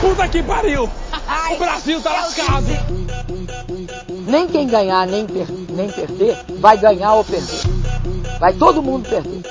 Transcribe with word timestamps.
Puta 0.00 0.28
que 0.28 0.42
pariu! 0.42 0.88
O 1.50 1.56
Brasil 1.56 2.00
tá 2.00 2.12
lascado! 2.12 2.66
Nem 4.26 4.48
quem 4.48 4.66
ganhar, 4.66 5.06
nem, 5.06 5.26
per 5.26 5.46
nem 5.70 5.90
perder, 5.90 6.36
vai 6.60 6.78
ganhar 6.78 7.14
ou 7.14 7.24
perder. 7.24 7.60
Vai 8.38 8.52
todo 8.52 8.82
mundo 8.82 9.08
perder. 9.08 9.42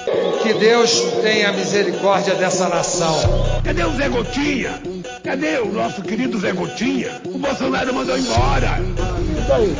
Que 0.42 0.54
Deus 0.54 1.02
tenha 1.22 1.52
misericórdia 1.54 2.36
dessa 2.36 2.68
nação. 2.70 3.16
Cadê 3.64 3.84
o 3.84 3.96
Zé 3.96 4.10
Gotinha? 4.10 4.82
Cadê 5.24 5.60
o 5.60 5.72
nosso 5.72 6.02
querido 6.02 6.40
Zé 6.40 6.52
Gotinha? 6.52 7.22
O 7.26 7.38
Bolsonaro 7.38 7.94
mandou 7.94 8.18
embora. 8.18 8.80
E 9.38 9.48
daí? 9.48 9.76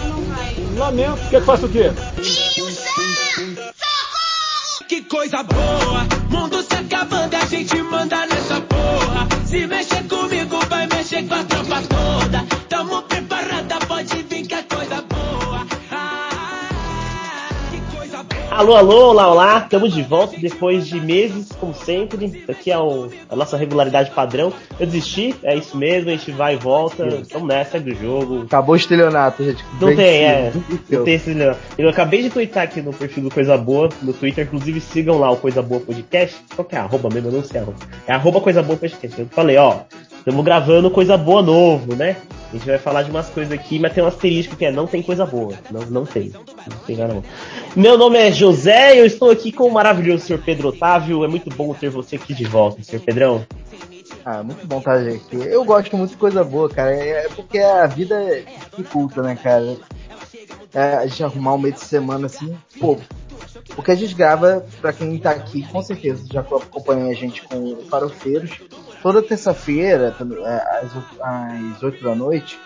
Lamento. 0.78 1.30
Quer 1.30 1.40
que 1.40 1.46
faça 1.46 1.66
o 1.66 1.70
quê? 1.70 1.92
Que 4.88 5.02
coisa 5.02 5.42
boa, 5.44 6.06
mundo 6.30 6.62
se 6.62 6.76
acabando, 6.76 7.34
a 7.36 7.46
gente 7.46 7.82
manda 7.82 8.28
nessa 8.28 8.62
porra. 8.62 9.28
Se 9.46 9.66
Alô, 18.56 18.76
alô, 18.76 19.10
olá, 19.10 19.32
olá, 19.32 19.58
estamos 19.58 19.92
de 19.92 20.04
volta 20.04 20.38
depois 20.40 20.86
de 20.86 21.02
meses, 21.02 21.50
como 21.60 21.74
sempre. 21.74 22.46
Aqui 22.48 22.72
é 22.72 22.78
o, 22.78 23.10
a 23.28 23.36
nossa 23.36 23.58
regularidade 23.58 24.12
padrão. 24.12 24.54
Eu 24.80 24.86
desisti, 24.86 25.36
é 25.42 25.56
isso 25.56 25.76
mesmo, 25.76 26.12
a 26.12 26.14
gente 26.14 26.30
vai 26.30 26.54
e 26.54 26.58
volta. 26.58 27.04
Vamos 27.32 27.48
nessa, 27.48 27.72
segue 27.72 27.94
o 27.94 27.96
jogo. 27.96 28.44
Acabou 28.44 28.74
o 28.74 28.78
estelionato, 28.78 29.44
gente. 29.44 29.66
Não 29.82 29.96
tem, 29.96 30.24
é. 30.24 30.54
Não 30.88 31.04
tem 31.04 31.20
não. 31.30 31.56
Eu 31.80 31.90
acabei 31.90 32.22
de 32.22 32.30
twittar 32.30 32.66
aqui 32.66 32.80
no 32.80 32.94
perfil 32.94 33.24
do 33.24 33.32
Coisa 33.32 33.58
Boa, 33.58 33.90
no 34.04 34.14
Twitter, 34.14 34.46
inclusive 34.46 34.80
sigam 34.80 35.18
lá 35.18 35.32
o 35.32 35.38
Coisa 35.38 35.64
Boa 35.64 35.82
Podcast. 35.82 36.40
Qual 36.56 36.64
que 36.64 36.76
é? 36.76 36.80
Arroba 36.80 37.10
mesmo, 37.10 37.30
eu 37.30 37.34
não 37.34 37.44
sei 37.44 37.60
arroba. 37.60 37.80
É 38.06 38.14
arroba 38.14 38.40
Coisa 38.40 38.62
Boa 38.62 38.78
Podcast. 38.78 39.20
Eu 39.20 39.28
falei, 39.32 39.58
ó, 39.58 39.80
estamos 40.24 40.46
gravando 40.46 40.90
Coisa 40.90 41.18
Boa 41.18 41.42
novo, 41.42 41.96
né? 41.96 42.16
A 42.50 42.56
gente 42.56 42.66
vai 42.66 42.78
falar 42.78 43.04
de 43.04 43.12
umas 43.12 43.30
coisas 43.30 43.52
aqui, 43.52 43.78
mas 43.78 43.92
tem 43.92 44.02
um 44.02 44.08
asterisco 44.08 44.56
que 44.56 44.64
é 44.64 44.72
não 44.72 44.88
tem 44.88 45.02
coisa 45.04 45.26
boa. 45.26 45.54
Não, 45.70 45.82
não 45.82 46.06
tem. 46.06 46.30
Não 46.30 46.78
tem 46.86 46.96
nada. 46.96 47.22
Meu 47.76 47.98
nome 47.98 48.18
é 48.18 48.32
José 48.32 48.96
e 48.96 49.00
eu 49.00 49.06
estou 49.06 49.32
aqui 49.32 49.52
com 49.52 49.68
o 49.68 49.74
maravilhoso 49.74 50.24
senhor 50.24 50.42
Pedro 50.42 50.70
Otávio. 50.70 51.26
É 51.26 51.28
muito 51.28 51.50
bom 51.50 51.74
ter 51.74 51.90
você 51.90 52.16
aqui 52.16 52.34
de 52.34 52.46
volta, 52.46 52.82
senhor 52.84 53.02
Pedrão. 53.02 53.46
Ah, 54.24 54.42
muito 54.42 54.66
bom 54.66 54.80
tá 54.80 54.94
aqui. 54.94 55.36
Eu 55.36 55.66
gosto 55.66 55.98
muito 55.98 56.12
de 56.12 56.18
coisa 56.18 56.44
boa, 56.44 56.70
cara. 56.70 56.92
É 56.96 57.28
porque 57.36 57.60
a 57.60 57.86
vida 57.88 58.16
dificulta, 58.78 59.22
né, 59.22 59.36
cara? 59.36 59.76
É, 60.74 60.96
a 60.96 61.06
gente 61.08 61.24
arrumar 61.24 61.56
um 61.56 61.60
mês 61.60 61.76
de 61.76 61.82
semana 61.82 62.28
assim, 62.28 62.56
pô. 62.80 62.98
Porque 63.76 63.92
a 63.92 63.96
gente 63.96 64.16
grava, 64.16 64.66
pra 64.80 64.94
quem 64.94 65.18
tá 65.18 65.32
aqui, 65.32 65.64
com 65.64 65.82
certeza 65.82 66.24
já 66.32 66.42
acompanha 66.42 67.08
a 67.08 67.14
gente 67.14 67.42
com 67.42 67.78
Farofeiros. 67.90 68.52
Toda 69.04 69.22
terça-feira, 69.22 70.16
é, 70.46 70.80
às, 70.80 70.92
às 71.76 71.84
8 71.84 72.02
da 72.02 72.16
noite, 72.16 72.58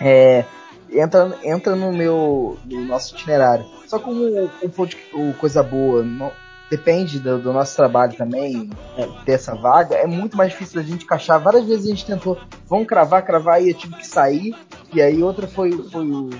é, 0.00 0.42
entra, 0.90 1.38
entra 1.44 1.76
no 1.76 1.92
meu 1.92 2.58
no 2.64 2.80
nosso 2.86 3.14
itinerário. 3.14 3.66
Só 3.86 3.98
como 3.98 4.22
o, 4.22 4.46
o, 4.46 5.28
o 5.28 5.34
Coisa 5.34 5.62
Boa 5.62 6.02
não, 6.02 6.32
depende 6.70 7.18
do, 7.18 7.38
do, 7.38 7.52
nosso 7.52 7.76
trabalho 7.76 8.16
também, 8.16 8.70
é, 8.96 9.06
dessa 9.26 9.54
vaga, 9.54 9.96
é 9.96 10.06
muito 10.06 10.34
mais 10.34 10.50
difícil 10.50 10.76
da 10.80 10.88
gente 10.88 11.04
encaixar. 11.04 11.38
Várias 11.38 11.66
vezes 11.66 11.84
a 11.84 11.90
gente 11.90 12.06
tentou, 12.06 12.40
vamos 12.66 12.86
cravar, 12.86 13.22
cravar, 13.22 13.62
e 13.62 13.68
eu 13.68 13.74
tive 13.74 13.96
que 13.96 14.06
sair. 14.06 14.56
E 14.94 15.02
aí 15.02 15.22
outra 15.22 15.46
foi, 15.46 15.72
foi 15.90 16.06
o 16.06 16.30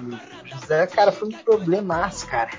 José, 0.46 0.86
cara, 0.86 1.12
foi 1.12 1.28
um 1.28 1.32
problemaço, 1.32 2.26
cara. 2.26 2.52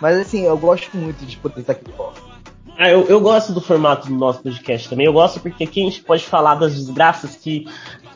Mas 0.00 0.18
assim, 0.18 0.42
eu 0.42 0.58
gosto 0.58 0.96
muito 0.96 1.24
de 1.24 1.36
poder 1.36 1.60
estar 1.60 1.74
aqui 1.74 1.84
de 1.84 1.92
volta. 1.92 2.37
Ah, 2.80 2.88
eu, 2.90 3.06
eu 3.08 3.20
gosto 3.20 3.52
do 3.52 3.60
formato 3.60 4.06
do 4.06 4.14
nosso 4.14 4.40
podcast 4.40 4.88
também. 4.88 5.04
Eu 5.04 5.12
gosto 5.12 5.40
porque 5.40 5.64
aqui 5.64 5.80
a 5.80 5.84
gente 5.84 6.00
pode 6.00 6.24
falar 6.24 6.54
das 6.54 6.76
desgraças 6.76 7.34
que 7.34 7.66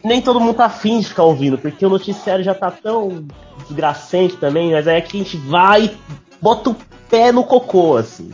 nem 0.05 0.23
todo 0.23 0.39
mundo 0.39 0.55
tá 0.55 0.67
afim 0.67 1.01
de 1.01 1.09
ficar 1.09 1.25
ouvindo, 1.25 1.59
porque 1.59 1.85
o 1.85 1.91
noticiário 1.91 2.45
já 2.45 2.55
tá 2.55 2.71
tão 2.71 3.27
desgracente 3.67 4.37
também, 4.37 4.71
mas 4.71 4.87
aí 4.87 4.99
aqui 4.99 5.21
a 5.21 5.25
gente 5.25 5.37
vai, 5.37 5.97
bota 6.41 6.71
o 6.71 6.77
pé 7.11 7.33
no 7.33 7.43
cocô, 7.43 7.97
assim. 7.97 8.31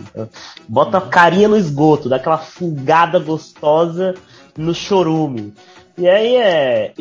Bota 0.69 0.99
a 0.99 1.01
carinha 1.01 1.49
no 1.49 1.57
esgoto, 1.57 2.11
dá 2.11 2.17
aquela 2.17 2.37
fungada 2.37 3.19
gostosa 3.19 4.15
no 4.55 4.75
chorume. 4.75 5.55
E 5.99 6.09
aí 6.09 6.37
é. 6.37 6.95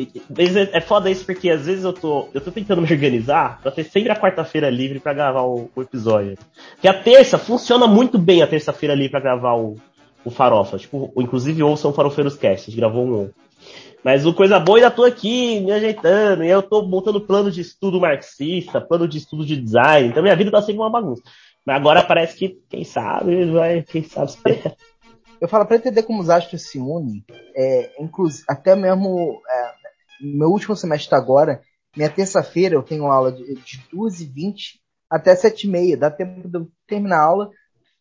É 0.72 0.80
foda 0.80 1.08
isso 1.08 1.24
porque 1.24 1.48
às 1.48 1.66
vezes 1.66 1.84
eu 1.84 1.92
tô. 1.92 2.28
Eu 2.34 2.40
tô 2.40 2.50
tentando 2.50 2.82
me 2.82 2.92
organizar 2.92 3.60
pra 3.62 3.70
ter 3.70 3.84
sempre 3.84 4.10
a 4.10 4.20
quarta-feira 4.20 4.68
livre 4.68 4.98
para 4.98 5.14
gravar 5.14 5.42
o, 5.42 5.70
o, 5.74 5.82
episódio. 5.82 6.36
Porque 6.72 6.88
a 6.88 7.00
terça 7.00 7.38
funciona 7.38 7.86
muito 7.86 8.18
bem 8.18 8.42
a 8.42 8.46
terça-feira 8.46 8.96
livre 8.96 9.12
para 9.12 9.20
gravar 9.20 9.54
o, 9.54 9.76
o 10.24 10.30
Farofa. 10.30 10.78
Tipo, 10.78 11.12
inclusive 11.16 11.62
ouçam 11.62 11.92
o 11.92 11.94
Farofeiros 11.94 12.36
Cast, 12.36 12.64
a 12.64 12.70
gente 12.70 12.76
gravou 12.76 13.06
um. 13.06 13.30
Mas 14.02 14.26
o 14.26 14.34
coisa 14.34 14.58
boa 14.58 14.78
ainda 14.78 14.90
tô 14.90 15.04
aqui 15.04 15.60
me 15.60 15.70
ajeitando, 15.70 16.44
e 16.44 16.48
eu 16.48 16.62
tô 16.62 16.82
montando 16.82 17.20
plano 17.20 17.50
de 17.50 17.60
estudo 17.60 18.00
marxista, 18.00 18.80
plano 18.80 19.06
de 19.06 19.18
estudo 19.18 19.44
de 19.44 19.56
design, 19.56 20.08
então 20.08 20.22
minha 20.22 20.36
vida 20.36 20.50
tá 20.50 20.60
sempre 20.60 20.80
uma 20.80 20.90
bagunça. 20.90 21.22
Mas 21.66 21.76
agora 21.76 22.02
parece 22.02 22.36
que, 22.36 22.58
quem 22.70 22.84
sabe, 22.84 23.44
vai, 23.46 23.82
quem 23.82 24.02
sabe. 24.02 24.32
Eu 25.40 25.48
falo, 25.48 25.66
para 25.66 25.76
entender 25.76 26.02
como 26.02 26.20
os 26.20 26.30
astros 26.30 26.68
se 26.68 26.78
unem, 26.78 27.24
é, 27.54 28.02
inclusive, 28.02 28.44
até 28.48 28.74
mesmo 28.74 29.40
é, 29.48 29.72
meu 30.20 30.48
último 30.48 30.74
semestre 30.74 31.14
agora, 31.14 31.60
minha 31.96 32.10
terça-feira 32.10 32.74
eu 32.74 32.82
tenho 32.82 33.06
aula 33.06 33.32
de, 33.32 33.54
de 33.54 33.78
2h20 33.92 34.78
até 35.08 35.34
7h30. 35.34 35.96
Dá 35.96 36.10
tempo 36.10 36.48
de 36.48 36.58
eu 36.58 36.68
terminar 36.86 37.18
a 37.18 37.24
aula, 37.24 37.50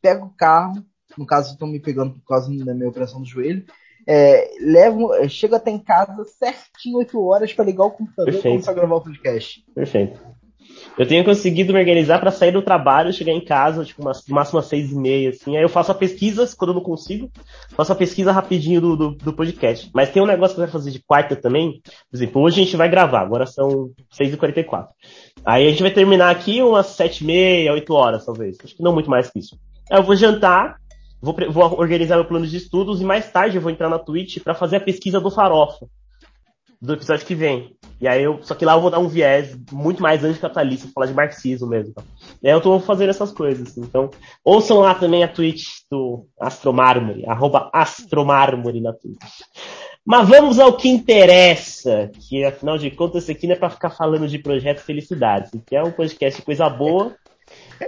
pego 0.01 0.25
o 0.25 0.35
carro, 0.35 0.83
no 1.17 1.25
caso 1.25 1.53
estou 1.53 1.67
me 1.67 1.79
pegando 1.79 2.13
por 2.15 2.25
causa 2.25 2.49
da 2.63 2.73
minha 2.73 2.89
operação 2.89 3.21
do 3.21 3.27
joelho, 3.27 3.65
é, 4.05 4.49
levo, 4.61 5.11
chego 5.27 5.55
até 5.55 5.69
em 5.69 5.79
casa 5.79 6.23
certinho 6.25 6.97
8 6.99 7.21
horas 7.21 7.53
para 7.53 7.65
ligar 7.65 7.85
o 7.85 7.91
computador 7.91 8.25
Perfeito. 8.25 8.47
e 8.47 8.51
começar 8.51 8.71
a 8.71 8.75
gravar 8.75 8.95
o 8.95 9.01
podcast. 9.01 9.65
Perfeito. 9.73 10.19
Eu 10.97 11.07
tenho 11.07 11.23
conseguido 11.23 11.71
me 11.71 11.79
organizar 11.79 12.19
para 12.19 12.31
sair 12.31 12.51
do 12.51 12.61
trabalho, 12.61 13.13
chegar 13.13 13.31
em 13.31 13.43
casa, 13.43 13.85
tipo, 13.85 14.01
umas, 14.01 14.25
no 14.27 14.33
máximo 14.33 14.59
às 14.59 14.65
seis 14.65 14.91
e 14.91 14.95
meia, 14.95 15.29
assim. 15.29 15.55
Aí 15.55 15.61
eu 15.61 15.69
faço 15.69 15.91
a 15.91 15.95
pesquisa, 15.95 16.47
quando 16.57 16.71
eu 16.71 16.75
não 16.75 16.81
consigo, 16.81 17.29
faço 17.75 17.91
a 17.91 17.95
pesquisa 17.95 18.31
rapidinho 18.31 18.81
do, 18.81 18.97
do, 18.97 19.11
do, 19.11 19.33
podcast. 19.33 19.91
Mas 19.93 20.09
tem 20.09 20.23
um 20.23 20.25
negócio 20.25 20.55
que 20.55 20.61
eu 20.61 20.65
quero 20.65 20.77
fazer 20.77 20.89
de 20.89 20.99
quarta 20.99 21.35
também. 21.35 21.81
Por 22.09 22.17
exemplo, 22.17 22.41
hoje 22.41 22.61
a 22.61 22.63
gente 22.63 22.75
vai 22.75 22.89
gravar, 22.89 23.21
agora 23.21 23.45
são 23.45 23.91
6h44. 24.19 24.87
Aí 25.45 25.67
a 25.67 25.69
gente 25.69 25.83
vai 25.83 25.91
terminar 25.91 26.31
aqui 26.31 26.63
umas 26.63 26.87
sete 26.87 27.23
e 27.23 27.27
meia, 27.27 27.73
oito 27.73 27.93
horas, 27.93 28.25
talvez. 28.25 28.57
Acho 28.63 28.75
que 28.75 28.83
não 28.83 28.93
muito 28.93 29.09
mais 29.09 29.29
que 29.29 29.37
isso. 29.37 29.55
Aí 29.91 29.99
eu 29.99 30.03
vou 30.03 30.15
jantar, 30.15 30.77
vou, 31.21 31.35
vou 31.51 31.79
organizar 31.79 32.15
meu 32.15 32.25
plano 32.25 32.47
de 32.47 32.57
estudos 32.57 33.01
e 33.01 33.05
mais 33.05 33.31
tarde 33.31 33.57
eu 33.57 33.61
vou 33.61 33.71
entrar 33.71 33.87
na 33.87 33.99
Twitch 33.99 34.39
para 34.43 34.55
fazer 34.55 34.77
a 34.77 34.81
pesquisa 34.81 35.19
do 35.19 35.29
Farofa 35.29 35.87
do 36.81 36.93
episódio 36.93 37.25
que 37.25 37.35
vem. 37.35 37.75
E 37.99 38.07
aí 38.07 38.23
eu, 38.23 38.39
só 38.43 38.53
que 38.53 38.63
lá 38.63 38.73
eu 38.73 38.81
vou 38.81 38.91
dar 38.91 38.99
um 38.99 39.07
viés 39.07 39.57
muito 39.71 40.01
mais 40.01 40.23
anticapitalista, 40.23 40.89
falar 40.93 41.07
de 41.07 41.13
marxismo 41.13 41.67
mesmo. 41.67 41.91
Então. 41.91 42.03
E 42.43 42.47
aí 42.47 42.53
eu 42.53 42.61
tô 42.61 42.79
fazendo 42.79 43.09
essas 43.09 43.31
coisas. 43.31 43.69
Assim. 43.69 43.81
Então, 43.81 44.09
ouçam 44.43 44.79
lá 44.79 44.93
também 44.93 45.23
a 45.23 45.27
Twitch 45.27 45.81
do 45.89 46.25
Astromármore, 46.39 47.25
arroba 47.25 47.69
Astromármore 47.73 48.81
na 48.81 48.93
Twitch. 48.93 49.17
Mas 50.05 50.29
vamos 50.29 50.57
ao 50.57 50.77
que 50.77 50.87
interessa, 50.87 52.09
que 52.13 52.45
afinal 52.45 52.77
de 52.77 52.89
contas 52.91 53.23
isso 53.23 53.31
aqui 53.31 53.45
não 53.45 53.55
é 53.55 53.57
pra 53.57 53.69
ficar 53.69 53.89
falando 53.89 54.27
de 54.27 54.39
projeto 54.39 54.79
Felicidades, 54.79 55.51
que 55.65 55.75
é 55.75 55.83
um 55.83 55.91
podcast 55.91 56.39
de 56.39 56.45
coisa 56.45 56.69
boa, 56.69 57.13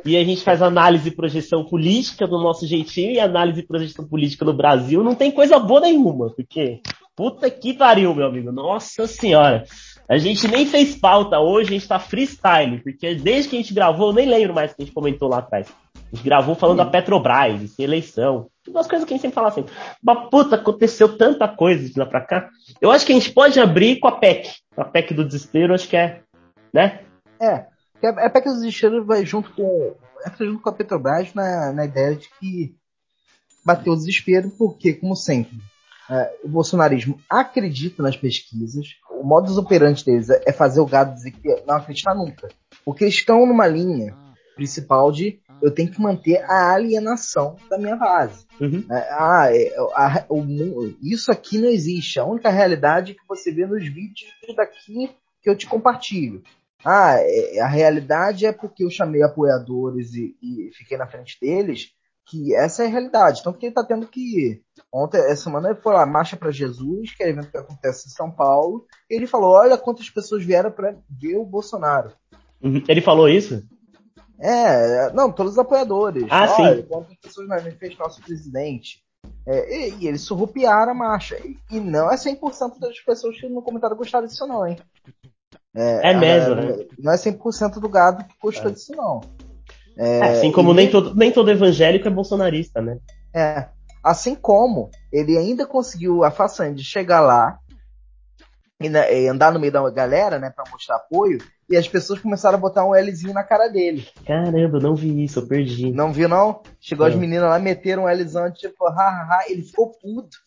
e 0.05 0.17
a 0.17 0.23
gente 0.23 0.43
faz 0.43 0.61
análise 0.61 1.07
e 1.07 1.15
projeção 1.15 1.63
política 1.63 2.27
do 2.27 2.37
nosso 2.37 2.67
jeitinho, 2.67 3.13
e 3.13 3.19
análise 3.21 3.61
e 3.61 3.65
projeção 3.65 4.05
política 4.05 4.43
no 4.43 4.53
Brasil 4.53 5.01
não 5.01 5.15
tem 5.15 5.31
coisa 5.31 5.57
boa 5.59 5.79
nenhuma, 5.79 6.29
porque 6.35 6.81
Puta 7.19 7.51
que 7.51 7.73
pariu, 7.73 8.15
meu 8.15 8.27
amigo. 8.27 8.49
Nossa 8.49 9.05
senhora. 9.05 9.65
A 10.07 10.17
gente 10.17 10.47
nem 10.47 10.65
fez 10.65 10.95
pauta 10.95 11.37
hoje, 11.37 11.67
a 11.67 11.73
gente 11.73 11.85
tá 11.85 11.99
freestyle, 11.99 12.81
porque 12.81 13.13
desde 13.13 13.49
que 13.49 13.57
a 13.57 13.59
gente 13.59 13.73
gravou, 13.73 14.07
eu 14.07 14.13
nem 14.13 14.25
lembro 14.25 14.53
mais 14.53 14.71
o 14.71 14.75
que 14.77 14.83
a 14.83 14.85
gente 14.85 14.93
comentou 14.93 15.27
lá 15.27 15.39
atrás. 15.39 15.67
A 15.97 16.15
gente 16.15 16.23
gravou 16.23 16.55
falando 16.55 16.77
da 16.77 16.85
Petrobras, 16.85 17.77
eleição. 17.77 18.47
Umas 18.65 18.87
coisas 18.87 19.05
que 19.05 19.13
a 19.13 19.17
gente 19.17 19.23
sempre 19.23 19.35
fala 19.35 19.49
assim. 19.49 19.65
Mas 20.01 20.29
puta, 20.29 20.55
aconteceu 20.55 21.17
tanta 21.17 21.45
coisa 21.45 21.89
de 21.89 21.99
lá 21.99 22.05
pra 22.05 22.25
cá. 22.25 22.49
Eu 22.79 22.89
acho 22.89 23.05
que 23.05 23.11
a 23.11 23.15
gente 23.15 23.33
pode 23.33 23.59
abrir 23.59 23.99
com 23.99 24.07
a 24.07 24.13
PEC. 24.13 24.51
A 24.77 24.85
PEC 24.85 25.13
do 25.13 25.25
desespero, 25.25 25.73
acho 25.73 25.89
que 25.89 25.97
é. 25.97 26.21
Né? 26.73 27.01
É. 27.41 27.65
A 28.01 28.29
PEC 28.29 28.47
do 28.47 28.55
desespero 28.61 29.03
vai 29.03 29.25
junto 29.25 29.53
com. 29.53 29.93
Entra 30.25 30.45
junto 30.45 30.61
com 30.61 30.69
a 30.69 30.73
Petrobras 30.73 31.33
na, 31.33 31.73
na 31.73 31.83
ideia 31.83 32.15
de 32.15 32.29
que 32.39 32.73
bateu 33.65 33.91
o 33.91 33.97
desespero, 33.97 34.49
porque, 34.57 34.93
como 34.93 35.17
sempre, 35.17 35.59
o 36.43 36.49
bolsonarismo 36.49 37.19
acredita 37.29 38.01
nas 38.01 38.17
pesquisas. 38.17 38.95
O 39.11 39.23
modus 39.23 39.57
operandi 39.57 40.03
deles 40.03 40.29
é 40.29 40.51
fazer 40.51 40.79
o 40.79 40.85
gado 40.85 41.13
dizer 41.13 41.31
que 41.31 41.63
não 41.67 41.75
acreditar 41.75 42.15
nunca. 42.15 42.49
Porque 42.83 43.03
eles 43.03 43.15
estão 43.15 43.45
numa 43.45 43.67
linha 43.67 44.15
principal 44.55 45.11
de 45.11 45.39
eu 45.61 45.71
tenho 45.71 45.91
que 45.91 46.01
manter 46.01 46.37
a 46.43 46.73
alienação 46.73 47.55
da 47.69 47.77
minha 47.77 47.95
base. 47.95 48.45
Uhum. 48.59 48.85
É, 48.89 49.09
ah, 49.11 49.47
é, 49.51 49.75
a, 49.93 50.25
o, 50.29 50.43
isso 51.01 51.31
aqui 51.31 51.57
não 51.57 51.67
existe. 51.67 52.19
A 52.19 52.25
única 52.25 52.49
realidade 52.49 53.13
que 53.13 53.27
você 53.27 53.51
vê 53.51 53.65
nos 53.65 53.83
vídeos 53.83 54.31
daqui 54.55 55.09
que 55.41 55.49
eu 55.49 55.55
te 55.55 55.67
compartilho. 55.67 56.41
Ah, 56.83 57.15
é, 57.17 57.59
a 57.59 57.67
realidade 57.67 58.45
é 58.45 58.51
porque 58.51 58.83
eu 58.83 58.89
chamei 58.89 59.21
apoiadores 59.21 60.13
e, 60.13 60.35
e 60.41 60.71
fiquei 60.73 60.97
na 60.97 61.07
frente 61.07 61.37
deles, 61.39 61.91
que 62.29 62.55
essa 62.55 62.83
é 62.83 62.87
a 62.87 62.89
realidade. 62.89 63.39
Então, 63.39 63.51
porque 63.51 63.65
ele 63.65 63.71
está 63.71 63.83
tendo 63.83 64.07
que 64.07 64.61
Ontem, 64.91 65.19
essa 65.19 65.43
semana, 65.43 65.69
ele 65.69 65.81
foi 65.81 65.93
lá, 65.93 66.05
Marcha 66.05 66.35
para 66.35 66.51
Jesus, 66.51 67.13
que 67.15 67.23
é 67.23 67.29
evento 67.29 67.51
que 67.51 67.57
acontece 67.57 68.07
em 68.07 68.11
São 68.11 68.31
Paulo. 68.31 68.85
E 69.09 69.15
ele 69.15 69.27
falou: 69.27 69.51
olha 69.51 69.77
quantas 69.77 70.09
pessoas 70.09 70.43
vieram 70.43 70.71
para 70.71 70.95
ver 71.09 71.37
o 71.37 71.45
Bolsonaro. 71.45 72.11
Uhum. 72.61 72.83
Ele 72.87 73.01
falou 73.01 73.29
isso? 73.29 73.63
É, 74.39 75.11
não, 75.13 75.31
todos 75.31 75.53
os 75.53 75.59
apoiadores. 75.59 76.25
Ah, 76.29 76.55
olha, 76.57 76.77
sim. 76.77 76.81
quantas 76.83 77.15
pessoas 77.17 77.47
fez 77.77 77.97
nosso 77.97 78.21
presidente. 78.21 79.03
É, 79.45 79.89
e, 79.89 79.95
e 79.99 80.07
eles 80.07 80.21
surrupiaram 80.21 80.91
a 80.91 80.95
marcha. 80.95 81.37
E, 81.45 81.57
e 81.71 81.79
não 81.79 82.11
é 82.11 82.15
100% 82.15 82.79
das 82.79 82.99
pessoas 83.01 83.39
que 83.39 83.47
no 83.47 83.61
comentário 83.61 83.95
gostaram 83.95 84.27
disso, 84.27 84.47
não, 84.47 84.65
hein? 84.65 84.77
É 85.73 86.15
mesmo, 86.15 86.53
a- 86.53 86.55
né? 86.55 86.85
Não 86.97 87.11
é 87.11 87.15
100% 87.15 87.79
do 87.79 87.89
gado 87.89 88.23
que 88.23 88.35
gostou 88.41 88.71
disso, 88.71 88.93
não. 88.95 89.21
É, 89.99 90.21
assim 90.23 90.49
como 90.49 90.73
nem 90.73 90.89
todo, 90.89 91.13
nem 91.13 91.29
todo 91.29 91.51
evangélico 91.51 92.07
é 92.07 92.11
bolsonarista, 92.11 92.81
né? 92.81 92.97
É. 93.35 93.67
Assim 94.01 94.33
como 94.33 94.89
ele 95.11 95.37
ainda 95.37 95.65
conseguiu 95.67 96.23
a 96.23 96.31
façanha 96.31 96.73
de 96.73 96.85
chegar 96.85 97.19
lá 97.19 97.59
e, 98.81 98.87
e 98.87 99.27
andar 99.27 99.51
no 99.51 99.59
meio 99.59 99.73
da 99.73 99.89
galera, 99.89 100.39
né, 100.39 100.49
pra 100.49 100.63
mostrar 100.71 100.95
apoio, 100.95 101.39
e 101.69 101.75
as 101.75 101.85
pessoas 101.85 102.19
começaram 102.19 102.57
a 102.57 102.61
botar 102.61 102.85
um 102.85 102.95
Lzinho 102.95 103.33
na 103.33 103.43
cara 103.43 103.67
dele. 103.67 104.07
Caramba, 104.25 104.77
eu 104.77 104.81
não 104.81 104.95
vi 104.95 105.25
isso, 105.25 105.39
eu 105.39 105.47
perdi. 105.47 105.91
Não 105.91 106.13
viu, 106.13 106.29
não? 106.29 106.61
Chegou 106.79 107.05
as 107.05 107.13
Não. 107.13 107.19
meninas 107.19 107.49
lá, 107.49 107.59
meteram 107.59 108.05
um 108.05 108.09
Lzão, 108.09 108.49
tipo, 108.51 108.87
ha, 108.87 108.93
ha, 108.93 109.27
ha, 109.29 109.45
ele 109.49 109.63
ficou 109.63 109.91
puto. 109.91 110.37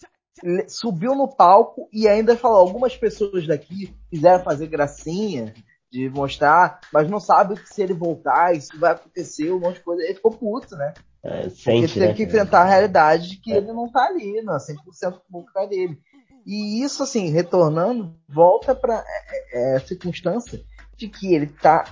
Ele 0.43 0.67
subiu 0.67 1.15
no 1.15 1.29
palco 1.29 1.89
e 1.93 2.09
ainda 2.09 2.37
falou, 2.37 2.57
algumas 2.57 2.97
pessoas 2.97 3.47
daqui 3.47 3.95
quiseram 4.11 4.43
fazer 4.43 4.67
gracinha 4.67 5.53
de 5.93 6.09
mostrar, 6.09 6.81
mas 6.91 7.11
não 7.11 7.21
sabe 7.21 7.55
se 7.67 7.83
ele 7.83 7.93
voltar, 7.93 8.57
isso 8.57 8.79
vai 8.81 8.93
acontecer, 8.93 9.53
um 9.53 9.61
monte 9.61 9.75
de 9.75 9.83
coisa. 9.83 10.03
Ele 10.03 10.15
ficou 10.15 10.33
puto, 10.33 10.75
né? 10.75 10.95
É, 11.23 11.51
sente, 11.51 11.93
teve 11.93 12.07
né? 12.07 12.15
que 12.15 12.23
enfrentar 12.23 12.63
a 12.63 12.69
realidade 12.69 13.29
de 13.29 13.37
que 13.37 13.53
ele 13.53 13.71
não 13.71 13.93
tá 13.93 14.07
ali, 14.07 14.41
não, 14.41 14.55
100% 14.55 15.11
do 15.11 15.21
público 15.31 15.53
tá 15.53 15.67
dele. 15.67 15.99
E 16.47 16.83
isso, 16.83 17.03
assim, 17.03 17.29
retornando, 17.29 18.17
volta 18.27 18.75
pra 18.75 19.05
é, 19.07 19.75
é, 19.75 19.77
a 19.77 19.81
circunstância 19.81 20.61
de 20.97 21.09
que 21.09 21.35
ele 21.35 21.47
tá 21.47 21.85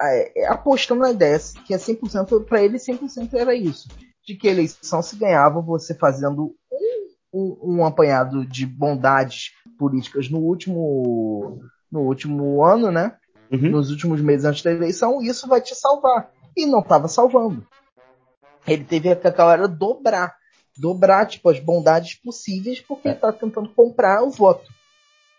é, 0.00 0.44
é, 0.44 0.46
apostando 0.46 1.00
na 1.00 1.10
ideia 1.10 1.38
que 1.66 1.74
é 1.74 1.76
100%, 1.76 2.44
pra 2.44 2.62
ele 2.62 2.78
100% 2.78 3.34
era 3.34 3.54
isso. 3.54 3.88
De 4.24 4.36
que 4.36 4.46
a 4.48 4.52
eleição 4.52 5.02
se 5.02 5.16
ganhava 5.16 5.60
você 5.60 5.94
fazendo 5.94 6.54
um, 6.72 6.96
um, 7.34 7.58
um 7.74 7.84
apanhado 7.84 8.46
de 8.46 8.64
bondades 8.64 9.50
políticas 9.78 10.30
no 10.30 10.38
último, 10.38 11.60
no 11.90 12.00
último 12.02 12.64
ano, 12.64 12.90
né? 12.92 13.16
Uhum. 13.50 13.70
nos 13.70 13.90
últimos 13.90 14.20
meses 14.20 14.44
antes 14.44 14.62
da 14.62 14.70
eleição, 14.72 15.22
isso 15.22 15.48
vai 15.48 15.60
te 15.60 15.74
salvar. 15.74 16.30
E 16.56 16.66
não 16.66 16.80
estava 16.80 17.08
salvando. 17.08 17.66
Ele 18.66 18.84
teve 18.84 19.14
que 19.16 19.26
aquela 19.26 19.52
hora 19.52 19.68
dobrar. 19.68 20.36
Dobrar, 20.76 21.26
tipo, 21.26 21.48
as 21.48 21.58
bondades 21.58 22.14
possíveis, 22.14 22.80
porque 22.80 23.08
ele 23.08 23.16
tá 23.16 23.32
tentando 23.32 23.68
comprar 23.70 24.22
o 24.22 24.30
voto 24.30 24.70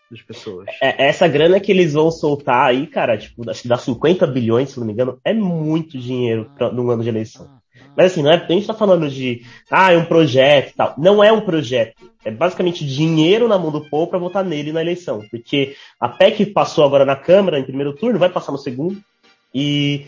das 0.09 0.21
pessoas. 0.21 0.67
É, 0.81 1.07
essa 1.07 1.27
grana 1.27 1.59
que 1.59 1.71
eles 1.71 1.93
vão 1.93 2.09
soltar 2.09 2.67
aí, 2.67 2.87
cara, 2.87 3.17
tipo, 3.17 3.49
acho 3.49 3.61
que 3.61 3.67
dá 3.67 3.77
50 3.77 4.25
bilhões, 4.27 4.69
se 4.69 4.79
não 4.79 4.87
me 4.87 4.93
engano, 4.93 5.19
é 5.23 5.33
muito 5.33 5.97
dinheiro 5.97 6.49
pra, 6.57 6.71
num 6.71 6.89
ano 6.89 7.03
de 7.03 7.09
eleição. 7.09 7.47
Mas 7.95 8.11
assim, 8.11 8.21
não 8.21 8.31
é, 8.31 8.35
a 8.35 8.51
gente 8.51 8.67
tá 8.67 8.73
falando 8.73 9.09
de, 9.09 9.43
ah, 9.69 9.91
é 9.91 9.97
um 9.97 10.05
projeto 10.05 10.71
e 10.71 10.75
tal. 10.75 10.95
Não 10.97 11.23
é 11.23 11.31
um 11.31 11.41
projeto. 11.41 12.09
É 12.23 12.31
basicamente 12.31 12.85
dinheiro 12.85 13.47
na 13.47 13.57
mão 13.57 13.71
do 13.71 13.81
povo 13.81 14.07
pra 14.07 14.19
votar 14.19 14.43
nele 14.43 14.71
na 14.71 14.81
eleição. 14.81 15.25
Porque 15.29 15.75
a 15.99 16.07
PEC 16.07 16.45
passou 16.47 16.85
agora 16.85 17.05
na 17.05 17.15
Câmara, 17.15 17.59
em 17.59 17.63
primeiro 17.63 17.93
turno, 17.93 18.19
vai 18.19 18.29
passar 18.29 18.51
no 18.51 18.57
segundo. 18.57 19.01
E 19.53 20.05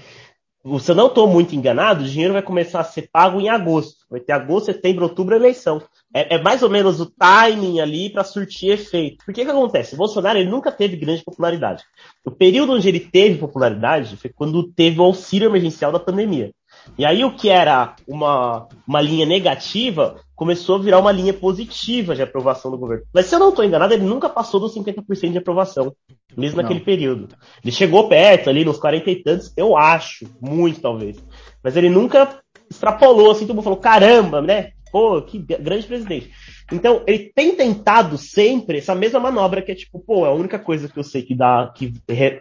se 0.79 0.91
eu 0.91 0.95
não 0.95 1.07
estou 1.07 1.27
muito 1.27 1.55
enganado, 1.55 2.03
o 2.03 2.07
dinheiro 2.07 2.33
vai 2.33 2.41
começar 2.41 2.81
a 2.81 2.83
ser 2.83 3.09
pago 3.11 3.39
em 3.39 3.49
agosto. 3.49 4.05
Vai 4.09 4.19
ter 4.19 4.33
agosto, 4.33 4.67
setembro, 4.67 5.03
outubro, 5.03 5.35
eleição. 5.35 5.81
É, 6.13 6.35
é 6.35 6.41
mais 6.41 6.61
ou 6.61 6.69
menos 6.69 6.99
o 6.99 7.07
timing 7.07 7.79
ali 7.79 8.11
para 8.11 8.23
surtir 8.23 8.71
efeito. 8.71 9.25
Porque 9.25 9.41
o 9.41 9.45
que 9.45 9.51
acontece? 9.51 9.95
O 9.95 9.97
Bolsonaro 9.97 10.37
ele 10.37 10.49
nunca 10.49 10.71
teve 10.71 10.95
grande 10.95 11.23
popularidade. 11.23 11.83
O 12.23 12.29
período 12.29 12.73
onde 12.73 12.87
ele 12.87 12.99
teve 12.99 13.39
popularidade 13.39 14.17
foi 14.17 14.29
quando 14.29 14.71
teve 14.71 14.99
o 14.99 15.03
auxílio 15.03 15.49
emergencial 15.49 15.91
da 15.91 15.99
pandemia. 15.99 16.51
E 16.97 17.05
aí 17.05 17.23
o 17.23 17.35
que 17.35 17.49
era 17.49 17.95
uma, 18.07 18.67
uma 18.87 19.01
linha 19.01 19.25
negativa 19.25 20.17
começou 20.35 20.75
a 20.75 20.79
virar 20.79 20.99
uma 20.99 21.11
linha 21.11 21.33
positiva 21.33 22.15
de 22.15 22.21
aprovação 22.21 22.71
do 22.71 22.77
governo. 22.77 23.05
Mas 23.13 23.27
se 23.27 23.35
eu 23.35 23.39
não 23.39 23.49
estou 23.49 23.63
enganado, 23.63 23.93
ele 23.93 24.03
nunca 24.03 24.27
passou 24.27 24.59
dos 24.59 24.75
50% 24.75 25.31
de 25.31 25.37
aprovação, 25.37 25.93
mesmo 26.35 26.57
Não. 26.57 26.63
naquele 26.63 26.79
período. 26.79 27.27
Ele 27.63 27.71
chegou 27.71 28.09
perto 28.09 28.49
ali, 28.49 28.65
nos 28.65 28.79
40 28.79 29.11
e 29.11 29.23
tantos, 29.23 29.53
eu 29.55 29.77
acho, 29.77 30.25
muito 30.41 30.81
talvez. 30.81 31.23
Mas 31.63 31.77
ele 31.77 31.89
nunca 31.89 32.39
extrapolou 32.69 33.31
assim, 33.31 33.45
todo 33.45 33.55
mundo 33.55 33.65
falou, 33.65 33.79
caramba, 33.79 34.41
né? 34.41 34.71
Pô, 34.91 35.21
que 35.21 35.37
grande 35.37 35.87
presidente. 35.87 36.31
Então, 36.71 37.03
ele 37.07 37.31
tem 37.33 37.55
tentado 37.55 38.17
sempre 38.17 38.79
essa 38.79 38.95
mesma 38.95 39.19
manobra 39.19 39.61
que 39.61 39.71
é 39.71 39.75
tipo, 39.75 39.99
pô, 39.99 40.25
a 40.25 40.33
única 40.33 40.57
coisa 40.59 40.89
que 40.89 40.97
eu 40.97 41.03
sei 41.03 41.21
que 41.21 41.35
dá, 41.35 41.71
que, 41.75 41.93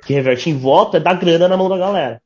que 0.05 0.13
reverte 0.13 0.51
em 0.51 0.57
voto 0.57 0.97
é 0.97 1.01
dar 1.01 1.15
grana 1.15 1.47
na 1.47 1.57
mão 1.57 1.69
da 1.69 1.79
galera. 1.79 2.21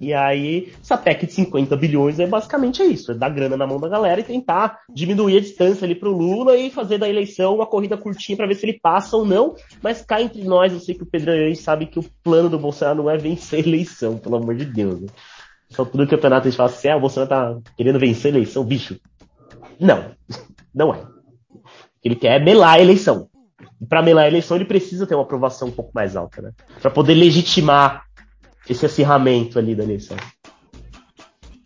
E 0.00 0.14
aí, 0.14 0.72
essa 0.80 0.96
PEC 0.96 1.26
de 1.26 1.32
50 1.34 1.76
bilhões 1.76 2.18
é 2.18 2.26
basicamente 2.26 2.82
isso, 2.82 3.12
é 3.12 3.14
dar 3.14 3.28
grana 3.28 3.54
na 3.54 3.66
mão 3.66 3.78
da 3.78 3.86
galera 3.86 4.20
e 4.20 4.24
tentar 4.24 4.78
diminuir 4.88 5.36
a 5.36 5.40
distância 5.40 5.84
ali 5.84 5.94
pro 5.94 6.10
Lula 6.10 6.56
e 6.56 6.70
fazer 6.70 6.96
da 6.96 7.06
eleição 7.06 7.56
uma 7.56 7.66
corrida 7.66 7.98
curtinha 7.98 8.34
para 8.34 8.46
ver 8.46 8.54
se 8.54 8.64
ele 8.64 8.80
passa 8.80 9.14
ou 9.14 9.26
não. 9.26 9.54
Mas 9.82 10.00
cá 10.00 10.22
entre 10.22 10.42
nós, 10.42 10.72
eu 10.72 10.80
sei 10.80 10.94
que 10.94 11.02
o 11.02 11.06
Pedro 11.06 11.32
Anjos 11.32 11.60
sabe 11.60 11.84
que 11.84 11.98
o 11.98 12.04
plano 12.24 12.48
do 12.48 12.58
Bolsonaro 12.58 13.02
não 13.02 13.10
é 13.10 13.18
vencer 13.18 13.62
a 13.62 13.68
eleição, 13.68 14.16
pelo 14.16 14.36
amor 14.36 14.54
de 14.54 14.64
Deus. 14.64 15.02
Né? 15.02 15.08
Só 15.68 15.84
tudo 15.84 16.08
campeonato 16.08 16.48
a 16.48 16.50
gente 16.50 16.56
fala 16.56 16.70
assim, 16.70 16.88
ah, 16.88 16.96
o 16.96 17.00
Bolsonaro 17.00 17.28
tá 17.28 17.58
querendo 17.76 17.98
vencer 17.98 18.32
a 18.32 18.36
eleição, 18.36 18.64
bicho. 18.64 18.98
Não, 19.78 20.12
não 20.74 20.94
é. 20.94 21.00
O 21.00 21.60
que 22.00 22.08
ele 22.08 22.16
quer 22.16 22.40
é 22.40 22.42
melar 22.42 22.76
a 22.76 22.80
eleição. 22.80 23.28
E 23.78 23.84
para 23.84 24.02
melar 24.02 24.24
a 24.24 24.28
eleição, 24.28 24.56
ele 24.56 24.64
precisa 24.64 25.06
ter 25.06 25.14
uma 25.14 25.24
aprovação 25.24 25.68
um 25.68 25.72
pouco 25.72 25.90
mais 25.94 26.16
alta, 26.16 26.40
né? 26.40 26.52
Para 26.80 26.90
poder 26.90 27.14
legitimar 27.14 28.04
esse 28.68 28.86
acirramento 28.86 29.58
ali 29.58 29.74
da 29.74 29.82
eleição. 29.84 30.16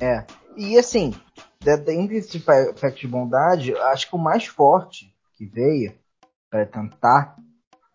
É. 0.01 0.25
E 0.57 0.79
assim, 0.79 1.13
da- 1.61 1.77
dentre 1.77 2.17
esse 2.17 2.39
pa- 2.41 2.73
pack 2.81 3.01
de 3.01 3.09
bondade, 3.09 3.75
acho 3.77 4.09
que 4.09 4.17
o 4.17 4.19
mais 4.19 4.47
forte 4.47 5.15
que 5.37 5.47
veio 5.47 5.95
para 6.51 6.67
tentar 6.67 7.37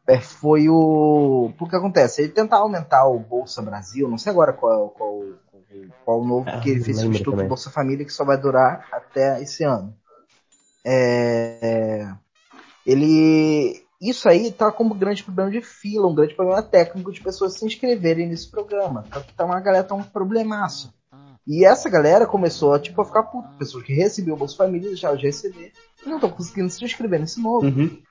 é, 0.08 0.20
foi 0.20 0.68
o. 0.70 1.54
Porque 1.58 1.76
acontece, 1.76 2.24
ele 2.24 2.32
tentar 2.32 2.58
aumentar 2.58 3.06
o 3.08 3.20
Bolsa 3.20 3.62
Brasil, 3.62 4.10
não 4.10 4.18
sei 4.18 4.32
agora 4.32 4.52
qual, 4.52 4.90
qual, 4.90 5.22
qual 6.04 6.22
o 6.22 6.26
novo, 6.26 6.50
Ah, 6.50 6.54
porque 6.54 6.72
ele 6.72 6.80
não 6.80 6.86
fez 6.86 6.98
o 7.04 7.06
Instituto 7.06 7.32
também. 7.36 7.48
Bolsa 7.48 7.70
Família 7.70 8.04
que 8.04 8.12
só 8.12 8.26
vai 8.26 8.36
durar 8.38 8.88
até 8.92 9.40
esse 9.42 9.64
ano. 9.64 9.96
É, 10.84 12.12
ele. 12.86 13.86
Isso 14.02 14.30
aí 14.30 14.52
tá 14.52 14.72
como 14.72 14.96
um 14.96 14.98
grande 14.98 15.24
problema 15.24 15.52
de 15.52 15.62
fila, 15.62 16.08
um 16.08 16.16
grande 16.16 16.34
problema 16.34 16.64
técnico 16.64 17.12
de 17.12 17.22
pessoas 17.22 17.56
se 17.56 17.66
inscreverem 17.66 18.28
nesse 18.28 18.50
programa. 18.50 19.04
Tá, 19.10 19.22
tá 19.36 19.46
uma 19.46 19.60
galera 19.60 19.84
tá 19.84 19.94
um 19.94 20.04
problemaço. 20.04 20.94
E 21.46 21.66
essa 21.66 21.90
galera 21.90 22.28
começou 22.28 22.74
a, 22.74 22.80
tipo, 22.80 23.02
a 23.02 23.06
ficar 23.06 23.24
puta. 23.24 23.50
Pessoas 23.58 23.84
que 23.84 23.92
recebiam 23.92 24.36
o 24.36 24.38
Bolsa 24.38 24.56
Família 24.56 24.88
deixaram 24.88 25.18
de 25.18 25.26
receber 25.26 25.74
e 26.06 26.08
não 26.08 26.16
estão 26.16 26.30
conseguindo 26.30 26.70
se 26.70 26.84
inscrever 26.86 27.20
nesse 27.20 27.42
novo. 27.42 27.66
Uhum. 27.66 28.02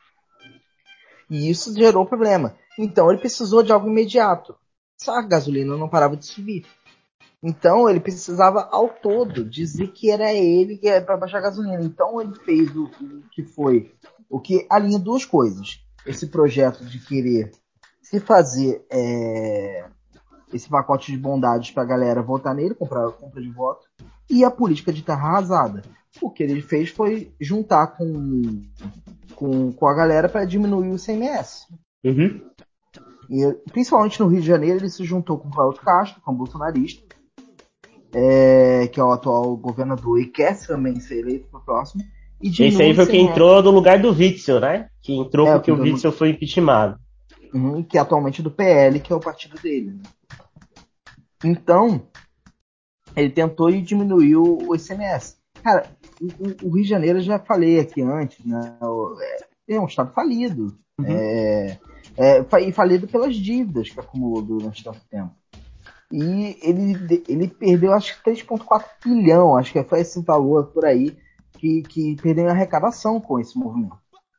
E 1.30 1.48
isso 1.48 1.74
gerou 1.74 2.04
problema. 2.04 2.54
Então 2.78 3.10
ele 3.10 3.20
precisou 3.20 3.62
de 3.62 3.72
algo 3.72 3.88
imediato. 3.88 4.56
Só 5.00 5.14
a 5.14 5.22
gasolina 5.22 5.76
não 5.76 5.88
parava 5.88 6.16
de 6.16 6.26
subir. 6.26 6.66
Então 7.42 7.88
ele 7.88 8.00
precisava 8.00 8.68
ao 8.72 8.88
todo 8.88 9.44
dizer 9.44 9.88
que 9.92 10.10
era 10.10 10.34
ele 10.34 10.76
que 10.76 10.88
era 10.88 11.04
para 11.04 11.16
baixar 11.16 11.38
a 11.38 11.42
gasolina. 11.42 11.82
Então 11.82 12.20
ele 12.20 12.34
fez 12.44 12.74
o, 12.74 12.84
o 12.84 13.22
que 13.30 13.44
foi 13.44 13.92
o 14.28 14.40
que 14.40 14.66
alinha 14.70 14.98
duas 14.98 15.24
coisas. 15.24 15.80
Esse 16.06 16.26
projeto 16.26 16.84
de 16.84 16.98
querer 17.00 17.50
se 18.02 18.20
fazer 18.20 18.84
é, 18.90 19.86
esse 20.52 20.68
pacote 20.68 21.12
de 21.12 21.18
bondades 21.18 21.70
para 21.70 21.82
a 21.82 21.86
galera 21.86 22.22
votar 22.22 22.54
nele, 22.54 22.74
comprar 22.74 23.10
compra 23.12 23.40
de 23.40 23.50
voto, 23.50 23.86
e 24.30 24.44
a 24.44 24.50
política 24.50 24.92
de 24.92 25.02
terra 25.02 25.28
arrasada. 25.28 25.82
O 26.20 26.30
que 26.30 26.42
ele 26.42 26.60
fez 26.62 26.90
foi 26.90 27.32
juntar 27.40 27.88
com, 27.88 28.62
com, 29.34 29.72
com 29.72 29.86
a 29.86 29.94
galera 29.94 30.28
para 30.28 30.44
diminuir 30.44 30.90
o 30.90 30.96
ICMS. 30.96 31.66
Uhum. 32.04 32.40
E, 33.30 33.52
principalmente 33.70 34.18
no 34.20 34.28
Rio 34.28 34.40
de 34.40 34.46
Janeiro, 34.46 34.78
ele 34.78 34.90
se 34.90 35.04
juntou 35.04 35.38
com 35.38 35.48
o 35.48 35.52
Cláudio 35.52 35.82
Castro, 35.82 36.20
é 36.26 36.30
um 36.30 36.34
bolsonarista, 36.34 37.02
é, 38.12 38.88
que 38.88 38.98
é 38.98 39.04
o 39.04 39.12
atual 39.12 39.54
governador 39.56 40.18
e 40.18 40.26
quer 40.26 40.58
também 40.66 40.98
ser 40.98 41.20
eleito 41.20 41.48
para 41.48 41.60
o 41.60 41.64
próximo. 41.64 42.02
E 42.40 42.48
Esse 42.48 42.62
aí 42.62 42.70
foi 42.72 42.86
o 42.86 42.90
ICMS, 43.08 43.30
entrou 43.30 43.62
no 43.62 43.70
lugar 43.70 43.98
do 44.00 44.10
Witzel, 44.12 44.60
né? 44.60 44.88
Que 45.02 45.12
entrou 45.14 45.46
É, 45.46 45.54
porque 45.54 45.72
o 45.72 45.80
Witzel 45.80 46.12
foi 46.12 46.30
impeachmentado. 46.30 46.98
uhum, 47.52 47.82
que 47.82 47.98
é 47.98 48.00
atualmente 48.00 48.42
do 48.42 48.50
PL, 48.50 49.00
que 49.00 49.12
é 49.12 49.16
o 49.16 49.20
partido 49.20 49.58
dele. 49.60 49.92
né? 49.92 50.02
Então, 51.44 52.02
ele 53.16 53.30
tentou 53.30 53.70
e 53.70 53.80
diminuiu 53.80 54.58
o 54.68 54.74
ICMS. 54.74 55.36
Cara, 55.62 55.90
o, 56.20 56.66
o- 56.68 56.74
Rio 56.74 56.82
de 56.84 56.88
Janeiro, 56.88 57.18
eu 57.18 57.22
já 57.22 57.38
falei 57.38 57.80
aqui 57.80 58.00
antes, 58.02 58.44
né? 58.44 58.76
É, 59.68 59.74
é 59.74 59.80
um 59.80 59.86
estado 59.86 60.12
falido. 60.12 60.76
É, 61.04 61.78
é, 62.16 62.44
fa- 62.44 62.60
e 62.60 62.72
falido 62.72 63.06
pelas 63.06 63.36
dívidas 63.36 63.88
que 63.90 64.00
acumulou 64.00 64.42
durante 64.42 64.82
tanto 64.82 65.00
tempo. 65.10 65.30
E 66.10 66.56
ele, 66.62 67.22
ele 67.28 67.48
perdeu, 67.48 67.92
acho 67.92 68.16
que 68.16 68.30
3,4 68.30 68.84
bilhão, 69.04 69.56
acho 69.56 69.72
que 69.72 69.82
foi 69.84 70.00
esse 70.00 70.20
valor 70.22 70.66
por 70.68 70.84
aí, 70.84 71.16
que, 71.58 71.82
que 71.82 72.16
perdem 72.22 72.46
arrecadação 72.48 73.20
com 73.20 73.38
esse 73.38 73.58
movimento. 73.58 73.96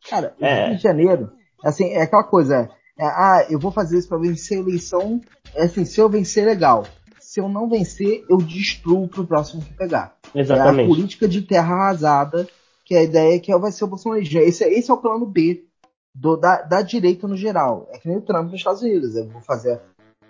Cara, 0.09 0.33
É. 0.39 0.67
Rio 0.67 0.77
de 0.77 0.81
Janeiro, 0.83 1.31
assim, 1.63 1.85
é 1.89 2.01
aquela 2.01 2.23
coisa, 2.23 2.69
é, 2.97 3.05
ah, 3.05 3.45
eu 3.49 3.59
vou 3.59 3.71
fazer 3.71 3.97
isso 3.97 4.07
pra 4.07 4.17
vencer 4.17 4.57
a 4.57 4.61
eleição, 4.61 5.19
é 5.53 5.63
assim, 5.63 5.85
se 5.85 5.99
eu 5.99 6.09
vencer, 6.09 6.45
legal. 6.45 6.85
Se 7.19 7.39
eu 7.39 7.47
não 7.47 7.69
vencer, 7.69 8.23
eu 8.29 8.37
destruo 8.37 9.07
pro 9.07 9.27
próximo 9.27 9.61
que 9.61 9.73
pegar. 9.73 10.15
É 10.33 10.39
a 10.39 10.41
Exatamente. 10.41 10.87
política 10.89 11.27
de 11.27 11.41
terra 11.43 11.75
arrasada, 11.75 12.47
que 12.83 12.95
é 12.95 12.99
a 12.99 13.03
ideia 13.03 13.39
que 13.39 13.55
vai 13.57 13.71
ser 13.71 13.83
o 13.83 13.87
bolsonarismo. 13.87 14.39
Esse, 14.39 14.63
é- 14.63 14.73
esse 14.73 14.89
é 14.89 14.93
o 14.93 14.97
plano 14.97 15.27
B 15.27 15.63
do- 16.15 16.35
da, 16.37 16.61
da 16.63 16.81
direita 16.81 17.27
no 17.27 17.37
geral. 17.37 17.87
É 17.91 17.99
que 17.99 18.07
nem 18.07 18.17
o 18.17 18.21
Trump 18.21 18.45
nos 18.45 18.55
Estados 18.55 18.81
Unidos. 18.81 19.15
Eu 19.15 19.29
vou 19.29 19.41
fazer, 19.43 19.79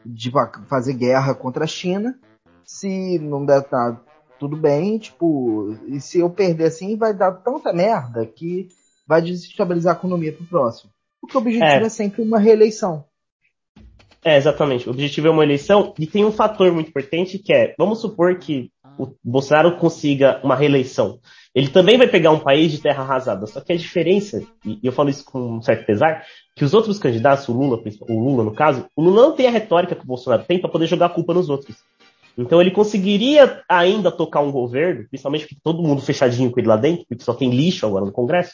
de, 0.06 0.30
fazer 0.68 0.94
guerra 0.94 1.34
contra 1.34 1.64
a 1.64 1.68
China. 1.68 2.20
Se 2.66 3.18
não 3.20 3.46
der 3.46 3.66
nada, 3.72 4.02
tudo 4.40 4.56
bem. 4.56 4.98
Tipo, 4.98 5.76
e 5.88 6.00
se 6.00 6.20
eu 6.20 6.30
perder 6.30 6.66
assim, 6.66 6.96
vai 6.96 7.14
dar 7.14 7.32
tanta 7.32 7.74
merda 7.74 8.26
que 8.26 8.68
vai 9.08 9.22
desestabilizar 9.22 9.96
a 9.96 9.98
economia 9.98 10.32
pro 10.32 10.46
próximo. 10.46 10.92
Porque 11.22 11.36
o 11.36 11.42
objetivo 11.42 11.66
É. 11.66 11.84
é 11.84 11.90
sempre 11.90 12.22
uma 12.22 12.40
reeleição. 12.40 13.04
É, 14.24 14.38
exatamente. 14.38 14.88
O 14.88 14.92
objetivo 14.92 15.28
é 15.28 15.32
uma 15.32 15.44
eleição 15.44 15.94
e 15.98 16.06
tem 16.06 16.26
um 16.26 16.32
fator 16.32 16.72
muito 16.72 16.90
importante 16.90 17.40
que 17.40 17.54
é, 17.54 17.74
vamos 17.78 18.00
supor 18.00 18.38
que 18.38 18.70
o 18.98 19.14
Bolsonaro 19.24 19.78
consiga 19.78 20.42
uma 20.44 20.56
reeleição. 20.56 21.20
Ele 21.56 21.70
também 21.70 21.98
vai 21.98 22.08
pegar 22.08 22.32
um 22.32 22.40
país 22.40 22.72
de 22.72 22.82
terra 22.82 23.02
arrasada. 23.02 23.48
Só 23.48 23.62
que 23.62 23.72
a 23.72 23.78
diferença, 23.78 24.44
e 24.66 24.80
eu 24.84 24.92
falo 24.92 25.10
isso 25.10 25.24
com 25.24 25.58
um 25.58 25.62
certo 25.62 25.86
pesar, 25.86 26.26
que 26.56 26.66
os 26.66 26.74
outros 26.74 27.00
candidatos, 27.00 27.48
o 27.48 27.54
Lula, 27.54 27.82
o 28.02 28.14
Lula 28.14 28.44
no 28.44 28.54
caso, 28.54 28.86
o 28.96 29.02
Lula 29.02 29.22
não 29.22 29.36
tem 29.36 29.48
a 29.48 29.52
retórica 29.52 29.96
que 29.96 30.04
o 30.04 30.08
Bolsonaro 30.08 30.44
tem 30.44 30.60
para 30.60 30.70
poder 30.70 30.86
jogar 30.86 31.08
a 31.08 31.10
culpa 31.10 31.34
nos 31.34 31.50
outros. 31.50 31.78
Então 32.42 32.62
ele 32.62 32.72
conseguiria 32.72 33.62
ainda 33.68 34.12
tocar 34.12 34.42
um 34.42 34.52
governo, 34.52 35.06
principalmente 35.10 35.42
porque 35.42 35.58
todo 35.64 35.84
mundo 35.84 36.02
fechadinho 36.02 36.50
com 36.50 36.60
ele 36.60 36.68
lá 36.68 36.78
dentro, 36.78 37.06
porque 37.08 37.24
só 37.24 37.34
tem 37.34 37.50
lixo 37.50 37.86
agora 37.86 38.06
no 38.06 38.12
Congresso, 38.12 38.54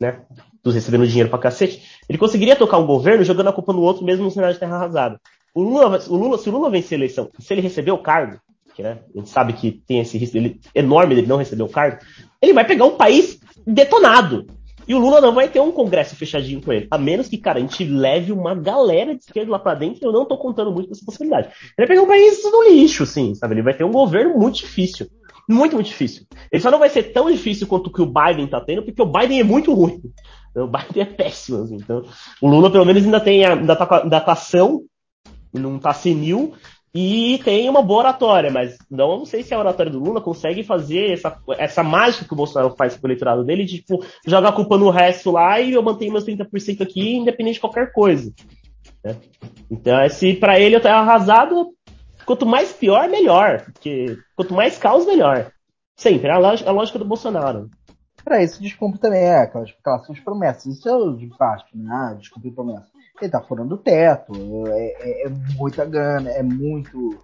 né? 0.00 0.20
Todos 0.62 0.74
recebendo 0.74 1.06
dinheiro 1.06 1.28
pra 1.28 1.38
cacete. 1.38 1.82
Ele 2.08 2.18
conseguiria 2.18 2.56
tocar 2.56 2.78
um 2.78 2.86
governo 2.86 3.24
jogando 3.24 3.48
a 3.48 3.52
culpa 3.52 3.72
no 3.72 3.82
outro, 3.82 4.04
mesmo 4.04 4.24
no 4.24 4.30
cenário 4.30 4.54
de 4.54 4.60
terra 4.60 4.76
arrasada. 4.76 5.20
O 5.54 5.62
Lula, 5.62 6.00
o 6.08 6.16
Lula, 6.16 6.38
se 6.38 6.48
o 6.48 6.52
Lula 6.52 6.70
vencer 6.70 6.96
a 6.96 6.98
eleição, 6.98 7.30
se 7.38 7.52
ele 7.54 7.60
receber 7.60 7.90
o 7.90 7.98
cargo, 7.98 8.38
que 8.74 8.82
né, 8.82 8.98
a 9.14 9.18
gente 9.18 9.30
sabe 9.30 9.54
que 9.54 9.82
tem 9.86 10.00
esse 10.00 10.18
risco 10.18 10.36
ele- 10.36 10.60
enorme 10.74 11.14
dele 11.14 11.26
não 11.26 11.38
receber 11.38 11.62
o 11.62 11.68
cargo, 11.68 11.98
ele 12.42 12.52
vai 12.52 12.66
pegar 12.66 12.84
um 12.84 12.96
país 12.96 13.38
detonado. 13.66 14.46
E 14.86 14.94
o 14.94 14.98
Lula 14.98 15.20
não 15.20 15.34
vai 15.34 15.48
ter 15.48 15.60
um 15.60 15.72
congresso 15.72 16.14
fechadinho 16.14 16.62
com 16.62 16.72
ele. 16.72 16.86
A 16.90 16.98
menos 16.98 17.28
que, 17.28 17.38
cara, 17.38 17.58
a 17.58 17.60
gente 17.60 17.84
leve 17.84 18.32
uma 18.32 18.54
galera 18.54 19.14
de 19.14 19.24
esquerda 19.24 19.50
lá 19.50 19.58
pra 19.58 19.74
dentro, 19.74 20.06
eu 20.06 20.12
não 20.12 20.24
tô 20.24 20.36
contando 20.38 20.70
muito 20.70 20.88
com 20.88 20.94
essa 20.94 21.04
possibilidade. 21.04 21.48
Ele 21.48 21.86
vai 21.86 21.86
pegar 21.86 22.02
um 22.02 22.06
país 22.06 22.42
no 22.44 22.68
lixo, 22.68 23.04
sim, 23.04 23.34
sabe? 23.34 23.54
Ele 23.54 23.62
vai 23.62 23.74
ter 23.74 23.84
um 23.84 23.92
governo 23.92 24.38
muito 24.38 24.56
difícil. 24.56 25.06
Muito, 25.48 25.74
muito 25.74 25.86
difícil. 25.86 26.24
Ele 26.50 26.62
só 26.62 26.70
não 26.70 26.78
vai 26.78 26.88
ser 26.88 27.04
tão 27.12 27.30
difícil 27.30 27.66
quanto 27.66 27.88
o 27.88 27.92
que 27.92 28.02
o 28.02 28.06
Biden 28.06 28.48
tá 28.48 28.60
tendo, 28.60 28.82
porque 28.82 29.00
o 29.02 29.06
Biden 29.06 29.40
é 29.40 29.44
muito 29.44 29.72
ruim. 29.72 30.00
O 30.54 30.66
Biden 30.66 31.02
é 31.02 31.04
péssimo, 31.04 31.62
assim. 31.62 31.76
Então, 31.76 32.04
o 32.40 32.48
Lula, 32.48 32.70
pelo 32.70 32.84
menos, 32.84 33.04
ainda 33.04 33.20
tem 33.20 33.44
a, 33.44 33.54
ainda 33.54 33.76
tá, 33.76 33.86
tá 33.86 34.32
não 35.52 35.78
tá 35.78 35.92
senil, 35.94 36.54
e 36.94 37.38
tem 37.44 37.68
uma 37.68 37.82
boa 37.82 38.00
oratória, 38.00 38.50
mas 38.50 38.78
não 38.90 39.24
sei 39.26 39.42
se 39.42 39.52
a 39.52 39.58
oratória 39.58 39.92
do 39.92 39.98
Lula 39.98 40.20
consegue 40.20 40.62
fazer 40.64 41.12
essa, 41.12 41.38
essa 41.58 41.82
mágica 41.82 42.24
que 42.24 42.32
o 42.32 42.36
Bolsonaro 42.36 42.74
faz 42.74 42.96
com 42.96 43.06
o 43.06 43.10
eleitorado 43.10 43.44
dele, 43.44 43.64
de 43.64 43.78
tipo, 43.78 44.04
jogar 44.26 44.48
a 44.48 44.52
culpa 44.52 44.78
no 44.78 44.88
resto 44.88 45.30
lá 45.30 45.60
e 45.60 45.72
eu 45.72 45.82
mantenho 45.82 46.12
meus 46.12 46.24
30% 46.24 46.80
aqui, 46.80 47.16
independente 47.16 47.54
de 47.54 47.60
qualquer 47.60 47.92
coisa. 47.92 48.32
né? 49.04 49.16
Então, 49.70 50.08
se 50.08 50.34
pra 50.34 50.58
ele 50.58 50.76
eu 50.76 50.80
tá 50.80 50.98
arrasado, 50.98 51.74
quanto 52.24 52.46
mais 52.46 52.72
pior, 52.72 53.08
melhor. 53.08 53.62
Porque 53.72 54.16
quanto 54.34 54.54
mais 54.54 54.78
caos, 54.78 55.06
melhor. 55.06 55.50
Sempre, 55.96 56.28
é 56.28 56.32
a 56.32 56.38
lógica, 56.38 56.68
a 56.68 56.72
lógica 56.72 56.98
do 56.98 57.04
Bolsonaro. 57.04 57.70
Pra 58.24 58.42
isso, 58.42 58.60
descumpre 58.60 58.98
também 58.98 59.20
é 59.20 59.38
aquelas, 59.38 59.70
aquelas 59.84 60.20
promessas. 60.20 60.66
Isso 60.66 60.88
é 60.88 60.96
o 60.96 61.12
de 61.12 61.26
baixo, 61.26 61.64
né? 61.74 61.88
Ah, 61.88 62.14
descumprir 62.14 62.52
promessa. 62.52 62.95
Ele 63.20 63.30
tá 63.30 63.40
furando 63.40 63.74
o 63.74 63.78
teto, 63.78 64.32
é, 64.68 65.24
é- 65.24 65.26
é 65.26 65.30
muita 65.56 65.84
grana, 65.84 66.30
é 66.30 66.42
muito. 66.42 67.18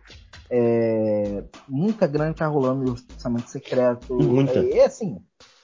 é, 0.51 1.45
muita 1.69 2.07
grana 2.07 2.33
que 2.33 2.39
tá 2.39 2.47
rolando 2.47 2.85
no 2.85 2.91
orçamento 2.93 3.49
secreto. 3.49 4.15
Muita. 4.15 4.59
É, 4.59 4.79
é 4.79 4.85
assim, 4.87 5.19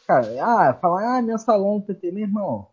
cara, 0.07 0.27
ah, 0.43 0.75
falar, 0.81 1.19
ah, 1.19 1.23
mensalão 1.23 1.79
do 1.79 1.87
PT, 1.87 2.11
meu 2.11 2.25
irmão. 2.25 2.69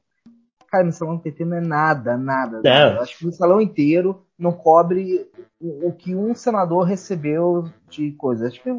Cara, 0.70 0.84
mensalão 0.84 1.18
do 1.18 1.22
PT 1.22 1.44
não 1.46 1.58
é 1.58 1.62
nada, 1.62 2.18
nada. 2.18 2.62
É. 2.64 2.70
nada. 2.70 3.02
Acho 3.02 3.18
que 3.18 3.24
o 3.24 3.28
mensalão 3.28 3.60
inteiro 3.62 4.24
não 4.38 4.52
cobre 4.52 5.30
o, 5.60 5.88
o 5.90 5.92
que 5.94 6.16
um 6.16 6.34
senador 6.36 6.84
recebeu 6.86 7.66
de 7.90 8.12
coisa. 8.14 8.48
Acho 8.48 8.62
que 8.62 8.72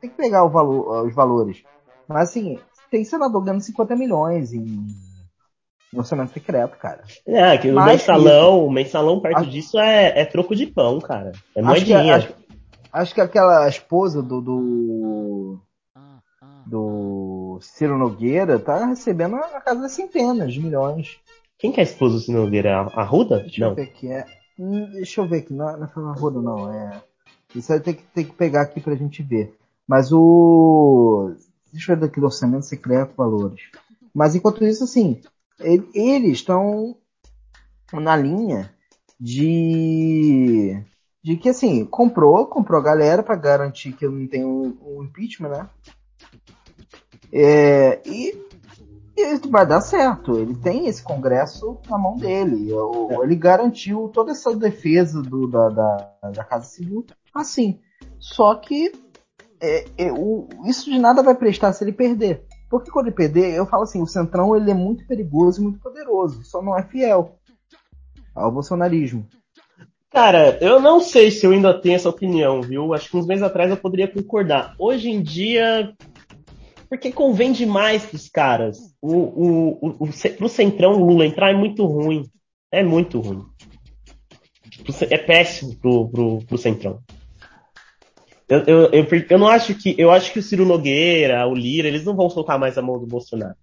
tem 0.00 0.10
que 0.10 0.16
pegar 0.16 0.44
valor, 0.46 1.06
os 1.06 1.14
valores. 1.14 1.62
Mas 2.08 2.30
assim, 2.30 2.58
tem 2.90 3.04
senador 3.04 3.42
ganhando 3.42 3.62
50 3.62 3.96
milhões 3.96 4.52
em 4.52 4.86
orçamento 5.94 6.32
secreto, 6.32 6.76
cara. 6.78 7.02
É, 7.26 7.56
que 7.58 7.70
o 7.70 7.84
mensalão, 7.84 8.66
o 8.66 8.70
mensalão 8.72 9.20
perto 9.20 9.38
Acho- 9.40 9.50
disso 9.50 9.78
é, 9.78 10.20
é 10.20 10.24
troco 10.24 10.54
de 10.56 10.66
pão, 10.66 11.00
cara. 11.00 11.32
É 11.54 11.60
Acho 11.60 11.84
que, 11.84 11.92
moedinha. 11.92 12.16
acho, 12.16 12.32
acho 12.92 13.14
que 13.14 13.20
aquela 13.20 13.68
esposa 13.68 14.22
do, 14.22 14.40
do. 14.40 15.58
do 16.66 17.58
Ciro 17.60 17.98
Nogueira 17.98 18.58
tá 18.58 18.86
recebendo 18.86 19.32
na 19.36 19.60
casa 19.60 19.80
das 19.82 19.92
centenas 19.92 20.52
de 20.52 20.60
milhões. 20.60 21.18
Quem 21.58 21.70
que 21.72 21.80
é 21.80 21.82
a 21.82 21.86
esposa 21.86 22.14
do 22.14 22.20
Ciro 22.20 22.42
Nogueira? 22.42 22.80
A 22.80 23.00
a 23.02 23.04
Ruda? 23.04 23.40
Deixa 23.40 23.62
eu 23.64 23.68
Não. 23.68 23.74
ver 23.74 23.82
aqui. 23.82 24.08
É, 24.10 24.24
hum, 24.58 24.90
deixa 24.92 25.20
eu 25.20 25.28
ver 25.28 25.38
aqui. 25.38 25.52
Não, 25.52 25.76
não 25.78 25.88
foi 25.88 26.02
na 26.02 26.12
Ruda, 26.12 26.40
não. 26.40 26.72
É, 26.72 27.02
isso 27.54 27.72
aí 27.72 27.80
tem 27.80 27.94
que, 27.94 28.02
tem 28.14 28.24
que 28.24 28.32
pegar 28.34 28.62
aqui 28.62 28.80
pra 28.80 28.94
gente 28.94 29.22
ver. 29.22 29.54
Mas 29.86 30.10
o. 30.12 31.34
Deixa 31.72 31.92
eu 31.92 31.96
ver 31.96 32.02
daqui 32.06 32.20
do 32.20 32.26
orçamento 32.26 32.66
secreto 32.66 33.14
valores. 33.16 33.60
Mas 34.14 34.34
enquanto 34.34 34.64
isso, 34.64 34.84
assim, 34.84 35.20
ele- 35.62 35.88
eles 35.94 36.38
estão 36.38 36.96
na 37.92 38.16
linha 38.16 38.72
de. 39.20 40.82
de 41.22 41.36
que 41.36 41.48
assim, 41.48 41.84
comprou, 41.84 42.46
comprou 42.46 42.80
a 42.80 42.82
galera 42.84 43.22
pra 43.22 43.36
garantir 43.36 43.92
que 43.92 44.06
não 44.06 44.26
tem 44.26 44.44
um, 44.44 44.76
um 44.84 45.04
impeachment, 45.04 45.50
né? 45.50 45.68
É, 47.32 48.00
e 48.06 48.40
e 49.14 49.36
vai 49.48 49.66
dar 49.66 49.80
certo. 49.82 50.38
Ele 50.38 50.54
tem 50.56 50.86
esse 50.86 51.02
congresso 51.02 51.78
na 51.88 51.98
mão 51.98 52.16
dele. 52.16 52.72
O- 52.72 53.22
Ele 53.22 53.36
garantiu 53.36 54.08
toda 54.12 54.32
essa 54.32 54.56
defesa 54.56 55.22
do- 55.22 55.46
da, 55.46 55.68
da, 55.68 56.30
da 56.34 56.44
Casa 56.44 56.64
Civil 56.66 57.04
assim. 57.34 57.78
Só 58.18 58.54
que 58.54 58.90
é, 59.60 59.84
é, 59.98 60.12
o- 60.12 60.48
isso 60.64 60.90
de 60.90 60.98
nada 60.98 61.22
vai 61.22 61.34
prestar 61.34 61.72
se 61.72 61.84
ele 61.84 61.92
perder. 61.92 62.44
Porque 62.72 62.90
quando 62.90 63.08
ele 63.08 63.14
perder, 63.14 63.52
eu 63.52 63.66
falo 63.66 63.82
assim, 63.82 64.00
o 64.00 64.06
Centrão 64.06 64.56
ele 64.56 64.70
é 64.70 64.74
muito 64.74 65.06
perigoso 65.06 65.60
e 65.60 65.62
muito 65.62 65.78
poderoso. 65.78 66.42
Só 66.42 66.62
não 66.62 66.74
é 66.74 66.82
fiel 66.82 67.36
ao 68.34 68.50
bolsonarismo. 68.50 69.28
Cara, 70.08 70.56
eu 70.58 70.80
não 70.80 70.98
sei 70.98 71.30
se 71.30 71.44
eu 71.44 71.50
ainda 71.50 71.78
tenho 71.78 71.96
essa 71.96 72.08
opinião, 72.08 72.62
viu? 72.62 72.94
Acho 72.94 73.10
que 73.10 73.16
uns 73.18 73.26
meses 73.26 73.42
atrás 73.42 73.70
eu 73.70 73.76
poderia 73.76 74.08
concordar. 74.08 74.74
Hoje 74.78 75.10
em 75.10 75.22
dia, 75.22 75.92
porque 76.88 77.12
convém 77.12 77.52
demais 77.52 78.06
pros 78.06 78.30
caras. 78.30 78.78
O, 79.02 79.16
o, 79.16 79.68
o, 79.72 79.88
o, 80.04 80.08
pro 80.38 80.48
Centrão, 80.48 80.94
o 80.94 81.04
Lula 81.04 81.26
entrar 81.26 81.50
é 81.50 81.54
muito 81.54 81.84
ruim. 81.84 82.24
É 82.70 82.82
muito 82.82 83.20
ruim. 83.20 83.44
É 85.10 85.18
péssimo 85.18 85.76
pro, 85.76 86.08
pro, 86.08 86.38
pro 86.38 86.56
Centrão. 86.56 87.00
Eu, 88.52 88.90
eu, 88.92 89.06
eu, 89.30 89.38
não 89.38 89.48
acho 89.48 89.74
que. 89.74 89.94
Eu 89.96 90.10
acho 90.10 90.30
que 90.30 90.38
o 90.38 90.42
Ciro 90.42 90.66
Nogueira, 90.66 91.46
o 91.46 91.54
Lira, 91.54 91.88
eles 91.88 92.04
não 92.04 92.14
vão 92.14 92.28
soltar 92.28 92.58
mais 92.58 92.76
a 92.76 92.82
mão 92.82 92.98
do 92.98 93.06
Bolsonaro. 93.06 93.54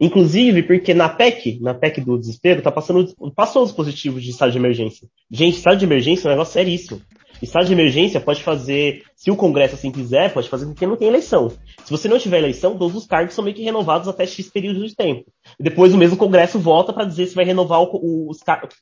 Inclusive, 0.00 0.62
porque 0.62 0.94
na 0.94 1.08
PEC, 1.08 1.58
na 1.60 1.74
PEC 1.74 2.00
do 2.00 2.16
desespero, 2.16 2.62
tá 2.62 2.70
passando, 2.70 3.12
passou 3.34 3.62
os 3.62 3.70
dispositivos 3.70 4.22
de 4.22 4.30
estado 4.30 4.52
de 4.52 4.58
emergência. 4.58 5.08
Gente, 5.28 5.56
estado 5.56 5.78
de 5.78 5.84
emergência 5.84 6.26
é 6.26 6.30
um 6.30 6.34
negócio 6.34 6.52
seríssimo. 6.52 7.00
Estado 7.42 7.66
de 7.66 7.72
emergência 7.72 8.20
pode 8.20 8.42
fazer, 8.42 9.02
se 9.14 9.30
o 9.30 9.36
Congresso 9.36 9.74
assim 9.74 9.90
quiser, 9.90 10.32
pode 10.32 10.48
fazer 10.48 10.64
porque 10.66 10.86
não 10.86 10.96
tem 10.96 11.08
eleição. 11.08 11.50
Se 11.84 11.90
você 11.90 12.08
não 12.08 12.18
tiver 12.18 12.38
eleição, 12.38 12.78
todos 12.78 12.96
os 12.96 13.06
cargos 13.06 13.34
são 13.34 13.44
meio 13.44 13.54
que 13.56 13.62
renovados 13.62 14.08
até 14.08 14.24
X 14.26 14.48
período 14.48 14.86
de 14.86 14.94
tempo. 14.94 15.24
Depois 15.60 15.92
o 15.92 15.98
mesmo 15.98 16.16
Congresso 16.16 16.58
volta 16.58 16.92
para 16.92 17.04
dizer 17.04 17.26
se 17.26 17.34
vai 17.34 17.44
renovar 17.44 17.82
o, 17.82 17.90
o, 17.92 18.30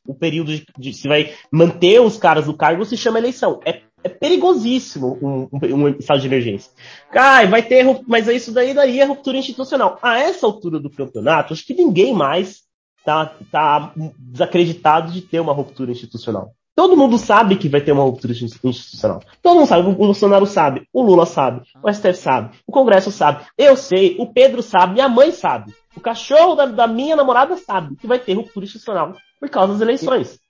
o 0.06 0.14
período 0.14 0.54
de, 0.54 0.66
de- 0.78 0.92
se 0.92 1.08
vai 1.08 1.32
manter 1.50 2.00
os 2.00 2.16
caras 2.16 2.44
do 2.46 2.54
cargo 2.54 2.80
ou 2.80 2.86
se 2.86 2.96
chama 2.96 3.18
eleição. 3.18 3.58
É, 3.64 3.80
é 4.04 4.08
perigosíssimo 4.08 5.18
um, 5.20 5.48
um- 5.52 5.74
um 5.84 5.88
estado 5.88 6.20
de 6.20 6.26
emergência. 6.26 6.70
Ah, 7.12 7.44
vai 7.46 7.62
ter, 7.62 7.84
mas 8.06 8.28
isso 8.28 8.52
daí 8.52 8.74
daria 8.74 9.06
ruptura 9.06 9.38
institucional. 9.38 9.98
A 10.02 10.18
essa 10.18 10.46
altura 10.46 10.78
do 10.78 10.90
campeonato, 10.90 11.52
acho 11.54 11.66
que 11.66 11.74
ninguém 11.74 12.12
mais 12.14 12.62
tá, 13.04 13.32
tá 13.50 13.92
desacreditado 14.18 15.10
de 15.12 15.22
ter 15.22 15.40
uma 15.40 15.52
ruptura 15.52 15.90
institucional. 15.90 16.52
Todo 16.76 16.96
mundo 16.96 17.16
sabe 17.18 17.54
que 17.56 17.68
vai 17.68 17.80
ter 17.80 17.92
uma 17.92 18.02
ruptura 18.02 18.32
institu- 18.32 18.66
institucional. 18.68 19.20
Todo 19.40 19.54
mundo 19.58 19.68
sabe. 19.68 19.88
O 19.88 19.92
Bolsonaro 19.92 20.44
sabe, 20.44 20.88
o 20.92 21.02
Lula 21.02 21.24
sabe, 21.24 21.62
o 21.82 21.88
STF 21.92 22.14
sabe, 22.16 22.56
o 22.66 22.72
Congresso 22.72 23.12
sabe, 23.12 23.44
eu 23.56 23.76
sei, 23.76 24.16
o 24.18 24.26
Pedro 24.32 24.60
sabe, 24.60 24.94
minha 24.94 25.08
mãe 25.08 25.30
sabe, 25.30 25.72
o 25.96 26.00
cachorro 26.00 26.56
da, 26.56 26.66
da 26.66 26.86
minha 26.88 27.14
namorada 27.14 27.56
sabe 27.56 27.94
que 27.94 28.08
vai 28.08 28.18
ter 28.18 28.34
ruptura 28.34 28.66
institucional 28.66 29.12
por 29.38 29.48
causa 29.48 29.72
das 29.74 29.82
eleições. 29.82 30.40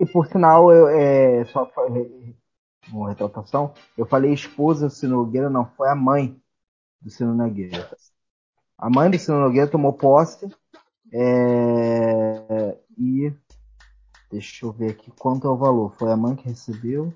E 0.00 0.06
por 0.06 0.26
sinal, 0.28 0.70
eu, 0.72 0.88
é, 0.88 1.44
só 1.52 1.66
uma 2.90 3.08
retratação, 3.10 3.72
eu 3.96 4.06
falei 4.06 4.32
esposa 4.32 4.86
do 4.86 4.92
Ciro 4.92 5.12
Nogueira, 5.12 5.48
não, 5.48 5.66
foi 5.66 5.88
a 5.88 5.94
mãe 5.94 6.40
do 7.00 7.10
Ciro 7.10 7.34
Nogueira. 7.34 7.90
A 8.78 8.90
mãe 8.90 9.10
do 9.10 9.18
Ciro 9.18 9.38
Nogueira 9.38 9.70
tomou 9.70 9.92
posse. 9.92 10.48
É, 11.14 12.78
e 12.96 13.32
deixa 14.30 14.64
eu 14.64 14.72
ver 14.72 14.92
aqui 14.92 15.10
quanto 15.18 15.46
é 15.46 15.50
o 15.50 15.56
valor. 15.56 15.94
Foi 15.96 16.10
a 16.10 16.16
mãe 16.16 16.34
que 16.34 16.48
recebeu. 16.48 17.14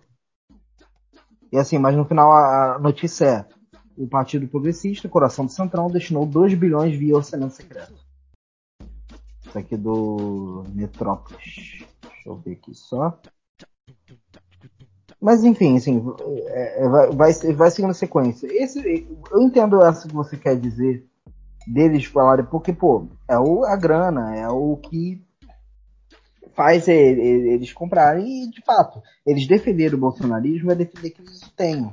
E 1.50 1.58
assim, 1.58 1.78
mas 1.78 1.96
no 1.96 2.04
final 2.04 2.30
a 2.32 2.78
notícia 2.78 3.24
é: 3.24 3.48
o 3.96 4.06
Partido 4.06 4.46
Progressista, 4.46 5.08
Coração 5.08 5.46
do 5.46 5.52
Centrão, 5.52 5.90
destinou 5.90 6.26
2 6.26 6.54
bilhões 6.54 6.96
via 6.96 7.16
orçamento 7.16 7.54
secreto. 7.54 7.94
Isso 9.44 9.58
aqui 9.58 9.76
do 9.76 10.64
Metrópolis. 10.74 11.84
Deixa 12.02 12.28
eu 12.28 12.36
ver 12.36 12.52
aqui 12.52 12.74
só. 12.74 13.18
Mas 15.20 15.42
enfim, 15.42 15.76
assim, 15.76 16.04
é, 16.46 16.84
é, 16.84 16.88
vai, 16.88 17.32
vai, 17.54 17.70
seguindo 17.70 17.90
a 17.90 17.94
sequência. 17.94 18.46
Esse, 18.50 19.06
eu 19.30 19.42
entendo 19.42 19.82
essa 19.82 20.06
que 20.06 20.14
você 20.14 20.36
quer 20.36 20.56
dizer 20.56 21.06
deles 21.66 22.04
falarem, 22.04 22.44
porque, 22.44 22.72
pô, 22.72 23.08
é 23.28 23.38
o, 23.38 23.64
a 23.64 23.76
grana, 23.76 24.36
é 24.36 24.48
o 24.48 24.76
que 24.76 25.24
faz 26.54 26.88
eles 26.88 27.72
comprarem 27.72 28.44
e, 28.44 28.50
de 28.50 28.62
fato, 28.62 29.02
eles 29.26 29.46
defenderem 29.46 29.94
o 29.94 30.00
bolsonarismo 30.00 30.70
é 30.70 30.74
defender 30.74 31.10
que 31.10 31.20
eles 31.20 31.40
tenham. 31.56 31.92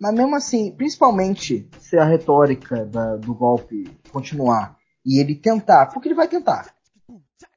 Mas 0.00 0.14
mesmo 0.14 0.34
assim, 0.34 0.72
principalmente 0.72 1.68
se 1.78 1.96
a 1.98 2.04
retórica 2.04 2.86
da, 2.86 3.16
do 3.16 3.34
golpe 3.34 3.90
continuar 4.10 4.76
e 5.04 5.20
ele 5.20 5.34
tentar, 5.34 5.86
porque 5.86 6.08
ele 6.08 6.14
vai 6.14 6.26
tentar. 6.26 6.74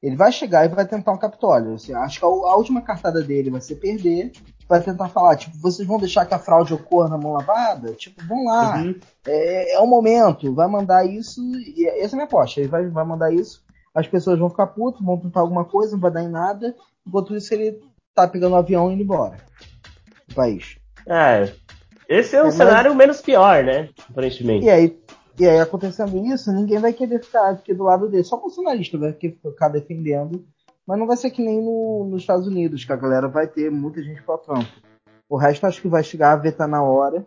Ele 0.02 0.16
vai 0.16 0.30
chegar 0.32 0.64
e 0.64 0.68
vai 0.68 0.86
tentar 0.86 1.12
um 1.12 1.18
Capitólio. 1.18 1.74
Assim, 1.74 1.94
acho 1.94 2.18
que 2.18 2.24
a, 2.24 2.28
a, 2.28 2.56
última 2.56 2.82
cartada 2.82 3.22
dele 3.22 3.50
vai 3.50 3.60
ser 3.60 3.76
perder. 3.76 4.32
Vai 4.68 4.82
tentar 4.82 5.08
falar, 5.08 5.36
tipo, 5.36 5.56
vocês 5.58 5.86
vão 5.86 5.98
deixar 5.98 6.26
que 6.26 6.34
a 6.34 6.38
fraude 6.38 6.74
ocorra 6.74 7.08
na 7.08 7.16
mão 7.16 7.32
lavada? 7.32 7.92
Tipo, 7.92 8.24
vão 8.26 8.44
lá. 8.44 8.78
Uhum. 8.78 8.98
É, 9.24 9.74
é 9.74 9.80
o 9.80 9.86
momento. 9.86 10.52
Vai 10.54 10.66
mandar 10.66 11.04
isso. 11.06 11.40
E 11.54 11.86
essa 11.86 12.14
é 12.14 12.16
a 12.16 12.16
minha 12.16 12.24
aposta. 12.24 12.60
Ele 12.60 12.68
vai, 12.68 12.86
vai 12.86 13.04
mandar 13.04 13.32
isso. 13.32 13.64
As 13.94 14.06
pessoas 14.06 14.38
vão 14.38 14.50
ficar 14.50 14.66
putas, 14.68 15.00
vão 15.04 15.18
tentar 15.18 15.40
alguma 15.40 15.64
coisa, 15.64 15.92
não 15.92 16.00
vai 16.00 16.10
dar 16.10 16.22
em 16.22 16.28
nada. 16.28 16.74
Enquanto 17.06 17.36
isso, 17.36 17.54
ele 17.54 17.80
tá 18.14 18.26
pegando 18.26 18.52
o 18.52 18.56
um 18.56 18.58
avião 18.58 18.90
e 18.90 18.94
indo 18.94 19.02
embora. 19.02 19.36
Do 20.28 20.34
país. 20.34 20.76
É. 21.06 21.52
Esse 22.08 22.36
é 22.36 22.42
um 22.42 22.48
é, 22.48 22.50
cenário 22.50 22.90
mas... 22.90 22.98
menos 22.98 23.20
pior, 23.20 23.64
né? 23.64 23.88
Aparentemente. 24.10 24.66
E 24.66 24.70
aí, 24.70 24.98
e 25.38 25.46
aí, 25.46 25.60
acontecendo 25.60 26.16
isso, 26.26 26.52
ninguém 26.52 26.78
vai 26.78 26.92
querer 26.92 27.22
ficar 27.22 27.50
aqui 27.50 27.74
do 27.74 27.84
lado 27.84 28.08
dele. 28.08 28.24
Só 28.24 28.36
o 28.36 28.40
bolsonarista 28.40 28.96
vai 28.96 29.12
ficar 29.12 29.68
defendendo. 29.68 30.46
Mas 30.86 30.98
não 30.98 31.06
vai 31.06 31.16
ser 31.16 31.30
que 31.30 31.42
nem 31.42 31.60
no, 31.60 32.06
nos 32.08 32.22
Estados 32.22 32.46
Unidos, 32.46 32.84
que 32.84 32.92
a 32.92 32.96
galera 32.96 33.28
vai 33.28 33.46
ter 33.46 33.70
muita 33.70 34.02
gente 34.02 34.22
pro 34.22 34.38
Trump. 34.38 34.66
O 35.28 35.36
resto 35.36 35.66
acho 35.66 35.82
que 35.82 35.88
vai 35.88 36.02
chegar 36.02 36.32
a 36.32 36.36
vetar 36.36 36.68
na 36.68 36.82
hora. 36.82 37.26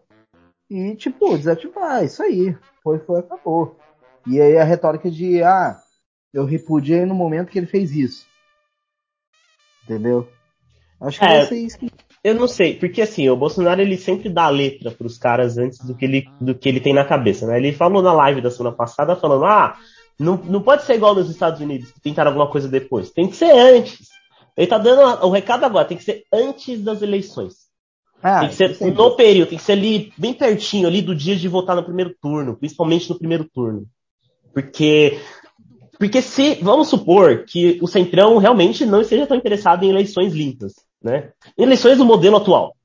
E, 0.70 0.96
tipo, 0.96 1.38
desativar. 1.38 2.04
Isso 2.04 2.24
aí. 2.24 2.58
Foi, 2.82 3.00
foi, 3.00 3.20
acabou. 3.20 3.78
E 4.26 4.40
aí 4.40 4.58
a 4.58 4.64
retórica 4.64 5.10
de, 5.12 5.44
ah, 5.44 5.80
eu 6.34 6.46
repudiei 6.46 7.06
no 7.06 7.14
momento 7.14 7.50
que 7.50 7.60
ele 7.60 7.68
fez 7.68 7.92
isso. 7.92 8.28
Entendeu? 9.84 10.28
Acho 11.02 11.20
que 11.20 11.26
é, 11.26 11.38
vai 11.38 11.46
ser 11.46 11.58
isso 11.58 11.78
que 11.78 11.92
eu 12.24 12.36
não 12.36 12.48
sei, 12.48 12.76
porque 12.76 13.02
assim, 13.02 13.30
o 13.30 13.36
Bolsonaro 13.36 13.82
ele 13.82 13.98
sempre 13.98 14.30
dá 14.30 14.46
a 14.46 14.50
letra 14.50 14.92
pros 14.92 15.18
caras 15.18 15.58
antes 15.58 15.80
do 15.80 15.96
que 15.96 16.06
ele, 16.06 16.28
do 16.40 16.54
que 16.54 16.68
ele 16.68 16.82
tem 16.82 16.94
na 16.94 17.06
cabeça, 17.06 17.48
né? 17.48 17.58
Ele 17.58 17.72
falou 17.72 18.02
na 18.02 18.12
live 18.12 18.42
da 18.42 18.52
semana 18.52 18.76
passada, 18.76 19.16
falando, 19.16 19.46
ah, 19.46 19.78
não, 20.20 20.36
não 20.36 20.62
pode 20.62 20.84
ser 20.84 20.96
igual 20.96 21.16
nos 21.16 21.30
Estados 21.30 21.62
Unidos, 21.62 21.92
que 21.92 22.02
tentaram 22.02 22.32
alguma 22.32 22.50
coisa 22.50 22.68
depois. 22.68 23.10
Tem 23.12 23.28
que 23.28 23.38
ser 23.38 23.52
antes. 23.52 24.10
Ele 24.58 24.68
tá 24.68 24.78
dando 24.78 25.26
o 25.26 25.30
recado 25.30 25.64
agora, 25.64 25.88
tem 25.88 25.98
que 25.98 26.04
ser 26.04 26.24
antes 26.34 26.82
das 26.82 27.02
eleições. 27.02 27.70
Ah, 28.22 28.42
tem 28.42 28.50
que 28.50 28.56
ser 28.56 28.94
no 28.94 29.16
período, 29.16 29.50
tem 29.50 29.58
que 29.58 29.64
ser 29.64 29.72
ali, 29.72 30.12
bem 30.18 30.34
pertinho 30.34 30.88
ali 30.88 31.02
do 31.02 31.16
dia 31.16 31.38
de 31.38 31.48
votar 31.48 31.74
no 31.74 31.86
primeiro 31.86 32.14
turno, 32.22 32.58
principalmente 32.58 33.10
no 33.10 33.18
primeiro 33.18 33.46
turno. 33.46 33.86
Porque 34.54 35.18
porque 35.98 36.22
se, 36.22 36.56
vamos 36.56 36.90
supor 36.90 37.46
que 37.46 37.78
o 37.82 37.88
Centrão 37.88 38.38
realmente 38.38 38.86
não 38.86 39.02
esteja 39.02 39.28
tão 39.28 39.38
interessado 39.38 39.84
em 39.84 39.90
eleições 39.90 40.34
limpas 40.34 40.74
né? 41.04 41.32
Eleições 41.58 41.98
do 41.98 42.06
modelo 42.06 42.38
atual. 42.38 42.76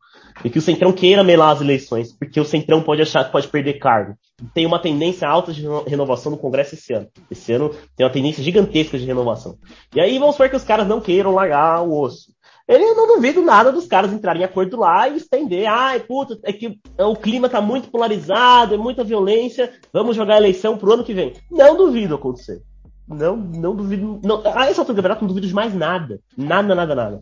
E 0.45 0.51
que 0.51 0.59
o 0.59 0.63
Centrão 0.63 0.93
queira 0.93 1.23
melar 1.23 1.51
as 1.51 1.61
eleições, 1.61 2.13
porque 2.13 2.41
o 2.41 2.45
Centrão 2.45 2.83
pode 2.83 3.01
achar 3.01 3.25
que 3.25 3.31
pode 3.31 3.47
perder 3.47 3.75
cargo. 3.75 4.17
Tem 4.53 4.67
uma 4.67 4.81
tendência 4.81 5.29
alta 5.29 5.53
de 5.53 5.65
renovação 5.87 6.33
no 6.33 6.39
Congresso 6.39 6.75
esse 6.75 6.93
ano. 6.93 7.09
Esse 7.31 7.53
ano 7.53 7.71
tem 7.97 8.05
uma 8.05 8.13
tendência 8.13 8.43
gigantesca 8.43 8.99
de 8.99 9.05
renovação. 9.05 9.57
E 9.95 10.01
aí 10.01 10.19
vamos 10.19 10.35
supor 10.35 10.51
que 10.51 10.57
os 10.57 10.65
caras 10.65 10.89
não 10.89 11.01
queiram 11.01 11.33
largar 11.33 11.83
o 11.83 12.01
osso. 12.01 12.35
Ele 12.67 12.95
não 12.95 13.07
duvido 13.07 13.43
nada 13.43 13.71
dos 13.71 13.87
caras 13.87 14.13
entrarem 14.13 14.43
em 14.43 14.45
acordo 14.45 14.79
lá 14.79 15.09
e 15.09 15.19
estender. 15.19 15.67
Ai, 15.67 16.01
puta, 16.01 16.39
é 16.43 16.53
que 16.53 16.79
o 16.99 17.15
clima 17.15 17.49
tá 17.49 17.61
muito 17.61 17.91
polarizado, 17.91 18.75
é 18.75 18.79
muita 18.79 19.05
violência, 19.05 19.71
vamos 19.93 20.17
jogar 20.17 20.35
a 20.35 20.39
eleição 20.39 20.77
pro 20.77 20.93
ano 20.93 21.05
que 21.05 21.15
vem. 21.15 21.35
Não 21.51 21.77
duvido 21.77 22.15
acontecer. 22.15 22.63
Não, 23.07 23.37
não 23.37 23.77
duvido. 23.77 24.21
Não, 24.25 24.43
a 24.47 24.67
essa 24.67 24.81
altura 24.81 24.95
do 24.95 24.97
campeonato 24.97 25.23
não 25.23 25.29
duvido 25.29 25.47
de 25.47 25.55
mais 25.55 25.75
nada. 25.75 26.21
Nada, 26.37 26.75
nada, 26.75 26.95
nada. 26.95 27.21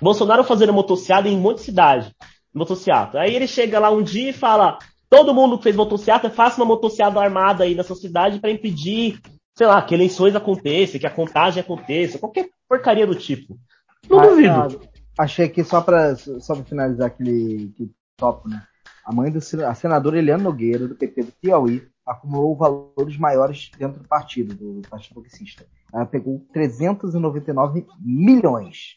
Bolsonaro 0.00 0.42
fazendo 0.42 0.72
motociata 0.72 1.28
em 1.28 1.36
um 1.36 1.40
monte 1.40 1.58
de 1.58 1.64
cidade. 1.64 2.14
Motociata. 2.52 3.20
Aí 3.20 3.34
ele 3.34 3.46
chega 3.46 3.78
lá 3.78 3.90
um 3.90 4.02
dia 4.02 4.30
e 4.30 4.34
fala: 4.34 4.78
todo 5.08 5.34
mundo 5.34 5.56
que 5.56 5.64
fez 5.64 5.76
motociata, 5.76 6.30
faça 6.30 6.60
uma 6.60 6.66
motociata 6.66 7.20
armada 7.20 7.64
aí 7.64 7.74
nessa 7.74 7.94
cidade 7.94 8.40
para 8.40 8.50
impedir, 8.50 9.20
sei 9.56 9.66
lá, 9.66 9.80
que 9.82 9.94
eleições 9.94 10.34
aconteçam, 10.34 10.98
que 10.98 11.06
a 11.06 11.10
contagem 11.10 11.60
aconteça, 11.60 12.18
qualquer 12.18 12.48
porcaria 12.68 13.06
do 13.06 13.14
tipo. 13.14 13.56
Não 14.08 14.18
ah, 14.18 14.26
duvido. 14.26 14.80
Ah, 15.18 15.22
achei 15.22 15.48
que 15.48 15.62
só 15.62 15.80
para 15.80 16.16
só 16.16 16.54
pra 16.54 16.64
finalizar 16.64 17.06
aquele, 17.06 17.70
aquele 17.74 17.90
top, 18.16 18.48
né? 18.48 18.62
A 19.04 19.12
mãe 19.12 19.30
do 19.30 19.38
a 19.38 19.74
senadora 19.74 20.18
Eliana 20.18 20.42
Nogueira, 20.42 20.86
do 20.86 20.94
PP 20.94 21.22
do 21.22 21.32
Piauí, 21.40 21.82
acumulou 22.10 22.56
valores 22.56 23.16
maiores 23.16 23.70
dentro 23.78 24.02
do 24.02 24.08
partido, 24.08 24.54
do 24.54 24.88
Partido 24.88 25.14
Progressista. 25.14 25.64
Ela 25.92 26.04
pegou 26.04 26.44
399 26.52 27.86
milhões. 28.00 28.96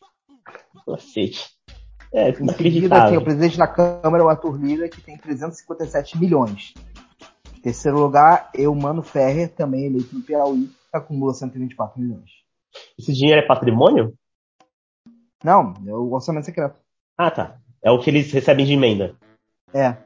Cacete. 0.86 1.52
É, 2.12 2.30
inacreditável. 2.32 3.06
Assim, 3.06 3.18
o 3.18 3.24
presidente 3.24 3.58
da 3.58 3.68
Câmara, 3.68 4.24
o 4.24 4.30
Arthur 4.30 4.58
Lira, 4.58 4.90
que 4.90 5.02
tem 5.02 5.18
357 5.18 6.20
milhões. 6.20 6.74
Em 7.56 7.62
terceiro 7.62 8.00
lugar, 8.00 8.50
Eumano 8.54 9.04
Ferrer, 9.04 9.50
também 9.54 9.86
eleito 9.86 10.14
no 10.16 10.22
Piauí, 10.22 10.70
acumula 10.92 11.34
124 11.34 12.02
milhões. 12.02 12.30
Esse 12.98 13.14
dinheiro 13.14 13.42
é 13.42 13.46
patrimônio? 13.48 14.14
Não, 15.44 15.74
é 15.86 15.94
o 15.94 16.12
orçamento 16.12 16.46
secreto. 16.46 16.80
Ah, 17.18 17.30
tá. 17.30 17.60
É 17.82 17.92
o 17.92 18.00
que 18.00 18.10
eles 18.10 18.32
recebem 18.32 18.66
de 18.66 18.74
emenda. 18.74 19.16
É. 19.74 19.98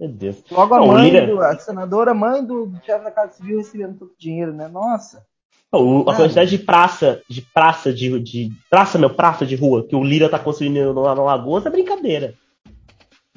Meu 0.00 0.08
Deus. 0.08 0.42
Logo 0.50 0.74
a 0.74 0.86
mãe, 0.86 1.10
Lira... 1.10 1.26
do, 1.26 1.42
a 1.42 1.58
senadora 1.58 2.14
mãe 2.14 2.42
do 2.42 2.72
chefe 2.86 3.04
da 3.04 3.10
Casa 3.10 3.34
Civil 3.34 3.58
recebendo 3.58 3.98
todo 3.98 4.12
dinheiro, 4.18 4.54
né? 4.54 4.66
Nossa. 4.66 5.22
O, 5.70 6.08
a 6.08 6.16
quantidade 6.16 6.50
de 6.50 6.58
praça, 6.58 7.20
de 7.28 7.42
praça, 7.42 7.92
de, 7.92 8.18
de 8.18 8.50
praça, 8.70 8.98
meu, 8.98 9.10
praça 9.10 9.44
de 9.44 9.54
rua 9.54 9.86
que 9.86 9.94
o 9.94 10.02
Lira 10.02 10.28
tá 10.28 10.38
construindo 10.38 10.98
lá 10.98 11.14
na 11.14 11.22
Lagoa 11.22 11.62
é 11.66 11.70
brincadeira. 11.70 12.34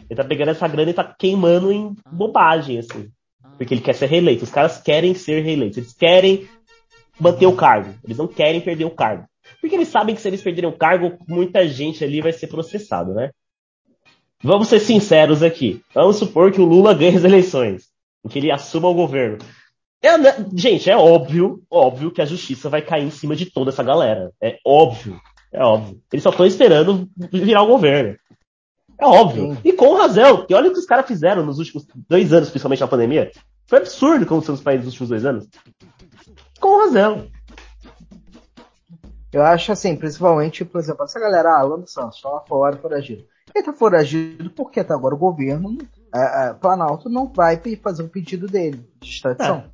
Ele 0.10 0.16
tá 0.16 0.24
pegando 0.24 0.52
essa 0.52 0.68
grana 0.68 0.90
e 0.90 0.94
tá 0.94 1.04
queimando 1.04 1.72
em 1.72 1.94
bobagem, 2.10 2.80
assim. 2.80 3.10
Porque 3.58 3.74
ele 3.74 3.82
quer 3.82 3.94
ser 3.94 4.08
reeleito. 4.08 4.46
Os 4.46 4.50
caras 4.50 4.82
querem 4.82 5.14
ser 5.14 5.44
reeleitos. 5.44 5.78
Eles 5.78 5.94
querem 5.94 6.48
manter 7.20 7.46
o 7.46 7.56
cargo. 7.56 7.94
Eles 8.04 8.18
não 8.18 8.28
querem 8.28 8.62
perder 8.62 8.86
o 8.86 8.92
cargo. 8.92 9.26
Porque 9.60 9.76
eles 9.76 9.90
sabem 9.90 10.16
que 10.16 10.22
se 10.22 10.28
eles 10.28 10.42
perderem 10.42 10.70
o 10.70 10.78
cargo, 10.78 11.18
muita 11.28 11.68
gente 11.68 12.04
ali 12.04 12.22
vai 12.22 12.32
ser 12.32 12.48
processado, 12.48 13.14
né? 13.14 13.32
Vamos 14.44 14.68
ser 14.68 14.80
sinceros 14.80 15.42
aqui. 15.42 15.82
Vamos 15.96 16.18
supor 16.18 16.52
que 16.52 16.60
o 16.60 16.66
Lula 16.66 16.94
ganhe 16.94 17.16
as 17.16 17.24
eleições, 17.24 17.88
que 18.30 18.40
ele 18.40 18.52
assuma 18.52 18.90
o 18.90 18.94
governo. 18.94 19.38
É, 20.02 20.18
né, 20.18 20.36
gente, 20.54 20.90
é 20.90 20.98
óbvio, 20.98 21.64
óbvio 21.72 22.12
que 22.12 22.22
a 22.22 22.26
justiça 22.26 22.70
vai 22.70 22.82
cair 22.82 23.06
em 23.06 23.10
cima 23.10 23.38
de 23.38 23.46
toda 23.46 23.70
essa 23.70 23.82
galera. 23.82 24.34
É 24.42 24.58
óbvio, 24.66 25.18
é 25.50 25.64
óbvio. 25.64 26.02
Eles 26.12 26.22
só 26.22 26.30
estão 26.30 26.46
esperando 26.46 27.08
virar 27.32 27.64
o 27.64 27.68
governo. 27.68 28.18
É 29.00 29.06
óbvio. 29.06 29.54
Sim. 29.54 29.58
E 29.64 29.72
com 29.72 29.96
razão, 29.96 30.38
porque 30.38 30.54
olha 30.54 30.70
o 30.70 30.74
que 30.74 30.80
os 30.80 30.86
caras 30.86 31.08
fizeram 31.08 31.46
nos 31.46 31.58
últimos 31.58 31.88
dois 32.10 32.34
anos, 32.34 32.50
principalmente 32.50 32.82
na 32.82 32.88
pandemia. 32.88 33.32
Foi 33.66 33.80
absurdo 33.80 34.26
como 34.26 34.42
são 34.42 34.56
os 34.56 34.62
países 34.62 34.86
nos 34.86 34.94
últimos 34.94 35.10
dois 35.10 35.26
anos. 35.26 35.48
Com 36.60 36.80
razão. 36.80 37.28
Eu 39.32 39.42
acho 39.42 39.72
assim, 39.72 39.96
principalmente, 39.96 40.66
por 40.66 40.80
exemplo, 40.80 41.06
essa 41.06 41.20
galera, 41.20 41.58
ah, 41.58 41.64
Lando 41.64 41.90
Santos, 41.90 42.20
só 42.20 42.30
lá 42.30 42.42
fora, 42.42 42.76
foragido. 42.78 43.26
Ele 43.56 43.62
está 43.62 43.74
foragido 43.74 44.50
porque 44.52 44.80
até 44.80 44.94
agora 44.94 45.16
o 45.16 45.18
governo, 45.18 45.78
a, 46.12 46.50
a 46.50 46.54
Planalto, 46.54 47.10
não 47.10 47.32
vai 47.32 47.62
fazer 47.82 48.04
o 48.04 48.10
pedido 48.10 48.48
dele 48.48 48.88
de 49.00 49.10
extradição. 49.10 49.58
É. 49.58 49.74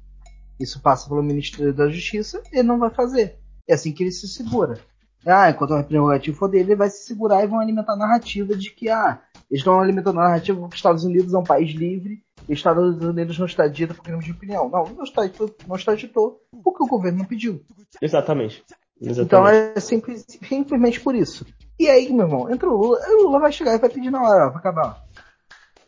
Isso 0.59 0.81
passa 0.81 1.07
pelo 1.07 1.23
Ministério 1.23 1.73
da 1.73 1.89
Justiça, 1.89 2.43
ele 2.51 2.63
não 2.63 2.77
vai 2.77 2.89
fazer. 2.89 3.39
É 3.67 3.73
assim 3.73 3.93
que 3.93 4.03
ele 4.03 4.11
se 4.11 4.27
segura. 4.27 4.79
Ah, 5.25 5.49
enquanto 5.49 5.71
o 5.71 5.83
prerrogativo 5.83 6.37
for 6.37 6.49
dele, 6.49 6.69
ele 6.69 6.75
vai 6.75 6.89
se 6.89 7.05
segurar 7.05 7.43
e 7.43 7.47
vão 7.47 7.59
alimentar 7.59 7.93
a 7.93 7.97
narrativa 7.97 8.55
de 8.55 8.71
que, 8.71 8.89
ah, 8.89 9.21
eles 9.49 9.61
estão 9.61 9.79
alimentando 9.79 10.19
a 10.19 10.23
narrativa 10.23 10.59
que 10.61 10.73
os 10.73 10.75
Estados 10.75 11.03
Unidos 11.03 11.33
é 11.33 11.37
um 11.37 11.43
país 11.43 11.71
livre, 11.71 12.23
e 12.47 12.53
os 12.53 12.59
Estados 12.59 13.01
Unidos 13.03 13.37
não 13.37 13.45
está 13.45 13.67
dito 13.67 13.93
por 13.93 14.03
crime 14.03 14.23
de 14.23 14.31
opinião. 14.31 14.69
Não, 14.69 14.85
não 14.85 15.03
está, 15.03 15.21
não 15.67 15.75
está 15.75 15.93
ditou 15.93 16.41
porque 16.63 16.83
o 16.83 16.87
governo 16.87 17.19
não 17.19 17.25
pediu. 17.25 17.61
Exatamente. 18.01 18.63
Exatamente. 19.01 19.25
Então 19.25 19.47
é 19.47 19.79
simples, 19.79 20.25
simplesmente 20.27 20.99
por 20.99 21.15
isso. 21.15 21.45
E 21.79 21.87
aí, 21.89 22.11
meu 22.11 22.25
irmão, 22.25 22.51
entra 22.51 22.67
o 22.69 22.75
Lula, 22.75 22.99
o 23.07 23.23
Lula 23.23 23.39
vai 23.39 23.51
chegar 23.53 23.73
e 23.73 23.77
vai 23.77 23.89
pedir 23.89 24.11
na 24.11 24.21
hora, 24.21 24.49
vai 24.49 24.57
acabar. 24.57 25.01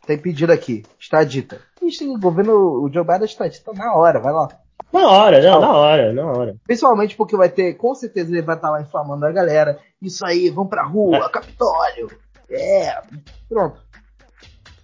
tem 0.08 0.18
pedido 0.18 0.54
aqui, 0.54 0.84
extradita. 0.98 1.60
Ixi, 1.82 2.08
o 2.08 2.18
governo, 2.18 2.54
o 2.82 2.90
Joe 2.92 3.04
Biden 3.04 3.26
extradita 3.26 3.74
na 3.74 3.94
hora, 3.94 4.20
vai 4.20 4.32
lá. 4.32 4.48
Na 4.94 5.08
hora, 5.08 5.42
não, 5.42 5.60
na 5.60 5.72
hora, 5.74 6.14
na 6.14 6.26
hora. 6.26 6.56
Principalmente 6.66 7.16
porque 7.16 7.36
vai 7.36 7.50
ter, 7.50 7.74
com 7.74 7.94
certeza 7.94 8.32
ele 8.32 8.42
vai 8.42 8.56
estar 8.56 8.70
lá 8.70 8.82
inflamando 8.82 9.26
a 9.26 9.32
galera. 9.32 9.80
Isso 10.02 10.26
aí, 10.26 10.50
vão 10.50 10.66
pra 10.66 10.84
rua, 10.84 11.18
É. 11.18 11.30
Capitólio. 11.30 12.10
É, 12.50 13.02
pronto. 13.50 13.82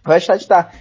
Vai 0.03 0.17
extraditar. 0.17 0.73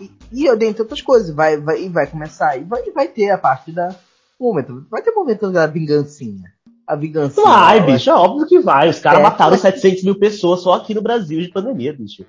E, 0.00 0.10
e 0.32 0.56
dentre 0.56 0.82
outras 0.82 1.02
coisas, 1.02 1.34
vai, 1.34 1.56
vai, 1.56 1.82
e 1.82 1.88
vai 1.88 2.06
começar, 2.08 2.56
e 2.56 2.64
vai, 2.64 2.84
e 2.84 2.90
vai 2.90 3.08
ter 3.08 3.30
a 3.30 3.38
parte 3.38 3.70
da 3.70 3.94
momento, 4.38 4.86
vai 4.90 5.02
ter 5.02 5.12
momento 5.12 5.50
da 5.52 5.66
vingancinha. 5.66 6.52
A 6.86 6.96
vingancinha. 6.96 7.46
Vai, 7.46 7.78
ela- 7.78 7.86
bicho, 7.86 8.10
é 8.10 8.14
óbvio 8.14 8.46
que 8.46 8.58
vai. 8.60 8.88
Os 8.88 8.98
caras 8.98 9.20
É, 9.20 9.22
mataram 9.22 9.52
mas- 9.52 9.60
700 9.60 10.02
mil 10.04 10.18
pessoas 10.18 10.60
só 10.60 10.74
aqui 10.74 10.94
no 10.94 11.02
Brasil 11.02 11.40
de 11.40 11.48
pandemia, 11.48 11.92
bicho. 11.92 12.24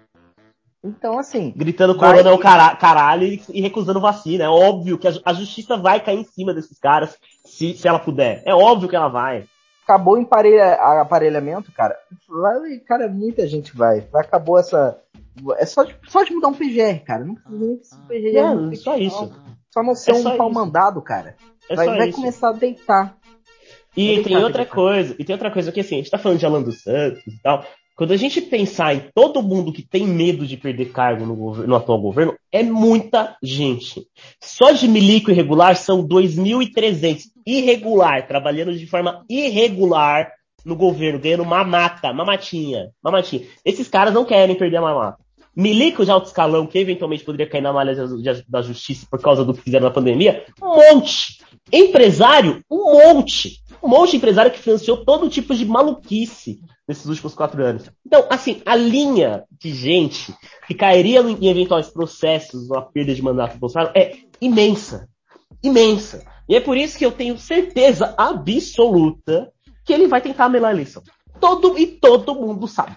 Então, 0.84 1.18
assim, 1.18 1.54
Gritando 1.56 1.96
Vai- 1.98 2.12
corona 2.12 2.30
é 2.30 2.34
o 2.34 2.38
cara- 2.38 2.76
caralho 2.76 3.26
e, 3.26 3.42
e 3.54 3.62
recusando 3.62 4.02
vacina. 4.02 4.44
É 4.44 4.50
óbvio 4.50 4.98
que 4.98 5.08
a, 5.08 5.14
a 5.24 5.34
justiça 5.34 5.78
vai 5.78 6.00
cair 6.04 6.20
em 6.20 6.26
cima 6.26 6.54
desses 6.54 6.78
caras 6.78 7.18
se, 7.46 7.74
se 7.74 7.88
ela 7.88 8.00
puder. 8.00 8.44
É 8.46 8.54
óbvio 8.54 8.90
que 8.90 8.96
ela 8.96 9.08
vai. 9.08 9.46
acabou 9.84 10.16
o 10.16 10.18
emparelha, 10.18 10.74
aparelhamento, 11.02 11.72
cara. 11.72 11.96
Vai, 12.28 12.78
cara, 12.80 13.08
muita 13.08 13.48
gente 13.48 13.76
vai. 13.76 14.06
Acabou 14.14 14.60
essa. 14.60 14.98
É 15.58 15.66
só 15.66 15.84
de, 15.84 15.96
só 16.08 16.24
de 16.24 16.34
mudar 16.34 16.50
um 16.50 16.54
PGR, 16.54 17.00
cara. 17.06 17.24
Não 17.26 17.36
precisa 17.36 17.58
nem 17.66 17.84
ser 17.84 17.96
PGR. 18.08 18.38
É, 18.38 18.54
não 18.56 18.76
só 18.76 18.98
isso. 18.98 19.32
Só 19.74 19.82
não 19.84 19.96
ser 19.96 20.12
É 20.12 20.14
um 20.16 20.38
pau 20.38 20.52
mandado, 20.52 21.02
cara. 21.02 21.36
É 21.70 21.76
vai 21.76 21.88
vai 21.88 22.12
começar 22.12 22.50
a 22.50 22.54
deitar. 22.54 23.16
E 23.96 24.22
tem 24.24 24.36
outra 24.38 24.66
coisa, 24.66 25.16
e 25.20 25.24
tem 25.24 25.34
outra 25.34 25.52
coisa 25.52 25.72
que 25.72 25.80
assim, 25.80 25.96
a 25.96 25.98
gente 26.00 26.10
tá 26.12 26.18
falando 26.18 26.40
de 26.40 26.46
Alan 26.46 26.62
dos 26.62 26.82
Santos 26.82 27.22
e 27.28 27.42
tal. 27.42 27.66
Quando 27.96 28.12
a 28.12 28.18
gente 28.18 28.42
pensar 28.42 28.96
em 28.96 29.04
todo 29.14 29.44
mundo 29.44 29.72
que 29.72 29.84
tem 29.84 30.08
medo 30.08 30.48
de 30.48 30.58
perder 30.58 30.92
cargo 30.92 31.28
no, 31.28 31.36
governo- 31.36 31.68
no 31.68 31.76
atual 31.76 32.02
governo, 32.02 32.34
é 32.52 32.64
muita 32.64 33.38
gente. 33.42 34.02
Só 34.42 34.72
de 34.72 34.88
milico 34.88 35.30
irregular 35.30 35.76
são 35.76 36.04
2.300 36.08 37.26
irregular, 37.46 38.28
trabalhando 38.28 38.76
de 38.76 38.88
forma 38.88 39.24
irregular 39.30 40.32
no 40.66 40.76
governo, 40.76 41.20
ganhando 41.20 41.46
mamata, 41.46 42.12
mamatinha, 42.12 42.90
mamatinha. 43.04 43.46
Esses 43.64 43.88
caras 43.88 44.14
não 44.14 44.26
querem 44.26 44.56
perder 44.56 44.78
a 44.78 44.82
mamata. 44.82 45.18
Milico 45.56 46.04
de 46.04 46.10
alto 46.10 46.26
escalão, 46.26 46.66
que 46.66 46.80
eventualmente 46.80 47.24
poderia 47.24 47.48
cair 47.48 47.62
na 47.62 47.72
malha 47.72 47.96
da 48.50 48.62
justiça 48.64 49.06
por 49.08 49.22
causa 49.22 49.46
do 49.46 49.54
que 49.54 49.62
fizeram 49.62 49.86
na 49.86 49.94
pandemia, 49.94 50.44
um 50.60 50.96
monte. 50.96 51.38
Empresário, 51.72 52.64
um 52.72 52.92
monte. 52.92 53.60
Um 53.84 53.90
monte 53.90 54.12
de 54.12 54.18
empresário 54.18 54.52
que 54.52 54.60
financiou 54.60 55.04
todo 55.04 55.30
tipo 55.30 55.54
de 55.54 55.66
maluquice 55.66 56.62
nesses 56.88 57.06
últimos 57.06 57.34
quatro 57.34 57.64
anos. 57.64 57.90
Então, 58.06 58.26
assim, 58.30 58.62
a 58.66 58.76
linha 58.76 59.44
de 59.52 59.74
gente 59.74 60.34
que 60.68 60.74
cairia 60.74 61.20
em 61.20 61.48
eventuais 61.48 61.90
processos 61.90 62.70
na 62.70 62.82
perda 62.82 63.14
de 63.14 63.22
mandato 63.22 63.54
do 63.54 63.60
Bolsonaro 63.60 63.92
é 63.94 64.20
imensa. 64.40 65.10
Imensa. 65.62 66.26
E 66.48 66.56
é 66.56 66.62
por 66.62 66.78
isso 66.78 66.98
que 66.98 67.06
eu 67.06 67.12
tenho 67.12 67.38
certeza 67.38 68.14
absoluta 68.18 69.52
que 69.86 69.92
ele 69.92 70.08
vai 70.08 70.22
tentar 70.22 70.48
melar 70.50 70.72
a 70.72 70.74
eleição. 70.74 71.04
Todo 71.40 71.78
e 71.78 71.86
todo 71.86 72.36
mundo 72.36 72.68
sabe. 72.68 72.96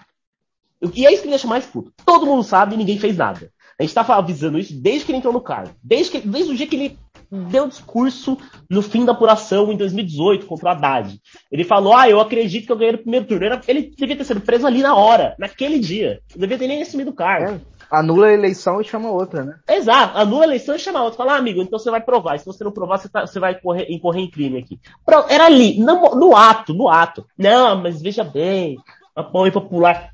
E 0.93 1.05
é 1.05 1.11
isso 1.11 1.21
que 1.21 1.27
me 1.27 1.33
deixa 1.33 1.47
mais 1.47 1.65
puto. 1.65 1.91
Todo 2.05 2.25
mundo 2.25 2.43
sabe 2.43 2.75
e 2.75 2.77
ninguém 2.77 2.99
fez 2.99 3.17
nada. 3.17 3.51
A 3.79 3.83
gente 3.83 3.93
tá 3.93 4.01
avisando 4.15 4.57
isso 4.57 4.73
desde 4.73 5.05
que 5.05 5.11
ele 5.11 5.19
entrou 5.19 5.33
no 5.33 5.41
cargo. 5.41 5.75
Desde, 5.83 6.11
que, 6.11 6.27
desde 6.27 6.51
o 6.51 6.55
dia 6.55 6.67
que 6.67 6.75
ele 6.75 6.99
deu 7.31 7.67
discurso 7.67 8.37
no 8.69 8.81
fim 8.81 9.05
da 9.05 9.11
apuração 9.11 9.71
em 9.71 9.77
2018 9.77 10.45
contra 10.45 10.67
o 10.67 10.71
Haddad. 10.71 11.19
Ele 11.51 11.63
falou, 11.63 11.93
ah, 11.95 12.09
eu 12.09 12.19
acredito 12.19 12.65
que 12.65 12.71
eu 12.71 12.77
ganhei 12.77 12.93
no 12.93 12.97
primeiro 12.99 13.25
turno. 13.25 13.59
Ele 13.67 13.93
devia 13.97 14.15
ter 14.15 14.23
sido 14.23 14.41
preso 14.41 14.65
ali 14.65 14.81
na 14.81 14.95
hora, 14.95 15.35
naquele 15.37 15.79
dia. 15.79 16.21
Não 16.35 16.41
devia 16.41 16.57
ter 16.57 16.67
nem 16.67 16.81
assumido 16.81 17.11
o 17.11 17.15
cargo. 17.15 17.53
É, 17.53 17.59
anula 17.91 18.27
a 18.27 18.33
eleição 18.33 18.79
e 18.81 18.85
chama 18.85 19.09
outra, 19.11 19.43
né? 19.43 19.55
Exato, 19.69 20.17
anula 20.17 20.43
a 20.43 20.47
eleição 20.47 20.75
e 20.75 20.79
chama 20.79 21.03
outro. 21.03 21.17
Fala, 21.17 21.33
ah, 21.33 21.37
amigo, 21.37 21.61
então 21.61 21.77
você 21.77 21.91
vai 21.91 22.01
provar. 22.01 22.35
E 22.35 22.39
se 22.39 22.45
você 22.45 22.63
não 22.63 22.71
provar, 22.71 22.97
você, 22.97 23.09
tá- 23.09 23.25
você 23.25 23.39
vai 23.39 23.59
correr, 23.59 23.87
incorrer 23.89 24.23
em 24.23 24.29
crime 24.31 24.59
aqui. 24.59 24.79
Pronto, 25.05 25.29
era 25.29 25.45
ali, 25.45 25.79
no, 25.79 26.15
no 26.15 26.35
ato, 26.35 26.73
no 26.73 26.87
ato. 26.89 27.25
Não, 27.37 27.81
mas 27.81 28.01
veja 28.01 28.23
bem, 28.23 28.77
apoio 29.15 29.51
popular. 29.51 30.11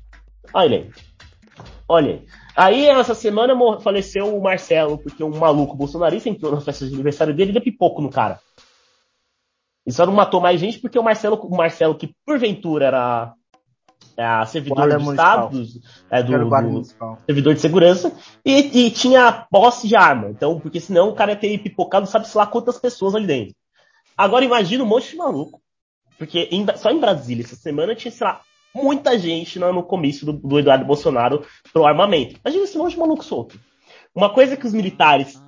Olha 0.52 0.78
aí. 0.78 0.90
Olha 1.88 2.12
aí. 2.12 2.22
Aí, 2.56 2.86
essa 2.86 3.14
semana, 3.14 3.54
faleceu 3.80 4.36
o 4.36 4.42
Marcelo, 4.42 4.98
porque 4.98 5.24
um 5.24 5.36
maluco 5.36 5.76
bolsonarista 5.76 6.28
entrou 6.28 6.52
na 6.52 6.60
festa 6.60 6.86
de 6.86 6.94
aniversário 6.94 7.34
dele 7.34 7.50
e 7.50 7.52
deu 7.54 7.62
pipoco 7.62 8.00
no 8.00 8.10
cara. 8.10 8.38
E 9.86 9.92
só 9.92 10.06
não 10.06 10.12
matou 10.14 10.40
mais 10.40 10.60
gente 10.60 10.78
porque 10.78 10.98
o 10.98 11.02
Marcelo, 11.02 11.36
o 11.36 11.56
Marcelo 11.56 11.94
que 11.96 12.14
porventura 12.24 12.86
era, 12.86 13.34
era 14.16 14.46
servidor 14.46 14.76
do 14.98 15.04
municipal. 15.04 15.50
Estado, 15.52 15.82
é, 16.10 16.22
do, 16.22 16.32
do- 16.32 16.36
servidor 17.26 17.54
de 17.54 17.60
segurança, 17.60 18.12
e, 18.44 18.86
e 18.86 18.90
tinha 18.90 19.46
posse 19.50 19.86
de 19.88 19.96
arma. 19.96 20.30
Então, 20.30 20.58
porque 20.60 20.80
senão 20.80 21.08
o 21.10 21.14
cara 21.14 21.32
ia 21.32 21.36
ter 21.36 21.58
pipocado, 21.58 22.06
sabe-se 22.06 22.36
lá 22.36 22.46
quantas 22.46 22.78
pessoas 22.78 23.14
ali 23.14 23.26
dentro. 23.26 23.54
Agora 24.16 24.44
imagina 24.44 24.84
um 24.84 24.86
monte 24.86 25.10
de 25.10 25.16
maluco. 25.16 25.60
Porque 26.16 26.48
em- 26.52 26.64
só 26.76 26.90
em 26.90 27.00
Brasília, 27.00 27.44
essa 27.44 27.56
semana, 27.56 27.94
tinha, 27.96 28.12
sei 28.12 28.24
lá, 28.26 28.40
muita 28.74 29.18
gente 29.18 29.58
no, 29.58 29.72
no 29.72 29.82
comício 29.82 30.26
do, 30.26 30.32
do 30.32 30.58
Eduardo 30.58 30.84
Bolsonaro 30.84 31.44
pro 31.72 31.86
armamento. 31.86 32.40
Imagina 32.44 32.64
esse 32.64 32.76
monte 32.76 32.92
de 32.92 32.98
maluco 32.98 33.24
solto. 33.24 33.58
Uma 34.14 34.30
coisa 34.30 34.56
que 34.56 34.66
os 34.66 34.72
militares 34.72 35.40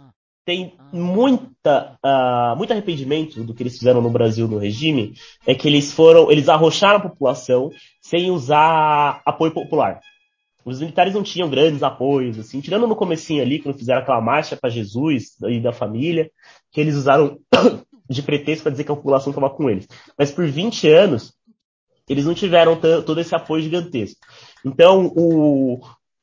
têm 0.44 0.74
muita, 0.92 1.98
ah, 2.02 2.54
muito 2.56 2.72
arrependimento 2.72 3.42
do 3.42 3.52
que 3.52 3.64
eles 3.64 3.76
fizeram 3.76 4.00
no 4.00 4.10
Brasil 4.10 4.46
no 4.46 4.58
regime 4.58 5.14
é 5.44 5.54
que 5.54 5.66
eles 5.66 5.92
foram, 5.92 6.30
eles 6.30 6.48
arrocharam 6.48 6.98
a 6.98 7.08
população 7.08 7.70
sem 8.00 8.30
usar 8.30 9.20
apoio 9.26 9.52
popular. 9.52 10.00
Os 10.64 10.80
militares 10.80 11.14
não 11.14 11.22
tinham 11.22 11.50
grandes 11.50 11.82
apoios, 11.82 12.38
assim, 12.38 12.60
tirando 12.60 12.88
no 12.88 12.96
comecinho 12.96 13.42
ali, 13.42 13.60
quando 13.60 13.78
fizeram 13.78 14.02
aquela 14.02 14.20
marcha 14.20 14.56
para 14.56 14.70
Jesus 14.70 15.36
e 15.48 15.60
da 15.60 15.72
família, 15.72 16.30
que 16.72 16.80
eles 16.80 16.96
usaram 16.96 17.38
de 18.10 18.22
pretexto 18.22 18.64
para 18.64 18.72
dizer 18.72 18.84
que 18.84 18.90
a 18.90 18.96
população 18.96 19.30
estava 19.30 19.50
com 19.50 19.70
eles. 19.70 19.86
Mas 20.18 20.32
por 20.32 20.46
20 20.46 20.88
anos, 20.88 21.35
eles 22.08 22.24
não 22.24 22.34
tiveram 22.34 22.76
todo 22.76 23.20
esse 23.20 23.34
apoio 23.34 23.62
gigantesco. 23.62 24.20
Então, 24.64 25.12
o... 25.16 25.80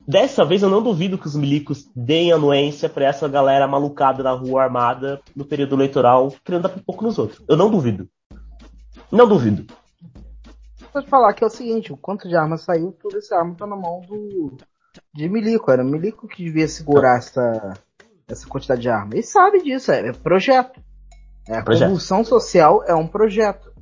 dessa 0.08 0.46
vez 0.46 0.62
eu 0.62 0.70
não 0.70 0.82
duvido 0.82 1.18
que 1.18 1.28
os 1.28 1.36
milicos 1.36 1.90
deem 1.96 2.32
anuência 2.32 2.90
para 2.90 3.06
essa 3.06 3.28
galera 3.28 3.68
malucada 3.68 4.24
na 4.24 4.32
rua 4.32 4.64
armada 4.64 5.22
no 5.36 5.46
período 5.46 5.76
eleitoral, 5.76 6.34
querendo 6.44 6.64
dar 6.64 6.70
pipoco 6.70 7.04
nos 7.04 7.18
outros. 7.18 7.44
Eu 7.48 7.58
não 7.58 7.70
duvido. 7.70 8.08
Não 9.12 9.28
duvido. 9.28 9.66
Vou 10.94 11.02
te 11.02 11.10
falar 11.10 11.34
que 11.34 11.44
é 11.44 11.48
o 11.48 11.50
seguinte, 11.50 11.92
o 11.92 11.98
quanto 11.98 12.28
de 12.28 12.36
arma 12.36 12.58
saiu, 12.58 12.96
toda 13.02 13.18
essa 13.18 13.36
arma 13.36 13.56
tá 13.56 13.66
na 13.66 13.76
mão 13.76 14.02
do 14.02 14.56
de 15.14 15.28
Milico. 15.28 15.72
Era 15.72 15.84
o 15.84 15.86
Milico 15.86 16.28
que 16.28 16.44
devia 16.44 16.68
segurar 16.68 17.18
essa, 17.18 17.74
essa 18.28 18.48
quantidade 18.48 18.82
de 18.82 18.90
arma. 18.90 19.14
Ele 19.14 19.24
sabe 19.24 19.64
disso, 19.64 19.92
é, 19.92 20.10
é 20.10 20.14
projeto. 20.14 20.80
É, 21.48 21.58
a 21.58 21.64
Projeto. 21.64 21.90
convulsão 21.90 22.24
social 22.24 22.84
é 22.86 22.94
um 22.94 23.08
projeto. 23.08 23.73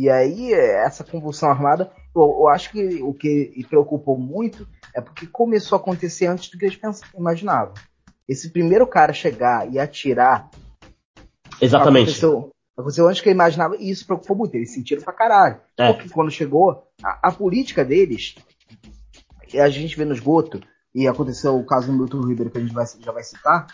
E 0.00 0.08
aí, 0.08 0.52
essa 0.52 1.02
convulsão 1.02 1.50
armada, 1.50 1.90
eu, 2.14 2.22
eu 2.22 2.46
acho 2.46 2.70
que 2.70 3.02
o 3.02 3.12
que 3.12 3.66
preocupou 3.68 4.16
muito 4.16 4.64
é 4.94 5.00
porque 5.00 5.26
começou 5.26 5.76
a 5.76 5.80
acontecer 5.80 6.26
antes 6.26 6.48
do 6.50 6.56
que 6.56 6.66
eles 6.66 6.78
imaginavam. 7.16 7.74
Esse 8.28 8.48
primeiro 8.50 8.86
cara 8.86 9.12
chegar 9.12 9.68
e 9.68 9.76
atirar 9.76 10.50
Exatamente. 11.60 12.10
Aconteceu, 12.10 12.52
aconteceu 12.76 13.08
antes 13.08 13.20
que 13.20 13.28
eu 13.28 13.32
imaginava 13.32 13.74
e 13.76 13.90
isso 13.90 14.06
preocupou 14.06 14.36
muito. 14.36 14.54
Eles 14.54 14.72
sentiram 14.72 15.02
pra 15.02 15.12
caralho. 15.12 15.60
É. 15.76 15.92
Porque 15.92 16.08
quando 16.10 16.30
chegou, 16.30 16.86
a, 17.02 17.18
a 17.28 17.32
política 17.32 17.84
deles, 17.84 18.36
e 19.52 19.58
a 19.58 19.68
gente 19.68 19.96
vê 19.96 20.04
no 20.04 20.14
esgoto, 20.14 20.60
e 20.94 21.08
aconteceu 21.08 21.58
o 21.58 21.66
caso 21.66 21.88
do 21.88 21.98
Milton 21.98 22.20
Ribeiro 22.20 22.52
que 22.52 22.58
a 22.58 22.60
gente 22.60 22.72
vai, 22.72 22.86
já 22.86 23.10
vai 23.10 23.24
citar, 23.24 23.66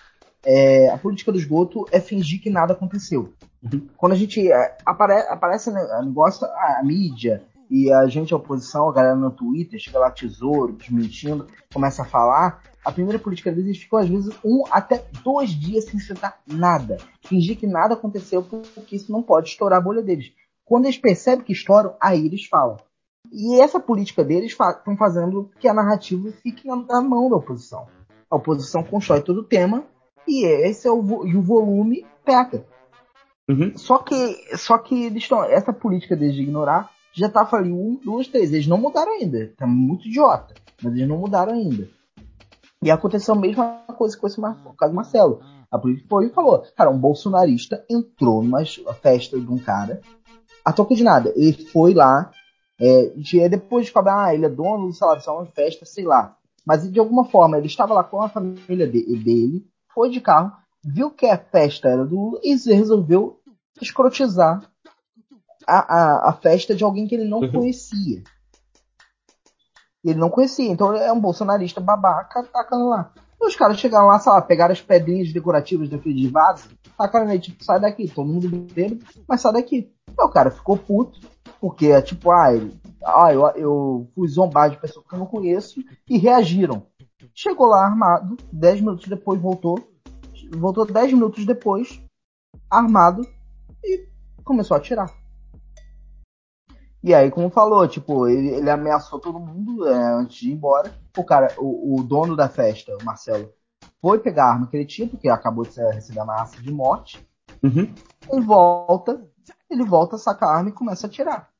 é, 0.42 0.88
a 0.88 0.96
política 0.96 1.30
do 1.30 1.38
esgoto 1.38 1.84
é 1.92 2.00
fingir 2.00 2.40
que 2.40 2.48
nada 2.48 2.72
aconteceu. 2.72 3.34
Uhum. 3.64 3.88
Quando 3.96 4.12
a 4.12 4.16
gente 4.16 4.50
é, 4.50 4.76
apare, 4.84 5.14
aparece 5.28 5.72
negócio, 5.72 6.46
a, 6.46 6.82
mídia 6.84 7.42
e 7.70 7.90
a 7.90 8.06
gente, 8.06 8.34
a 8.34 8.36
oposição, 8.36 8.88
a 8.88 8.92
galera 8.92 9.16
no 9.16 9.30
Twitter, 9.30 9.80
chega 9.80 9.98
lá 9.98 10.10
tesouro, 10.10 10.72
desmentindo, 10.72 11.46
começa 11.72 12.02
a 12.02 12.06
falar, 12.06 12.62
a 12.84 12.92
primeira 12.92 13.18
política 13.18 13.50
deles 13.50 13.66
eles 13.66 13.78
ficam 13.78 13.98
às 13.98 14.08
vezes 14.08 14.34
um 14.44 14.64
até 14.70 15.04
dois 15.22 15.50
dias 15.50 15.86
sem 15.86 15.98
citar 15.98 16.38
nada. 16.46 16.98
Fingir 17.22 17.56
que 17.56 17.66
nada 17.66 17.94
aconteceu 17.94 18.42
porque 18.42 18.96
isso 18.96 19.10
não 19.10 19.22
pode 19.22 19.48
estourar 19.48 19.78
a 19.78 19.82
bolha 19.82 20.02
deles. 20.02 20.32
Quando 20.64 20.84
eles 20.84 20.98
percebem 20.98 21.44
que 21.44 21.52
estouram, 21.52 21.94
aí 22.00 22.26
eles 22.26 22.46
falam. 22.46 22.76
E 23.32 23.60
essa 23.60 23.80
política 23.80 24.22
deles 24.22 24.52
estão 24.52 24.96
fazendo 24.96 25.50
que 25.58 25.66
a 25.66 25.74
narrativa 25.74 26.30
fique 26.42 26.68
na, 26.68 27.00
mão 27.00 27.30
da 27.30 27.36
oposição. 27.36 27.86
A 28.30 28.36
oposição 28.36 28.82
constrói 28.82 29.22
todo 29.22 29.40
o 29.40 29.44
tema 29.44 29.84
e 30.28 30.44
esse 30.44 30.86
é 30.86 30.90
o, 30.90 31.26
e 31.26 31.36
o 31.36 31.42
volume 31.42 32.06
peca. 32.24 32.66
Uhum. 33.48 33.76
Só 33.76 33.98
que, 33.98 34.56
só 34.56 34.78
que 34.78 35.04
eles 35.04 35.22
estão, 35.24 35.44
essa 35.44 35.72
política 35.72 36.16
deles 36.16 36.34
de 36.34 36.42
ignorar 36.42 36.90
já 37.12 37.28
tá 37.28 37.46
falindo 37.46 37.76
um, 37.76 38.00
duas, 38.02 38.26
três. 38.26 38.52
Eles 38.52 38.66
não 38.66 38.78
mudaram 38.78 39.12
ainda. 39.12 39.52
Tá 39.56 39.66
muito 39.66 40.08
idiota. 40.08 40.54
Mas 40.82 40.94
eles 40.94 41.08
não 41.08 41.18
mudaram 41.18 41.52
ainda. 41.52 41.88
E 42.82 42.90
aconteceu 42.90 43.34
a 43.34 43.38
mesma 43.38 43.84
coisa 43.96 44.16
com 44.16 44.26
esse 44.26 44.40
caso 44.76 44.94
Marcelo. 44.94 45.40
A 45.70 45.78
polícia 45.78 46.04
foi 46.08 46.26
e 46.26 46.30
falou: 46.30 46.62
cara, 46.76 46.90
um 46.90 46.98
bolsonarista 46.98 47.84
entrou 47.88 48.42
numa 48.42 48.62
festa 49.00 49.40
de 49.40 49.50
um 49.50 49.58
cara, 49.58 50.00
a 50.64 50.72
toca 50.72 50.94
de 50.94 51.02
nada. 51.02 51.32
Ele 51.34 51.64
foi 51.66 51.94
lá, 51.94 52.30
é, 52.78 53.12
depois 53.48 53.86
de 53.86 53.92
falar, 53.92 54.26
ah, 54.26 54.34
ele 54.34 54.44
é 54.44 54.48
dono 54.48 54.88
do 54.88 54.92
salário, 54.92 55.22
só 55.22 55.36
uma 55.36 55.46
festa, 55.46 55.86
sei 55.86 56.04
lá. 56.04 56.36
Mas 56.66 56.90
de 56.90 56.98
alguma 56.98 57.24
forma 57.24 57.56
ele 57.56 57.66
estava 57.66 57.94
lá 57.94 58.04
com 58.04 58.22
a 58.22 58.28
família 58.28 58.86
de- 58.86 59.16
dele, 59.16 59.66
foi 59.94 60.10
de 60.10 60.20
carro, 60.20 60.52
viu 60.84 61.10
que 61.10 61.26
a 61.26 61.38
festa 61.38 61.88
era 61.88 62.04
do 62.04 62.14
Lula 62.14 62.40
e 62.42 62.54
resolveu 62.74 63.40
escrotizar 63.80 64.70
a, 65.66 65.78
a, 65.78 66.30
a 66.30 66.32
festa 66.34 66.74
de 66.74 66.84
alguém 66.84 67.06
que 67.06 67.14
ele 67.14 67.28
não 67.28 67.40
Uhum. 67.40 67.52
conhecia. 67.52 68.22
Ele 70.04 70.18
não 70.18 70.28
conhecia, 70.28 70.70
então 70.70 70.94
é 70.94 71.10
um 71.10 71.20
bolsonarista 71.20 71.80
babaca 71.80 72.42
tacando 72.44 72.88
lá. 72.88 73.10
E 73.40 73.46
os 73.46 73.56
caras 73.56 73.78
chegaram 73.78 74.06
lá, 74.06 74.18
sei 74.18 74.30
lá, 74.32 74.42
pegaram 74.42 74.72
as 74.72 74.80
pedrinhas 74.82 75.32
decorativas 75.32 75.88
daquele 75.88 76.14
de 76.14 76.28
vaso, 76.28 76.68
tacaram 76.96 77.26
nele, 77.26 77.40
tipo, 77.40 77.64
sai 77.64 77.80
daqui, 77.80 78.06
todo 78.08 78.28
mundo 78.30 78.48
bebendo, 78.48 79.02
mas 79.26 79.40
sai 79.40 79.54
daqui. 79.54 79.90
Aí 80.08 80.24
o 80.26 80.28
cara 80.28 80.50
ficou 80.50 80.76
puto, 80.76 81.18
porque 81.58 81.86
é 81.86 82.02
tipo, 82.02 82.30
ah, 82.30 82.54
ele, 82.54 82.78
ah 83.02 83.32
eu, 83.32 83.46
eu 83.56 84.08
fui 84.14 84.28
zombar 84.28 84.68
de 84.70 84.76
pessoa 84.78 85.04
que 85.08 85.14
eu 85.14 85.18
não 85.18 85.26
conheço, 85.26 85.80
e 86.08 86.18
reagiram. 86.18 86.86
Chegou 87.34 87.66
lá 87.66 87.84
armado, 87.86 88.36
10 88.52 88.80
minutos 88.80 89.08
depois 89.08 89.40
voltou, 89.40 89.78
voltou 90.56 90.86
10 90.86 91.12
minutos 91.12 91.44
depois, 91.44 92.02
armado, 92.70 93.22
e 93.82 94.08
começou 94.44 94.74
a 94.74 94.78
atirar. 94.78 95.12
E 97.02 97.12
aí, 97.12 97.30
como 97.30 97.50
falou, 97.50 97.86
tipo, 97.86 98.26
ele, 98.26 98.48
ele 98.48 98.70
ameaçou 98.70 99.20
todo 99.20 99.38
mundo 99.38 99.86
é, 99.86 100.14
antes 100.14 100.38
de 100.38 100.48
ir 100.48 100.52
embora. 100.54 100.90
O 101.16 101.22
cara, 101.22 101.54
o, 101.58 102.00
o 102.00 102.02
dono 102.02 102.34
da 102.34 102.48
festa, 102.48 102.96
o 102.96 103.04
Marcelo, 103.04 103.52
foi 104.00 104.18
pegar 104.18 104.46
a 104.46 104.52
arma 104.52 104.66
que 104.66 104.76
ele 104.76 104.86
tinha, 104.86 105.06
porque 105.06 105.28
acabou 105.28 105.64
de 105.64 105.78
receber 105.92 106.20
ameaça 106.20 106.60
de 106.62 106.72
morte. 106.72 107.26
Uhum. 107.62 107.92
Ele 108.32 108.40
volta, 108.40 109.22
ele 109.70 109.84
volta, 109.84 110.16
saca 110.16 110.46
a 110.46 110.56
arma 110.56 110.70
e 110.70 110.72
começa 110.72 111.06
a 111.06 111.08
atirar. 111.08 111.50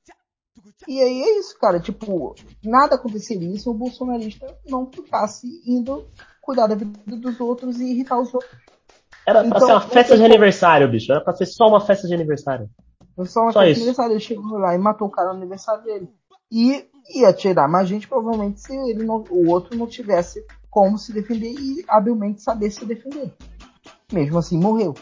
E 0.88 1.00
aí 1.00 1.22
é 1.22 1.38
isso, 1.38 1.58
cara. 1.58 1.78
Tipo, 1.80 2.34
nada 2.64 2.94
aconteceria 2.94 3.58
se 3.58 3.68
o 3.68 3.74
bolsonarista 3.74 4.46
não 4.66 4.90
ficasse 4.90 5.46
indo 5.66 6.06
cuidar 6.40 6.66
da 6.66 6.74
vida 6.74 7.16
dos 7.16 7.40
outros 7.40 7.80
e 7.80 7.90
irritar 7.90 8.18
os 8.18 8.32
outros. 8.32 8.52
Era 9.26 9.40
pra 9.40 9.48
Então, 9.48 9.66
ser 9.66 9.72
uma 9.72 9.80
festa 9.80 10.16
de 10.16 10.24
aniversário, 10.24 10.88
bicho. 10.90 11.10
Era 11.12 11.20
pra 11.22 11.34
ser 11.34 11.46
só 11.46 11.66
uma 11.68 11.80
festa 11.80 12.06
de 12.06 12.14
aniversário. 12.14 12.68
Foi 13.16 13.26
só 13.26 13.42
uma 13.42 13.52
Só 13.52 13.60
festa 13.60 13.66
de 13.66 13.70
isso. 13.72 13.80
aniversário. 13.80 14.12
Ele 14.12 14.20
chegou 14.20 14.58
lá 14.58 14.74
e 14.74 14.78
matou 14.78 15.08
o 15.08 15.10
cara 15.10 15.32
no 15.32 15.38
aniversário 15.38 15.82
dele. 15.84 16.08
E 16.52 16.86
ia 17.14 17.32
tirar 17.32 17.68
mais 17.68 17.88
gente, 17.88 18.06
provavelmente, 18.08 18.60
se 18.60 18.74
ele 18.90 19.04
não, 19.04 19.24
o 19.30 19.50
outro 19.50 19.76
não 19.78 19.86
tivesse 19.86 20.44
como 20.70 20.98
se 20.98 21.12
defender 21.12 21.52
e 21.52 21.84
habilmente 21.88 22.42
saber 22.42 22.70
se 22.70 22.84
defender. 22.84 23.32
Mesmo 24.12 24.38
assim, 24.38 24.58
morreu. 24.58 24.94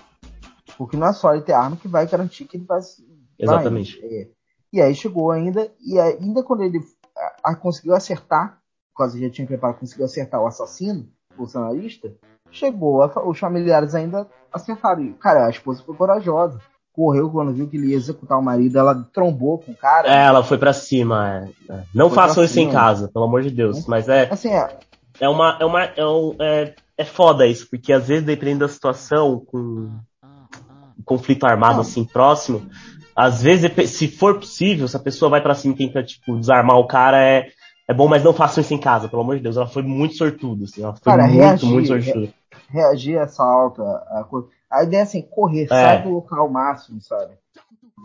Porque 0.79 0.97
não 0.97 1.07
é 1.09 1.13
só 1.13 1.33
ele 1.35 1.43
ter 1.43 1.53
arma 1.53 1.77
que 1.77 1.89
vai 1.89 2.07
garantir 2.07 2.45
que 2.45 2.57
ele 2.57 2.65
vai. 2.65 2.81
se- 2.83 3.05
Exatamente. 3.39 4.01
vai, 4.01 4.09
é. 4.11 4.29
E 4.73 4.81
aí 4.81 4.95
chegou 4.95 5.31
ainda, 5.31 5.71
e 5.81 5.99
ainda 5.99 6.43
quando 6.43 6.63
ele 6.63 6.81
a- 7.17 7.51
a- 7.51 7.57
conseguiu 7.57 7.95
acertar, 7.95 8.59
quase 8.95 9.21
já 9.21 9.29
tinha 9.31 9.47
preparado, 9.47 9.79
conseguiu 9.81 10.05
acertar 10.07 10.41
o 10.41 10.47
assassino, 10.47 11.09
o 11.35 11.39
bolsonarista, 11.39 12.15
chegou, 12.53 13.03
a 13.03 13.29
os 13.29 13.39
familiares 13.39 13.95
ainda 13.95 14.27
acertaram. 14.53 15.13
Cara, 15.15 15.47
a 15.47 15.51
esposa 15.51 15.83
foi 15.85 15.95
corajosa. 15.97 16.61
Correu 16.95 17.31
quando 17.31 17.55
viu 17.55 17.67
que 17.67 17.77
ele 17.79 17.89
ia 17.89 17.97
executar 17.97 18.39
o 18.39 18.43
marido, 18.43 18.79
ela 18.79 18.95
trombou 19.15 19.57
com 19.59 19.73
o 19.73 19.77
cara. 19.77 20.09
É, 20.09 20.25
ela 20.27 20.45
foi 20.45 20.59
pra 20.59 20.75
cima. 20.75 21.47
é. 21.69 21.73
É. 21.73 21.83
Não 21.95 22.11
Foi 22.11 22.17
façam 22.17 22.45
isso 22.45 22.59
em 22.61 22.67
cima. 22.69 22.73
casa, 22.73 23.09
pelo 23.09 23.25
amor 23.25 23.41
de 23.43 23.51
Deus. 23.51 23.87
Mas 23.87 24.09
é, 24.11 24.29
Assim, 24.31 24.51
é, 24.51 24.79
é 25.19 25.29
uma. 25.29 25.57
É, 25.59 25.65
uma 25.65 25.85
é, 25.85 26.05
um- 26.07 26.37
é, 26.39 26.75
é 26.99 27.05
foda 27.07 27.47
isso, 27.47 27.67
porque 27.71 27.95
às 27.95 28.09
vezes, 28.09 28.25
dependendo 28.25 28.61
da 28.61 28.69
situação, 28.69 29.41
com 29.47 29.89
conflito 31.05 31.45
armado 31.45 31.77
Não. 31.77 31.81
assim 31.81 32.05
próximo, 32.05 32.63
às 33.17 33.43
vezes, 33.43 33.71
se 33.91 34.09
for 34.09 34.39
possível, 34.39 34.87
se 34.87 34.97
a 34.97 35.01
pessoa 35.01 35.31
vai 35.31 35.41
pra 35.41 35.55
cima 35.55 35.75
e 35.75 35.79
tenta, 35.79 36.03
tipo, 36.03 36.39
desarmar 36.39 36.77
o 36.79 36.87
cara, 36.87 37.19
é, 37.23 37.49
é 37.89 37.95
bom, 37.95 38.07
mas 38.07 38.23
não 38.23 38.33
façam 38.33 38.61
isso 38.63 38.73
em 38.75 38.79
casa, 38.79 39.09
pelo 39.09 39.23
amor 39.23 39.37
de 39.37 39.43
Deus. 39.43 39.57
Ela 39.57 39.67
foi 39.67 39.83
muito 39.83 40.15
sortuda, 40.17 40.65
assim. 40.65 40.83
Ela 40.83 40.93
foi 40.93 41.03
Cara, 41.05 41.23
muito, 41.27 41.37
reagir, 41.39 41.67
muito 41.67 41.89
sortuda. 41.89 42.29
Reagir 42.73 43.19
a 43.19 43.23
essa 43.23 43.45
alta. 43.45 43.83
A, 43.83 44.25
coisa. 44.25 44.49
a 44.71 44.83
ideia 44.83 45.01
é 45.01 45.03
assim, 45.05 45.23
correr, 45.23 45.65
É. 45.65 45.69
sai 45.69 46.03
do 46.03 46.11
local 46.11 46.49
máximo, 46.49 47.01
sabe? 47.01 47.35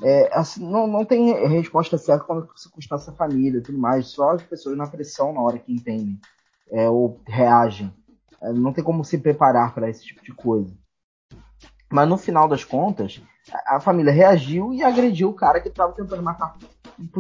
É, 0.04 0.30
assim, 0.38 0.64
não, 0.70 0.86
não 0.86 1.04
tem 1.04 1.34
resposta 1.48 1.98
certa 1.98 2.24
quando 2.24 2.46
você 2.48 2.64
circunstância 2.64 3.12
a 3.12 3.16
família 3.16 3.58
e 3.58 3.62
tudo 3.62 3.80
mais. 3.80 4.08
Só 4.08 4.32
as 4.32 4.44
pessoas 4.44 4.78
na 4.78 4.86
pressão 4.86 5.34
na 5.34 5.42
hora 5.42 5.58
que 5.58 5.74
entendem 5.74 6.20
é, 6.72 6.88
ou 6.90 7.20
reagem. 7.26 7.92
É, 8.42 8.52
não 8.54 8.72
tem 8.72 8.84
como 8.84 9.04
se 9.04 9.18
preparar 9.18 9.74
para 9.74 9.90
esse 9.90 10.06
tipo 10.06 10.24
de 10.24 10.32
coisa. 10.34 10.72
Mas 11.92 12.08
no 12.08 12.18
final 12.18 12.48
das 12.48 12.64
contas, 12.64 13.22
a, 13.52 13.78
a 13.78 13.80
família 13.80 14.12
reagiu 14.12 14.72
e 14.74 14.84
agrediu 14.84 15.30
o 15.30 15.34
cara 15.34 15.60
que 15.60 15.70
estava 15.70 15.94
tentando 15.94 16.22
matar. 16.22 16.56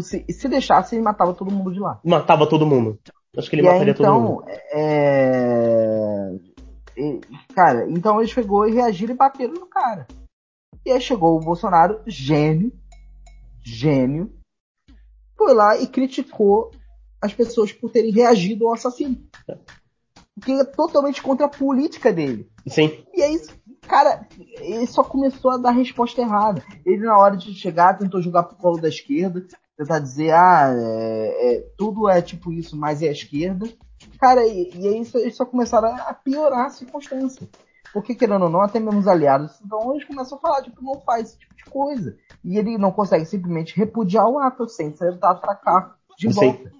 Se, 0.01 0.25
se 0.29 0.47
deixasse, 0.47 0.95
ele 0.95 1.03
matava 1.03 1.33
todo 1.33 1.49
mundo 1.51 1.71
de 1.73 1.79
lá. 1.79 1.99
Matava 2.03 2.47
todo 2.47 2.65
mundo. 2.65 2.99
Acho 3.35 3.49
que 3.49 3.55
ele 3.55 3.63
E 3.63 3.67
aí, 3.67 3.73
mataria 3.73 3.93
todo 3.95 4.13
mundo. 4.13 4.43
então, 4.43 4.55
é... 4.73 6.31
Cara, 7.53 7.89
então 7.89 8.19
eles 8.19 8.33
pegou 8.33 8.67
e 8.67 8.73
reagiram 8.73 9.13
e 9.13 9.17
bateram 9.17 9.53
no 9.53 9.67
cara. 9.67 10.07
E 10.85 10.91
aí 10.91 11.01
chegou 11.01 11.35
o 11.35 11.43
Bolsonaro, 11.43 12.01
gênio, 12.07 12.71
gênio, 13.63 14.33
foi 15.37 15.53
lá 15.53 15.77
e 15.77 15.87
criticou 15.87 16.71
as 17.21 17.33
pessoas 17.33 17.71
por 17.71 17.91
terem 17.91 18.11
reagido 18.11 18.67
ao 18.67 18.73
assassino. 18.73 19.17
Que 20.43 20.51
é 20.53 20.63
totalmente 20.63 21.21
contra 21.21 21.45
a 21.45 21.49
política 21.49 22.11
dele. 22.11 22.49
Sim. 22.67 23.03
E 23.13 23.21
aí, 23.21 23.39
cara, 23.81 24.27
ele 24.59 24.85
só 24.87 25.03
começou 25.03 25.51
a 25.51 25.57
dar 25.57 25.71
resposta 25.71 26.21
errada. 26.21 26.63
Ele, 26.85 27.05
na 27.05 27.17
hora 27.17 27.35
de 27.35 27.53
chegar, 27.53 27.97
tentou 27.97 28.21
jogar 28.21 28.43
pro 28.43 28.57
colo 28.57 28.79
da 28.79 28.87
esquerda, 28.87 29.45
tentar 29.77 29.99
dizer, 29.99 30.31
ah, 30.31 30.73
é, 30.75 31.55
é, 31.55 31.69
tudo 31.77 32.09
é 32.09 32.21
tipo 32.21 32.51
isso, 32.51 32.77
mas 32.77 33.01
é 33.01 33.09
a 33.09 33.11
esquerda. 33.11 33.67
Cara, 34.19 34.45
e, 34.45 34.71
e 34.75 34.87
aí 34.87 35.01
isso- 35.01 35.19
só 35.31 35.45
começaram 35.45 35.89
a 35.95 36.13
piorar 36.13 36.65
a 36.65 36.69
circunstância. 36.69 37.47
Porque, 37.93 38.13
querendo 38.15 38.43
ou 38.43 38.49
não, 38.49 38.61
até 38.61 38.79
mesmo 38.79 38.99
os 38.99 39.07
aliados, 39.07 39.59
então 39.65 39.93
eles 39.93 40.05
começam 40.05 40.37
a 40.37 40.41
falar, 40.41 40.61
tipo, 40.61 40.83
não 40.83 40.99
faz 41.01 41.29
esse 41.29 41.39
tipo 41.39 41.55
de 41.55 41.63
coisa. 41.65 42.17
E 42.43 42.57
ele 42.57 42.77
não 42.77 42.91
consegue 42.91 43.25
simplesmente 43.25 43.75
repudiar 43.77 44.27
o 44.27 44.37
ato 44.39 44.67
sem 44.67 44.91
tentar 44.91 45.31
atacar 45.31 45.95
de 46.17 46.27
volta. 46.33 46.71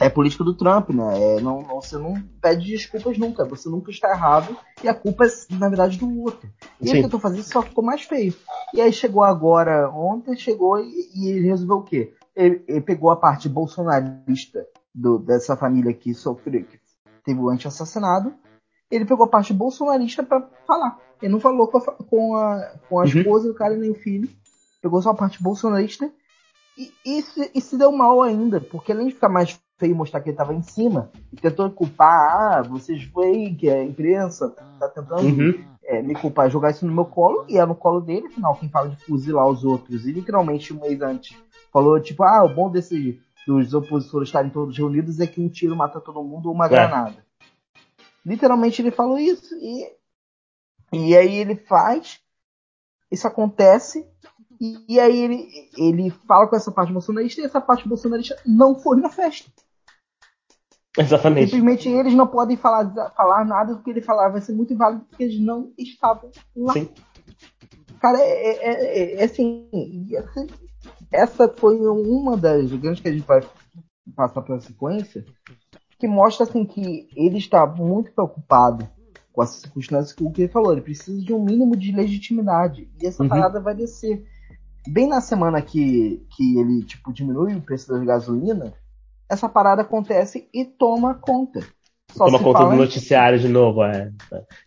É 0.00 0.08
política 0.08 0.42
do 0.42 0.54
Trump, 0.54 0.90
né? 0.90 1.36
É, 1.36 1.40
não, 1.40 1.62
não- 1.62 1.80
você 1.80 1.96
não 1.96 2.14
pede 2.40 2.66
desculpas 2.72 3.16
nunca. 3.16 3.44
Você 3.44 3.68
nunca 3.68 3.90
está 3.90 4.10
errado 4.10 4.56
e 4.82 4.88
a 4.88 4.94
culpa 4.94 5.24
é, 5.24 5.28
na 5.54 5.68
verdade, 5.68 5.98
do 5.98 6.20
outro. 6.22 6.48
E 6.80 6.88
ele 6.90 7.02
tentou 7.02 7.20
fazer 7.20 7.38
isso, 7.38 7.50
só 7.52 7.62
ficou 7.62 7.82
mais 7.84 8.02
feio. 8.02 8.34
E 8.72 8.80
aí 8.80 8.92
chegou 8.92 9.22
agora, 9.22 9.88
ontem, 9.90 10.36
chegou 10.36 10.78
e, 10.80 11.10
e 11.14 11.28
ele 11.30 11.46
resolveu 11.48 11.76
o 11.76 11.82
quê? 11.82 12.12
Ele, 12.34 12.64
ele 12.66 12.80
pegou 12.80 13.10
a 13.10 13.16
parte 13.16 13.48
bolsonarista 13.48 14.66
do- 14.94 15.18
dessa 15.18 15.56
família 15.56 15.92
que 15.92 16.14
sofreu, 16.14 16.64
que 16.64 16.78
teve 17.24 17.40
o 17.40 17.48
anti-assassinado. 17.48 18.34
Ele 18.90 19.04
pegou 19.04 19.24
a 19.24 19.28
parte 19.28 19.52
bolsonarista 19.52 20.22
pra 20.22 20.48
falar. 20.66 21.00
Ele 21.20 21.32
não 21.32 21.40
falou 21.40 21.68
com 21.68 21.78
a, 21.78 21.80
com 21.82 22.36
a, 22.36 22.74
com 22.88 23.00
a 23.00 23.04
Uhum. 23.04 23.08
esposa, 23.08 23.50
o 23.50 23.54
cara 23.54 23.76
nem 23.76 23.90
o 23.90 23.94
filho. 23.94 24.28
Pegou 24.80 25.00
só 25.02 25.10
a 25.10 25.14
parte 25.14 25.42
bolsonarista 25.42 26.10
e, 26.76 26.92
e, 27.04 27.22
se, 27.22 27.50
e 27.54 27.60
se 27.60 27.76
deu 27.78 27.90
mal 27.90 28.22
ainda, 28.22 28.60
porque 28.60 28.92
além 28.92 29.08
de 29.08 29.14
ficar 29.14 29.28
mais 29.28 29.58
feio 29.78 29.96
mostrar 29.96 30.20
que 30.20 30.28
ele 30.28 30.34
estava 30.34 30.54
em 30.54 30.62
cima, 30.62 31.10
e 31.32 31.36
tentou 31.36 31.68
culpar, 31.70 32.58
ah, 32.58 32.62
vocês 32.62 33.02
fake, 33.04 33.68
a 33.70 33.82
imprensa 33.82 34.54
tá 34.78 34.88
tentando 34.88 35.24
Uhum. 35.26 35.64
é, 35.82 36.00
me 36.02 36.14
culpar, 36.14 36.48
jogar 36.50 36.70
isso 36.70 36.86
no 36.86 36.92
meu 36.94 37.04
colo, 37.06 37.44
e 37.48 37.58
é 37.58 37.66
no 37.66 37.74
colo 37.74 38.00
dele, 38.00 38.26
afinal, 38.28 38.56
quem 38.56 38.68
fala 38.68 38.88
de 38.90 38.96
fuzilar 39.04 39.48
os 39.48 39.64
outros, 39.64 40.06
e 40.06 40.12
literalmente 40.12 40.72
um 40.72 40.80
mês 40.80 41.00
antes 41.00 41.42
falou, 41.72 42.00
tipo, 42.00 42.22
ah, 42.22 42.44
o 42.44 42.54
bom 42.54 42.70
desse 42.70 43.20
dos 43.46 43.74
opositores 43.74 44.28
estarem 44.28 44.50
todos 44.50 44.76
reunidos 44.76 45.20
é 45.20 45.26
que 45.26 45.40
um 45.40 45.48
tiro 45.48 45.76
mata 45.76 46.00
todo 46.00 46.22
mundo 46.22 46.46
ou 46.46 46.54
uma 46.54 46.66
É. 46.66 46.68
granada. 46.68 47.24
Literalmente 48.24 48.80
ele 48.80 48.90
falou 48.90 49.18
isso, 49.18 49.54
e, 49.56 49.92
e 50.92 51.16
aí 51.16 51.34
ele 51.36 51.56
faz, 51.56 52.20
isso 53.10 53.26
acontece, 53.26 54.08
e, 54.60 54.94
e 54.94 55.00
aí 55.00 55.18
ele, 55.18 55.48
ele 55.76 56.10
fala 56.10 56.46
com 56.46 56.56
essa 56.56 56.72
parte 56.72 56.92
bolsonarista, 56.92 57.40
e 57.42 57.44
essa 57.44 57.60
parte 57.60 57.86
bolsonarista 57.86 58.40
não 58.46 58.74
foi 58.76 58.96
na 58.98 59.10
festa. 59.10 59.50
Exatamente. 60.96 61.50
Simplesmente 61.50 61.88
eles 61.88 62.14
não 62.14 62.26
podem 62.26 62.56
falar, 62.56 62.88
falar 63.16 63.44
nada 63.44 63.74
do 63.74 63.82
que 63.82 63.90
ele 63.90 64.00
falar, 64.00 64.28
vai 64.28 64.40
ser 64.40 64.52
muito 64.52 64.72
inválido 64.72 65.04
porque 65.04 65.24
eles 65.24 65.40
não 65.40 65.72
estavam 65.76 66.30
lá. 66.56 66.72
Sim. 66.72 66.88
Cara, 68.00 68.18
é, 68.20 68.24
é- 68.24 68.84
é- 68.84 69.14
é 69.20 69.24
assim, 69.24 69.68
e 69.72 70.16
essa, 71.14 71.48
foi 71.48 71.78
uma 71.78 72.36
das 72.36 72.70
grandes 72.72 73.00
que 73.00 73.08
a 73.08 73.12
gente 73.12 73.26
vai 73.26 73.40
passar 74.14 74.42
pela 74.42 74.60
sequência, 74.60 75.24
que 75.98 76.06
mostra 76.06 76.44
assim 76.44 76.64
que 76.64 77.08
ele 77.16 77.38
está 77.38 77.64
muito 77.66 78.12
preocupado 78.12 78.86
com 79.32 79.42
essa 79.42 79.58
circunstância 79.60 80.14
que 80.14 80.22
o 80.24 80.30
que 80.30 80.42
ele 80.42 80.52
falou, 80.52 80.72
ele 80.72 80.80
precisa 80.82 81.20
de 81.20 81.32
um 81.32 81.42
mínimo 81.44 81.76
de 81.76 81.90
legitimidade. 81.92 82.88
E 83.00 83.06
essa 83.06 83.22
Uhum. 83.22 83.28
parada 83.28 83.60
vai 83.60 83.74
descer. 83.74 84.24
Bem 84.88 85.08
na 85.08 85.20
semana 85.20 85.62
que, 85.62 86.24
que 86.36 86.58
ele 86.58 86.84
tipo, 86.84 87.12
diminui 87.12 87.54
o 87.54 87.60
preço 87.60 87.88
da 87.90 87.98
gasolina, 88.04 88.72
essa 89.28 89.48
parada 89.48 89.82
acontece 89.82 90.48
e 90.52 90.64
toma 90.64 91.14
conta. 91.14 91.60
Só 92.12 92.26
Toma 92.26 92.38
conta 92.38 92.64
do 92.68 92.76
noticiário 92.76 93.38
de 93.40 93.48
novo, 93.48 93.82
é. 93.82 94.12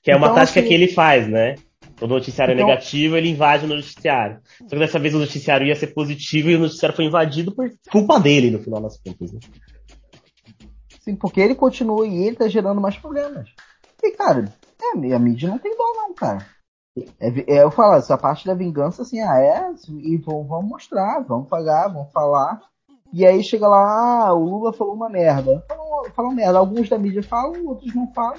Que 0.04 0.12
é 0.12 0.16
uma 0.18 0.28
Então, 0.28 0.36
tática 0.36 0.60
assim- 0.60 0.68
que 0.68 0.74
ele 0.74 0.88
faz, 0.90 1.28
né? 1.30 1.56
O 2.02 2.08
noticiário 2.08 2.54
Então- 2.54 2.66
é 2.68 2.70
negativo, 2.70 3.18
ele 3.18 3.30
invade 3.30 3.66
o 3.66 3.68
noticiário. 3.68 4.40
Só 4.60 4.70
que 4.70 4.80
dessa 4.80 5.00
vez 5.00 5.16
o 5.16 5.20
noticiário 5.20 5.66
ia 5.66 5.76
ser 5.76 5.88
positivo 5.88 6.50
e 6.50 6.56
o 6.56 6.60
noticiário 6.60 6.96
foi 6.96 7.06
invadido 7.06 7.54
por 7.54 7.72
culpa 7.92 8.20
dele, 8.20 8.52
no 8.52 8.60
final 8.60 8.82
das 8.82 8.98
contas. 9.00 9.34
Né? 9.34 9.40
Sim, 11.02 11.16
porque 11.16 11.40
ele 11.40 11.56
continua 11.56 12.06
e 12.06 12.28
ele 12.28 12.36
tá 12.36 12.48
gerando 12.48 12.82
mais 12.82 12.98
problemas. 12.98 13.50
E, 14.04 14.12
cara, 14.12 14.54
é, 14.82 15.14
a 15.14 15.20
mídia 15.20 15.50
não 15.50 15.58
tem 15.58 15.76
dó 15.76 15.84
não, 15.96 16.14
cara. 16.14 16.46
É, 17.20 17.56
é, 17.56 17.64
eu 17.64 17.72
falo, 17.72 17.96
essa 17.96 18.18
parte 18.18 18.46
da 18.46 18.54
vingança, 18.54 19.02
assim, 19.02 19.20
ah, 19.22 19.40
é, 19.40 19.72
e 20.00 20.18
vamos, 20.18 20.48
vamos 20.48 20.70
mostrar, 20.70 21.22
vamos 21.22 21.48
pagar, 21.48 21.88
vamos 21.88 22.12
falar. 22.12 22.60
E 23.14 23.26
aí 23.26 23.44
chega 23.44 23.68
lá, 23.68 24.28
ah, 24.28 24.34
o 24.34 24.44
Lula 24.44 24.74
falou 24.74 24.94
uma 24.94 25.10
merda. 25.10 25.64
Falou, 25.68 26.10
falou 26.16 26.32
merda. 26.32 26.60
Alguns 26.60 26.90
da 26.90 26.98
mídia 26.98 27.24
falam, 27.24 27.66
outros 27.66 27.94
não 27.96 28.12
falam, 28.14 28.38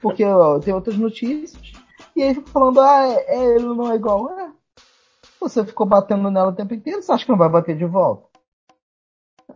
porque 0.00 0.24
ó, 0.24 0.58
tem 0.58 0.72
outras 0.72 0.96
notícias. 0.96 1.72
E 2.16 2.22
aí 2.22 2.34
fica 2.34 2.50
falando, 2.50 2.80
ah, 2.80 3.06
é, 3.06 3.36
é, 3.36 3.44
ele 3.56 3.66
não 3.66 3.92
é 3.92 3.96
igual. 3.96 4.30
É. 4.30 4.50
Você 5.38 5.64
ficou 5.64 5.86
batendo 5.86 6.30
nela 6.30 6.50
o 6.50 6.54
tempo 6.54 6.72
inteiro, 6.72 7.02
você 7.02 7.12
acha 7.12 7.26
que 7.26 7.30
não 7.30 7.38
vai 7.38 7.48
bater 7.48 7.76
de 7.76 7.84
volta? 7.84 8.26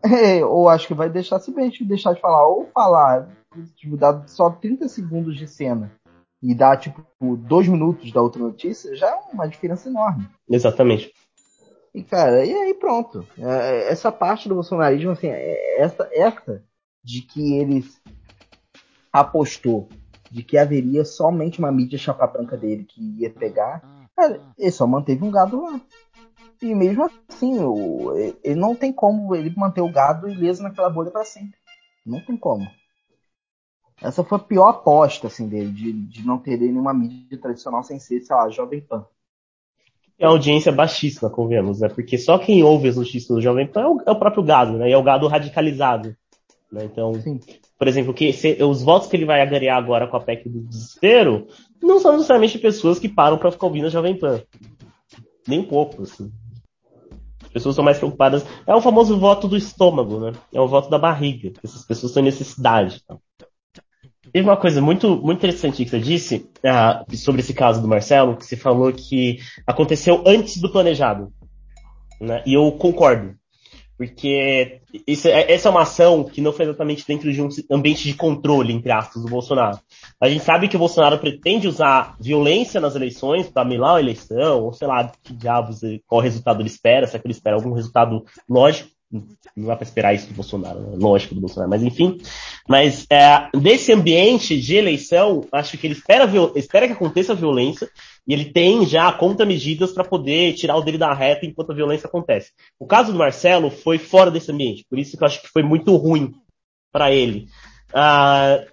É, 0.03 0.45
ou 0.45 0.69
acho 0.69 0.87
que 0.87 0.95
vai 0.95 1.09
deixar 1.09 1.41
simplesmente 1.41 1.85
deixar 1.85 2.13
de 2.13 2.21
falar, 2.21 2.47
ou 2.47 2.67
falar, 2.67 3.29
tipo, 3.77 3.97
dar 3.97 4.29
só 4.29 4.51
30 4.51 4.89
segundos 4.89 5.37
de 5.37 5.49
cena 5.49 5.91
e 6.43 6.55
dar, 6.55 6.77
tipo, 6.77 7.03
dois 7.37 7.67
minutos 7.67 8.13
da 8.13 8.21
outra 8.23 8.41
notícia, 8.41 8.95
já 8.95 9.09
é 9.09 9.15
uma 9.33 9.49
diferença 9.49 9.89
enorme. 9.89 10.29
Exatamente. 10.49 11.13
E, 11.95 12.03
cara, 12.03 12.45
e 12.45 12.53
aí 12.53 12.75
pronto. 12.75 13.27
É, 13.39 13.91
essa 13.91 14.13
parte 14.13 14.49
do 14.49 14.55
bolsonarismo, 14.55 15.11
assim, 15.11 15.29
é 15.29 15.81
essa, 15.81 16.09
essa 16.13 16.63
de 17.03 17.23
que 17.23 17.55
ele 17.55 17.85
apostou 19.13 19.89
de 20.31 20.43
que 20.43 20.57
haveria 20.57 21.05
somente 21.05 21.59
uma 21.59 21.73
mídia 21.73 21.99
chapa 21.99 22.27
branca 22.27 22.57
dele 22.57 22.85
que 22.85 23.03
ia 23.19 23.31
pegar, 23.31 23.83
cara, 24.17 24.41
ele 24.57 24.71
só 24.71 24.87
manteve 24.87 25.25
um 25.25 25.31
gado 25.31 25.63
lá. 25.63 25.81
E 26.63 26.75
mesmo 26.75 27.11
assim, 27.29 27.59
o, 27.59 28.15
ele 28.45 28.61
não 28.61 28.77
tem 28.77 28.93
como 28.93 29.35
ele 29.35 29.53
manter 29.57 29.81
o 29.81 29.91
gado 29.91 30.29
ileso 30.29 30.63
naquela 30.63 30.91
bolha 30.91 31.11
para 31.11 31.25
sempre. 31.25 31.59
Não 32.05 32.21
tem 32.21 32.37
como. 32.37 32.69
Essa 34.01 34.23
foi 34.23 34.39
a 34.39 34.43
pior 34.43 34.69
aposta 34.69 35.27
assim, 35.27 35.49
dele, 35.49 35.73
de, 35.73 35.93
de 35.93 36.27
não 36.27 36.39
ter 36.39 36.59
nenhuma 36.59 36.95
mídia 36.95 37.39
tradicional 37.39 37.83
sem 37.83 37.99
ser, 37.99 38.21
sei 38.21 38.35
lá, 38.37 38.49
Jovem 38.49 38.81
Pan. 38.81 39.05
É 40.19 40.27
audiência 40.27 40.71
baixíssima, 40.71 41.31
convenhamos, 41.31 41.81
né? 41.81 41.89
Porque 41.89 42.19
só 42.19 42.39
quem 42.39 42.63
ouve 42.63 42.89
as 42.89 42.97
notícias 42.97 43.27
do 43.27 43.41
Jovem 43.41 43.67
Pan 43.67 43.81
é 43.81 43.89
o, 43.89 44.03
é 44.07 44.11
o 44.11 44.19
próprio 44.19 44.43
gado, 44.43 44.73
né? 44.77 44.89
E 44.89 44.93
é 44.93 44.97
o 44.97 45.03
gado 45.03 45.27
radicalizado. 45.27 46.15
Né? 46.71 46.85
Então, 46.85 47.15
Sim. 47.15 47.41
por 47.79 47.89
exemplo, 47.89 48.15
que 48.15 48.33
se, 48.33 48.63
os 48.63 48.83
votos 48.83 49.09
que 49.09 49.17
ele 49.17 49.25
vai 49.25 49.41
agregar 49.41 49.77
agora 49.77 50.07
com 50.07 50.17
a 50.17 50.21
PEC 50.21 50.49
do 50.49 50.61
desespero 50.61 51.49
não 51.83 51.99
são 51.99 52.13
necessariamente 52.13 52.59
pessoas 52.59 52.99
que 52.99 53.09
param 53.09 53.39
para 53.39 53.51
ficar 53.51 53.67
ouvindo 53.67 53.87
a 53.87 53.91
Jovem 53.91 54.17
Pan. 54.17 54.43
Nem 55.49 55.61
um 55.61 55.65
pouco, 55.65 56.03
assim. 56.03 56.31
As 57.43 57.49
pessoas 57.49 57.75
são 57.75 57.85
mais 57.85 57.99
preocupadas. 57.99 58.45
É 58.67 58.75
o 58.75 58.81
famoso 58.81 59.19
voto 59.19 59.49
do 59.49 59.57
estômago, 59.57 60.21
né? 60.21 60.33
É 60.55 60.61
o 60.61 60.69
voto 60.69 60.89
da 60.89 60.99
barriga. 60.99 61.53
Essas 61.65 61.85
pessoas 61.85 62.13
têm 62.13 62.23
necessidade. 62.23 63.03
Tá? 63.05 63.17
Teve 64.33 64.49
uma 64.49 64.57
coisa 64.57 64.81
muito, 64.81 65.17
muito 65.17 65.39
interessante 65.39 65.85
que 65.85 65.91
você 65.91 65.99
disse 65.99 66.49
uh, 66.59 67.17
sobre 67.17 67.41
esse 67.41 67.53
caso 67.53 67.83
do 67.83 67.89
Marcelo, 67.89 68.37
que 68.37 68.47
você 68.47 68.57
falou 68.57 68.93
que 68.93 69.39
aconteceu 69.67 70.23
antes 70.25 70.59
do 70.59 70.71
planejado. 70.71 71.33
Né? 72.21 72.41
E 72.47 72.55
eu 72.55 72.71
concordo. 72.73 73.35
Porque 74.01 74.81
isso, 75.07 75.29
é, 75.29 75.53
essa 75.53 75.69
é 75.69 75.71
uma 75.71 75.83
ação 75.83 76.25
que 76.25 76.41
não 76.41 76.55
foi 76.55 76.65
exatamente 76.65 77.07
dentro 77.07 77.31
de 77.31 77.43
um 77.43 77.51
ambiente 77.71 78.05
de 78.05 78.15
controle, 78.15 78.73
entre 78.73 78.91
aspas, 78.91 79.23
do 79.23 79.29
Bolsonaro. 79.29 79.79
A 80.19 80.27
gente 80.27 80.43
sabe 80.43 80.69
que 80.69 80.77
o 80.77 80.79
Bolsonaro 80.79 81.19
pretende 81.19 81.69
usar 81.69 82.17
violência 82.19 82.81
nas 82.81 82.97
eleições 82.97 83.51
para 83.51 83.63
milar 83.63 83.97
a 83.97 84.01
eleição, 84.01 84.63
ou 84.63 84.73
sei 84.73 84.89
lá, 84.89 85.13
que 85.23 85.35
diabos, 85.35 85.83
qual 86.07 86.23
resultado 86.23 86.63
ele 86.63 86.71
espera, 86.71 87.07
se 87.07 87.15
é 87.15 87.19
que 87.19 87.27
ele 87.27 87.35
espera 87.35 87.57
algum 87.57 87.75
resultado 87.75 88.25
lógico 88.49 88.89
não 89.13 89.67
dá 89.67 89.75
para 89.75 89.85
esperar 89.85 90.15
isso 90.15 90.29
do 90.29 90.35
Bolsonaro, 90.35 90.81
né? 90.81 90.97
lógico 90.97 91.35
do 91.35 91.41
Bolsonaro, 91.41 91.69
mas 91.69 91.83
enfim. 91.83 92.19
Mas 92.69 93.07
é, 93.11 93.49
desse 93.59 93.93
ambiente 93.93 94.61
de 94.61 94.77
eleição, 94.77 95.45
acho 95.51 95.77
que 95.77 95.87
ele 95.87 95.95
espera, 95.95 96.31
espera 96.55 96.87
que 96.87 96.93
aconteça 96.93 97.33
a 97.33 97.37
violência 97.37 97.89
e 98.27 98.33
ele 98.33 98.47
tem 98.47 98.87
já 98.87 99.13
contramedidas 99.13 99.93
para 99.93 100.05
poder 100.05 100.55
tirar 100.55 100.77
o 100.77 100.83
dele 100.83 100.99
da 100.99 101.13
reta 101.13 101.45
enquanto 101.45 101.73
a 101.73 101.75
violência 101.75 102.07
acontece. 102.07 102.53
O 102.79 102.87
caso 102.87 103.13
do 103.13 103.19
Marcelo 103.19 103.71
foi 103.71 103.99
fora 103.99 104.31
desse 104.31 104.53
ambiente, 104.53 104.87
por 104.89 104.99
isso 104.99 105.17
que 105.17 105.23
eu 105.23 105.27
acho 105.27 105.43
que 105.43 105.49
foi 105.49 105.63
muito 105.63 105.97
ruim 105.97 106.33
para 106.93 107.11
ele. 107.11 107.49
Ah, 107.93 108.65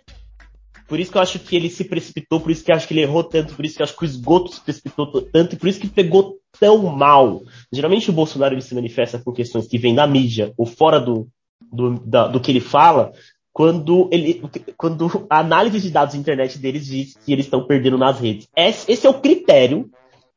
por 0.87 0.99
isso 0.99 1.11
que 1.11 1.17
eu 1.17 1.21
acho 1.21 1.39
que 1.39 1.55
ele 1.55 1.69
se 1.69 1.83
precipitou, 1.83 2.39
por 2.39 2.51
isso 2.51 2.63
que 2.63 2.71
eu 2.71 2.75
acho 2.75 2.87
que 2.87 2.93
ele 2.93 3.01
errou 3.01 3.23
tanto, 3.23 3.55
por 3.55 3.65
isso 3.65 3.75
que 3.75 3.81
eu 3.81 3.85
acho 3.85 3.97
que 3.97 4.03
o 4.03 4.05
esgoto 4.05 4.53
se 4.53 4.61
precipitou 4.61 5.21
tanto, 5.21 5.55
e 5.55 5.57
por 5.57 5.67
isso 5.67 5.79
que 5.79 5.89
pegou 5.89 6.37
tão 6.59 6.83
mal. 6.83 7.41
Geralmente 7.71 8.09
o 8.09 8.13
Bolsonaro 8.13 8.53
ele 8.53 8.61
se 8.61 8.75
manifesta 8.75 9.19
com 9.19 9.31
questões 9.31 9.67
que 9.67 9.77
vêm 9.77 9.95
da 9.95 10.07
mídia 10.07 10.53
ou 10.57 10.65
fora 10.65 10.99
do, 10.99 11.27
do, 11.71 11.99
da, 11.99 12.27
do 12.27 12.39
que 12.39 12.51
ele 12.51 12.59
fala, 12.59 13.11
quando, 13.51 14.07
ele, 14.11 14.43
quando 14.77 15.25
a 15.29 15.39
análise 15.39 15.81
de 15.81 15.89
dados 15.89 16.13
da 16.13 16.19
internet 16.19 16.59
deles 16.59 16.85
diz 16.85 17.15
que 17.25 17.33
eles 17.33 17.45
estão 17.45 17.65
perdendo 17.65 17.97
nas 17.97 18.19
redes. 18.19 18.47
Esse, 18.55 18.91
esse 18.91 19.07
é 19.07 19.09
o 19.09 19.19
critério 19.19 19.89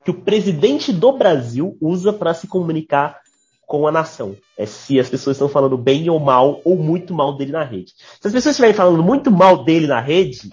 que 0.04 0.11
o 0.11 0.22
presidente 0.22 0.92
do 0.92 1.12
Brasil 1.12 1.76
usa 1.80 2.12
para 2.12 2.33
se 2.33 2.46
comunicar 2.46 3.20
com 3.66 3.87
a 3.87 3.92
nação. 3.92 4.35
É 4.56 4.66
se 4.66 4.98
as 4.98 5.09
pessoas 5.09 5.37
estão 5.37 5.48
falando 5.48 5.76
bem 5.76 6.09
ou 6.11 6.18
mal, 6.18 6.61
ou 6.64 6.76
muito 6.76 7.14
mal 7.14 7.37
dele 7.37 7.52
na 7.52 7.62
rede. 7.62 7.92
Se 8.20 8.26
as 8.26 8.33
pessoas 8.33 8.54
estiverem 8.54 8.74
falando 8.74 9.02
muito 9.02 9.30
mal 9.30 9.64
dele 9.64 9.87
na 9.87 10.00
rede, 10.00 10.50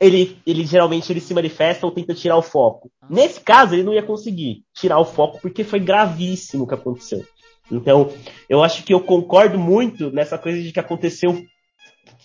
ele, 0.00 0.38
ele 0.46 0.64
geralmente 0.64 1.12
ele 1.12 1.20
se 1.20 1.34
manifesta 1.34 1.84
ou 1.84 1.92
tenta 1.92 2.14
tirar 2.14 2.38
o 2.38 2.42
foco. 2.42 2.90
Nesse 3.08 3.40
caso, 3.40 3.74
ele 3.74 3.82
não 3.82 3.92
ia 3.92 4.02
conseguir 4.02 4.64
tirar 4.72 4.98
o 4.98 5.04
foco 5.04 5.38
porque 5.42 5.62
foi 5.62 5.78
gravíssimo 5.78 6.64
o 6.64 6.66
que 6.66 6.74
aconteceu. 6.74 7.22
Então, 7.70 8.10
eu 8.48 8.64
acho 8.64 8.82
que 8.82 8.94
eu 8.94 9.00
concordo 9.00 9.58
muito 9.58 10.10
nessa 10.10 10.38
coisa 10.38 10.60
de 10.60 10.72
que 10.72 10.80
aconteceu 10.80 11.40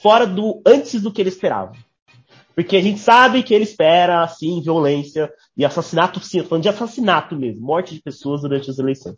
fora 0.01 0.25
do 0.25 0.61
antes 0.65 1.01
do 1.01 1.11
que 1.11 1.21
ele 1.21 1.29
esperava. 1.29 1.73
Porque 2.55 2.77
a 2.77 2.81
gente 2.81 2.99
sabe 2.99 3.43
que 3.43 3.53
ele 3.53 3.65
espera, 3.65 4.23
assim, 4.23 4.61
violência 4.61 5.29
e 5.57 5.65
assassinato, 5.65 6.21
sim, 6.21 6.41
falando 6.43 6.63
de 6.63 6.69
assassinato 6.69 7.35
mesmo, 7.35 7.65
morte 7.65 7.93
de 7.93 8.01
pessoas 8.01 8.41
durante 8.41 8.69
as 8.69 8.79
eleições. 8.79 9.17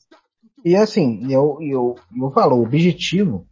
E 0.66 0.76
assim, 0.76 1.32
eu, 1.32 1.60
eu, 1.62 1.96
eu 2.20 2.32
falo, 2.32 2.58
o 2.58 2.64
objetivo, 2.64 3.46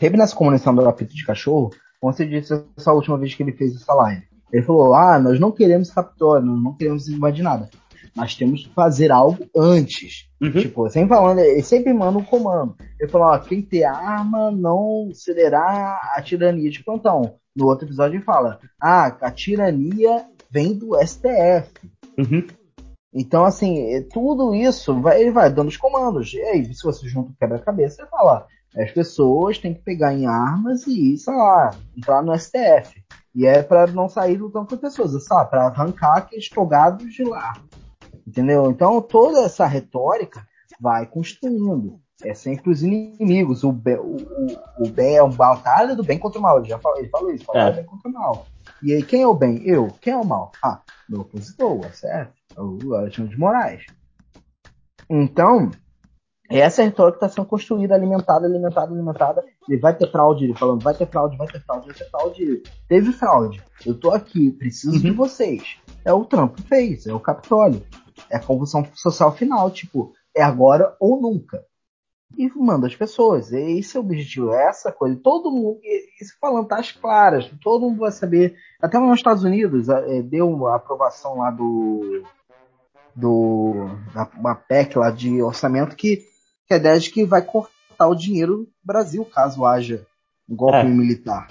sempre 0.00 0.18
nessa 0.18 0.34
comunicação 0.34 0.74
do 0.74 0.86
apito 0.86 1.14
de 1.14 1.24
cachorro, 1.24 1.70
como 2.00 2.12
você 2.12 2.26
disse 2.26 2.64
essa 2.76 2.92
última 2.92 3.18
vez 3.18 3.34
que 3.34 3.42
ele 3.42 3.52
fez 3.52 3.74
essa 3.74 3.92
live, 3.94 4.22
ele 4.52 4.62
falou, 4.62 4.94
ah, 4.94 5.18
nós 5.18 5.38
não 5.38 5.52
queremos 5.52 5.92
nós 5.94 6.44
não 6.44 6.74
queremos 6.74 7.08
invadir 7.08 7.42
nada. 7.42 7.68
Mas 8.16 8.34
temos 8.34 8.66
que 8.66 8.74
fazer 8.74 9.12
algo 9.12 9.46
antes. 9.56 10.28
Uhum. 10.40 10.50
Tipo, 10.50 10.88
sempre 10.90 11.10
falando, 11.10 11.38
ele 11.38 11.62
sempre 11.62 11.92
manda 11.92 12.18
um 12.18 12.24
comando. 12.24 12.74
Ele 12.98 13.10
falou, 13.10 13.28
ó, 13.28 13.38
quem 13.38 13.62
ter 13.62 13.84
arma 13.84 14.50
não 14.50 15.10
cederá 15.12 16.00
a 16.14 16.22
tirania 16.22 16.70
de 16.70 16.82
plantão. 16.82 17.34
No 17.54 17.66
outro 17.66 17.86
episódio 17.86 18.16
ele 18.16 18.24
fala, 18.24 18.58
ah, 18.80 19.06
a 19.20 19.30
tirania 19.30 20.24
vem 20.50 20.76
do 20.76 20.96
STF. 21.04 21.70
Uhum. 22.18 22.46
Então, 23.12 23.44
assim, 23.44 23.94
é, 23.94 24.02
tudo 24.02 24.54
isso, 24.54 25.00
vai, 25.00 25.20
ele 25.20 25.30
vai 25.30 25.50
dando 25.52 25.68
os 25.68 25.76
comandos. 25.76 26.32
E 26.34 26.40
aí, 26.40 26.74
se 26.74 26.82
você 26.82 27.08
junta 27.08 27.30
o 27.30 27.36
quebra-cabeça, 27.36 28.02
você 28.02 28.10
fala, 28.10 28.46
as 28.76 28.90
pessoas 28.92 29.58
têm 29.58 29.74
que 29.74 29.80
pegar 29.80 30.12
em 30.12 30.26
armas 30.26 30.86
e, 30.86 31.16
sei 31.16 31.34
lá, 31.34 31.70
entrar 31.96 32.22
no 32.22 32.36
STF. 32.38 33.02
E 33.34 33.46
é 33.46 33.62
para 33.62 33.86
não 33.86 34.08
sair 34.08 34.36
lutando 34.36 34.66
com 34.66 34.74
as 34.74 34.80
pessoas, 34.80 35.24
sabe? 35.24 35.50
Para 35.50 35.66
arrancar 35.66 36.18
aqueles 36.18 36.48
togados 36.48 37.12
de 37.12 37.24
lá. 37.24 37.54
Entendeu? 38.26 38.70
Então, 38.70 39.00
toda 39.00 39.40
essa 39.40 39.66
retórica 39.66 40.46
vai 40.80 41.06
construindo. 41.06 42.00
É 42.22 42.34
sempre 42.34 42.70
os 42.70 42.82
inimigos. 42.82 43.62
O, 43.62 43.72
be, 43.72 43.94
o, 43.94 44.16
o, 44.78 44.88
bem 44.90 45.16
é 45.16 45.22
um 45.22 45.30
batalha 45.30 45.94
do 45.94 46.02
bem 46.02 46.18
contra 46.18 46.38
o 46.38 46.42
mal. 46.42 46.58
Ele 46.58 46.68
já 46.68 46.78
falou, 46.78 46.98
ele 46.98 47.08
falou 47.08 47.30
isso, 47.30 47.46
batalha 47.46 47.70
é. 47.70 47.76
bem 47.76 47.84
contra 47.84 48.08
o 48.08 48.12
mal. 48.12 48.46
E 48.82 48.92
aí, 48.92 49.02
quem 49.02 49.22
é 49.22 49.26
o 49.26 49.34
bem? 49.34 49.62
Eu. 49.64 49.88
Quem 50.00 50.12
é 50.12 50.16
o 50.16 50.24
mal? 50.24 50.52
Ah, 50.62 50.80
meu 51.08 51.20
opositor, 51.20 51.84
é 51.84 51.90
certo? 51.90 52.38
o 52.56 52.94
Alexandre 52.94 53.34
de 53.34 53.38
Moraes. 53.38 53.86
Então, 55.08 55.70
é 56.50 56.64
a 56.64 56.68
retórica 56.68 57.18
que 57.18 57.24
está 57.24 57.28
sendo 57.28 57.46
construída, 57.46 57.94
alimentada, 57.94 58.46
alimentada, 58.46 58.92
alimentada. 58.92 59.44
Ele 59.68 59.78
vai 59.78 59.94
ter 59.94 60.10
fraude, 60.10 60.44
ele 60.44 60.54
falando, 60.54 60.82
vai 60.82 60.94
ter 60.94 61.06
fraude, 61.06 61.36
vai 61.36 61.46
ter 61.46 61.60
fraude, 61.60 61.86
vai 61.86 61.94
ter 61.94 62.10
fraude. 62.10 62.62
Teve 62.88 63.12
fraude. 63.12 63.62
Eu 63.84 63.98
tô 63.98 64.10
aqui, 64.10 64.50
preciso 64.52 64.94
uhum. 64.94 65.02
de 65.02 65.10
vocês. 65.10 65.76
É 66.04 66.12
o 66.12 66.24
Trump 66.24 66.58
fez, 66.60 67.06
é 67.06 67.12
o 67.12 67.20
Capitólio. 67.20 67.82
É 68.30 68.36
a 68.36 68.42
convulsão 68.42 68.86
social 68.94 69.30
final, 69.32 69.70
tipo, 69.70 70.12
é 70.34 70.42
agora 70.42 70.96
ou 70.98 71.20
nunca. 71.20 71.62
E 72.36 72.48
manda 72.56 72.86
as 72.86 72.96
pessoas. 72.96 73.52
Esse 73.52 73.96
é 73.96 74.00
o 74.00 74.02
objetivo, 74.02 74.52
é 74.52 74.68
essa 74.68 74.90
coisa. 74.90 75.18
Todo 75.22 75.50
mundo, 75.50 75.80
isso 76.20 76.34
falando 76.40 76.66
tá 76.66 76.80
claras, 77.00 77.50
todo 77.62 77.82
mundo 77.82 78.00
vai 78.00 78.12
saber. 78.12 78.54
Até 78.80 78.98
nos 78.98 79.16
Estados 79.16 79.44
Unidos 79.44 79.88
é, 79.88 80.22
deu 80.22 80.66
a 80.66 80.76
aprovação 80.76 81.38
lá 81.38 81.50
do 81.50 82.22
do 83.18 83.90
uma 84.38 84.54
PEC 84.54 84.96
lá 84.96 85.10
de 85.10 85.42
orçamento 85.42 85.96
que, 85.96 86.22
que 86.68 86.74
a 86.74 86.76
ideia 86.76 86.96
é 86.96 86.98
de 86.98 87.10
que 87.10 87.24
vai 87.24 87.42
cortar 87.42 88.06
o 88.06 88.14
dinheiro 88.14 88.58
do 88.58 88.68
Brasil 88.84 89.24
caso 89.24 89.64
haja 89.64 90.06
um 90.48 90.54
golpe 90.54 90.76
é. 90.76 90.84
militar. 90.84 91.48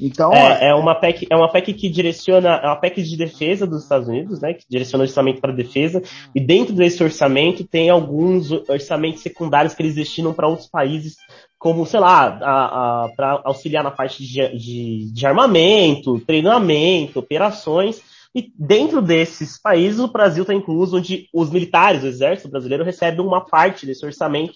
Então, 0.00 0.32
É, 0.32 0.68
é 0.68 0.74
uma 0.74 0.94
PEC, 0.94 1.26
é 1.28 1.36
uma 1.36 1.50
PEC 1.50 1.74
que 1.74 1.88
direciona, 1.88 2.54
é 2.62 2.66
uma 2.66 2.76
PEC 2.76 3.02
de 3.02 3.16
defesa 3.18 3.66
dos 3.66 3.82
Estados 3.82 4.08
Unidos, 4.08 4.40
né, 4.40 4.54
que 4.54 4.64
direciona 4.68 5.04
o 5.04 5.06
orçamento 5.06 5.42
para 5.42 5.52
defesa, 5.52 6.02
e 6.34 6.40
dentro 6.40 6.74
desse 6.74 7.02
orçamento 7.02 7.64
tem 7.64 7.90
alguns 7.90 8.50
orçamentos 8.50 9.22
secundários 9.22 9.74
que 9.74 9.82
eles 9.82 9.94
destinam 9.94 10.32
para 10.32 10.48
outros 10.48 10.68
países, 10.68 11.16
como, 11.58 11.84
sei 11.84 12.00
lá, 12.00 13.10
para 13.14 13.42
auxiliar 13.44 13.84
na 13.84 13.90
parte 13.90 14.24
de, 14.24 14.56
de, 14.56 15.12
de 15.12 15.26
armamento, 15.26 16.18
treinamento, 16.20 17.18
operações, 17.18 18.00
e 18.34 18.52
dentro 18.56 19.02
desses 19.02 19.60
países, 19.60 19.98
o 19.98 20.06
Brasil 20.06 20.42
está 20.42 20.54
incluso, 20.54 20.96
onde 20.96 21.28
os 21.34 21.50
militares, 21.50 22.04
o 22.04 22.06
exército 22.06 22.48
brasileiro, 22.48 22.84
recebem 22.84 23.20
uma 23.24 23.44
parte 23.44 23.84
desse 23.84 24.06
orçamento, 24.06 24.54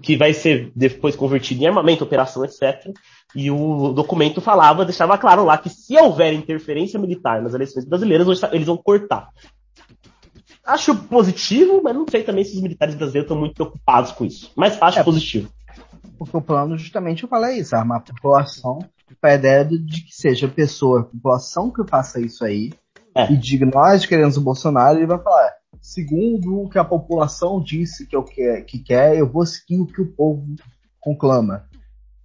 que 0.00 0.16
vai 0.16 0.32
ser 0.32 0.72
depois 0.74 1.14
convertido 1.14 1.62
em 1.62 1.66
armamento, 1.66 2.04
operação, 2.04 2.42
etc. 2.44 2.90
E 3.34 3.50
o 3.50 3.92
documento 3.92 4.40
falava, 4.40 4.84
deixava 4.84 5.18
claro 5.18 5.44
lá 5.44 5.58
que 5.58 5.68
se 5.68 5.94
houver 5.98 6.32
interferência 6.32 6.98
militar 6.98 7.42
nas 7.42 7.52
eleições 7.52 7.84
brasileiras, 7.84 8.42
eles 8.52 8.66
vão 8.66 8.78
cortar. 8.78 9.28
Acho 10.64 10.96
positivo, 10.96 11.82
mas 11.82 11.94
não 11.94 12.06
sei 12.08 12.22
também 12.22 12.44
se 12.44 12.56
os 12.56 12.62
militares 12.62 12.94
brasileiros 12.94 13.26
estão 13.26 13.38
muito 13.38 13.54
preocupados 13.54 14.12
com 14.12 14.24
isso. 14.24 14.50
Mas 14.56 14.80
acho 14.80 15.00
É. 15.00 15.04
positivo. 15.04 15.50
porque 16.16 16.36
o 16.36 16.40
plano 16.40 16.78
justamente 16.78 17.24
eu 17.24 17.28
falei 17.28 17.58
isso, 17.58 17.76
armar 17.76 17.98
a 17.98 18.00
população 18.00 18.78
a 19.22 19.34
ideia 19.34 19.64
de, 19.64 20.02
que 20.04 20.14
seja 20.14 20.46
a 20.46 20.50
pessoa, 20.50 21.00
a 21.00 21.04
população 21.04 21.70
que 21.70 21.86
faça 21.88 22.20
isso 22.20 22.44
aí 22.44 22.72
É. 23.14 23.32
e 23.32 23.36
diga 23.36 23.66
nós 23.66 24.06
queremos 24.06 24.36
o 24.36 24.40
Bolsonaro, 24.40 24.98
ele 24.98 25.06
vai 25.06 25.18
falar, 25.18 25.52
segundo 25.80 26.62
o 26.62 26.68
que 26.68 26.78
a 26.78 26.84
população 26.84 27.62
disse 27.62 28.06
que, 28.06 28.16
eu 28.16 28.22
quer, 28.22 28.62
que 28.64 28.78
quer, 28.78 29.16
eu 29.16 29.30
vou 29.30 29.44
seguir 29.46 29.80
o 29.80 29.86
que 29.86 30.00
o 30.00 30.12
povo 30.12 30.44
conclama. 31.00 31.64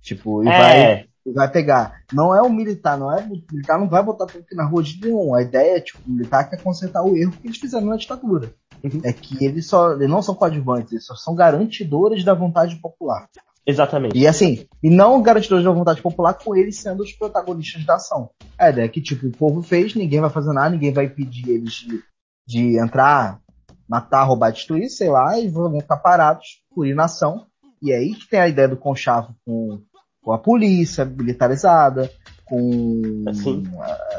Tipo, 0.01 0.41
e 0.41 0.45
vai, 0.45 0.81
É, 0.81 1.05
e 1.25 1.31
vai 1.33 1.51
pegar. 1.51 2.01
Não 2.13 2.33
é 2.33 2.41
o 2.41 2.49
militar, 2.49 2.97
não 2.97 3.11
é 3.11 3.21
o 3.21 3.29
militar 3.29 3.77
não 3.77 3.89
vai 3.89 4.01
botar 4.01 4.25
tanque 4.25 4.55
na 4.55 4.65
rua 4.65 4.81
de 4.81 4.99
nenhum. 5.01 5.35
A 5.35 5.41
ideia 5.41 5.77
é, 5.77 5.81
tipo, 5.81 5.99
o 6.07 6.11
militar 6.11 6.49
quer 6.49 6.61
consertar 6.61 7.03
o 7.03 7.15
erro 7.15 7.33
que 7.33 7.47
eles 7.47 7.57
fizeram 7.57 7.87
na 7.87 7.97
ditadura. 7.97 8.53
Uhum. 8.81 9.01
É 9.03 9.11
que 9.11 9.43
eles 9.43 9.67
só 9.67 9.91
eles 9.91 10.09
não 10.09 10.21
são 10.21 10.33
coadjuvantes, 10.33 10.93
eles 10.93 11.05
só 11.05 11.13
são 11.15 11.35
garantidores 11.35 12.23
da 12.23 12.33
vontade 12.33 12.77
popular. 12.77 13.27
Exatamente. 13.69 14.17
E 14.17 14.27
assim, 14.27 14.67
e 14.81 14.89
não 14.89 15.21
garantidores 15.21 15.63
da 15.63 15.71
vontade 15.71 16.01
popular 16.01 16.33
com 16.33 16.55
eles 16.55 16.77
sendo 16.77 17.03
os 17.03 17.11
protagonistas 17.13 17.85
da 17.85 17.95
ação. 17.95 18.29
A 18.57 18.69
ideia 18.69 18.85
é 18.85 18.89
que, 18.89 19.01
tipo, 19.01 19.27
o 19.27 19.31
povo 19.31 19.61
fez, 19.61 19.95
ninguém 19.95 20.19
vai 20.19 20.29
fazer 20.29 20.53
nada, 20.53 20.69
ninguém 20.69 20.93
vai 20.93 21.05
impedir 21.05 21.49
eles 21.49 21.73
de, 21.73 22.03
de 22.47 22.79
entrar, 22.79 23.39
matar, 23.87 24.23
roubar, 24.23 24.51
destruir, 24.51 24.89
sei 24.89 25.09
lá, 25.09 25.39
e 25.39 25.47
vão 25.47 25.79
ficar 25.79 25.97
parados 25.97 26.61
por 26.73 26.85
inação. 26.85 27.47
E 27.81 27.91
é 27.91 27.97
aí 27.97 28.13
que 28.13 28.27
tem 28.27 28.39
a 28.39 28.47
ideia 28.47 28.67
do 28.67 28.77
conchavo 28.77 29.33
com, 29.45 29.81
com 30.21 30.31
a 30.31 30.37
polícia 30.37 31.05
militarizada, 31.05 32.11
com 32.45 33.23
Assim. 33.27 33.63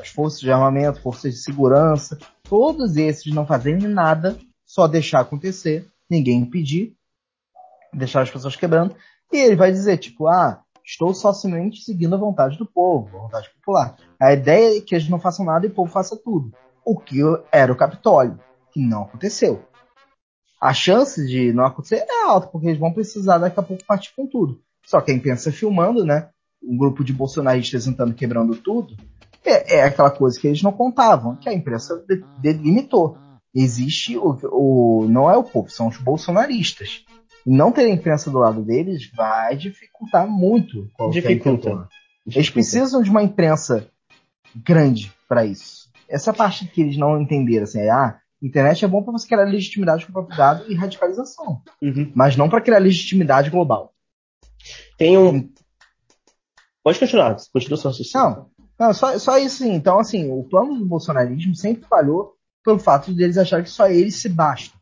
as 0.01 0.09
forças 0.09 0.41
de 0.41 0.51
armamento, 0.51 1.03
forças 1.03 1.35
de 1.35 1.43
segurança, 1.43 2.17
todos 2.45 2.97
esses 2.97 3.33
não 3.35 3.47
fazerem 3.47 3.89
nada, 3.89 4.39
só 4.65 4.87
deixar 4.87 5.21
acontecer, 5.21 5.87
ninguém 6.09 6.39
impedir, 6.39 6.95
deixar 7.93 8.23
as 8.23 8.31
pessoas 8.31 8.57
quebrando, 8.57 8.95
e 9.33 9.37
ele 9.39 9.57
vai 9.57 9.71
dizer, 9.71 9.99
tipo, 9.99 10.27
ah, 10.27 10.63
estou 10.85 11.15
simplesmente 11.15 11.83
seguindo 11.83 12.15
a 12.15 12.19
vontade 12.19 12.59
do 12.59 12.67
povo, 12.67 13.17
a 13.17 13.21
vontade 13.23 13.51
popular. 13.55 13.97
A 14.21 14.33
ideia 14.33 14.79
é 14.79 14.81
que 14.81 14.95
eles 14.95 15.09
não 15.09 15.21
façam 15.21 15.45
nada 15.45 15.67
e 15.67 15.71
o 15.71 15.75
povo 15.75 15.91
faça 15.91 16.17
tudo. 16.17 16.53
O 16.85 16.99
que 16.99 17.21
era 17.53 17.73
o 17.73 17.77
Capitólio, 17.77 18.39
que 18.73 18.81
não 18.81 19.03
aconteceu. 19.03 19.65
A 20.61 20.75
chance 20.75 21.27
de 21.27 21.53
não 21.53 21.65
acontecer 21.65 22.05
é 22.09 22.25
alta, 22.25 22.49
porque 22.49 22.67
eles 22.67 22.79
vão 22.79 22.93
precisar 22.93 23.39
daqui 23.39 23.59
a 23.59 23.63
pouco 23.63 23.85
partir 23.85 24.13
com 24.15 24.27
tudo. 24.27 24.61
Só 24.85 25.01
que 25.01 25.11
a 25.11 25.15
imprensa 25.15 25.51
filmando, 25.53 26.05
né? 26.05 26.29
Um 26.63 26.77
grupo 26.77 27.03
de 27.03 27.13
bolsonaristas 27.13 27.85
tentando 27.85 28.13
quebrando 28.13 28.55
tudo, 28.57 28.95
é, 29.45 29.77
é 29.79 29.85
aquela 29.85 30.11
coisa 30.11 30.39
que 30.39 30.47
eles 30.47 30.63
não 30.63 30.73
contavam, 30.73 31.37
que 31.37 31.49
a 31.49 31.55
imprensa 31.55 32.05
de- 32.07 32.23
delimitou. 32.39 33.17
Existe 33.55 34.17
o, 34.17 34.37
o. 34.53 35.07
Não 35.09 35.31
é 35.31 35.37
o 35.37 35.43
povo, 35.43 35.71
são 35.71 35.89
os 35.89 35.97
bolsonaristas. 35.97 37.05
Não 37.47 37.73
ter 37.73 37.83
a 37.83 37.89
imprensa 37.89 38.31
do 38.31 38.39
lado 38.39 38.63
deles 38.63 39.11
vai 39.15 39.57
dificultar 39.57 40.29
muito 40.29 40.89
qualquer 40.95 41.23
Dificulta. 41.23 41.89
Eles 42.27 42.51
precisam 42.51 43.03
de 43.03 43.11
uma 43.11 43.23
imprensa 43.23 43.89
grande 44.55 45.13
para 45.29 45.45
isso. 45.45 45.91
Essa 46.09 46.33
parte 46.33 46.67
que 46.67 46.81
eles 46.81 46.97
não 46.97 47.21
entenderam, 47.21 47.65
assim, 47.65 47.81
é, 47.81 47.91
ah, 47.91 48.19
internet 48.43 48.85
é 48.85 48.89
bom 48.89 49.03
para 49.03 49.13
você 49.13 49.27
criar 49.27 49.45
legitimidade 49.45 50.05
com 50.05 50.11
o 50.11 50.15
próprio 50.15 50.37
dado 50.37 50.71
e 50.71 50.75
radicalização, 50.75 51.63
Uhum. 51.81 52.11
mas 52.15 52.37
não 52.37 52.49
para 52.49 52.61
criar 52.61 52.79
legitimidade 52.79 53.51
global. 53.51 53.95
Tem 54.99 55.17
um. 55.17 55.51
Pode 56.83 56.99
continuar, 56.99 57.37
continua 57.53 57.77
raciocínio. 57.83 58.27
Não, 58.27 58.51
não 58.79 58.95
só, 58.95 59.19
só 59.19 59.39
isso. 59.39 59.65
Então, 59.65 59.99
assim, 59.99 60.31
o 60.31 60.45
plano 60.45 60.79
do 60.79 60.87
bolsonarismo 60.87 61.55
sempre 61.55 61.87
falhou 61.87 62.35
pelo 62.65 62.79
fato 62.79 63.15
de 63.15 63.23
eles 63.23 63.39
acharem 63.39 63.65
que 63.65 63.71
só 63.71 63.87
eles 63.87 64.17
se 64.21 64.29
bastam. 64.29 64.79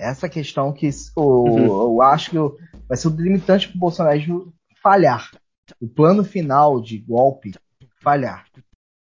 Essa 0.00 0.28
questão 0.28 0.72
que 0.72 0.88
o, 1.16 1.22
Uhum. 1.22 1.66
eu 1.96 2.02
acho 2.02 2.30
que 2.30 2.36
vai 2.88 2.96
ser 2.96 3.08
o 3.08 3.10
delimitante 3.10 3.68
para 3.68 3.76
o 3.76 3.80
bolsonarismo 3.80 4.52
falhar. 4.82 5.30
O 5.80 5.86
plano 5.88 6.24
final 6.24 6.80
de 6.80 6.98
golpe 6.98 7.54
falhar. 8.02 8.46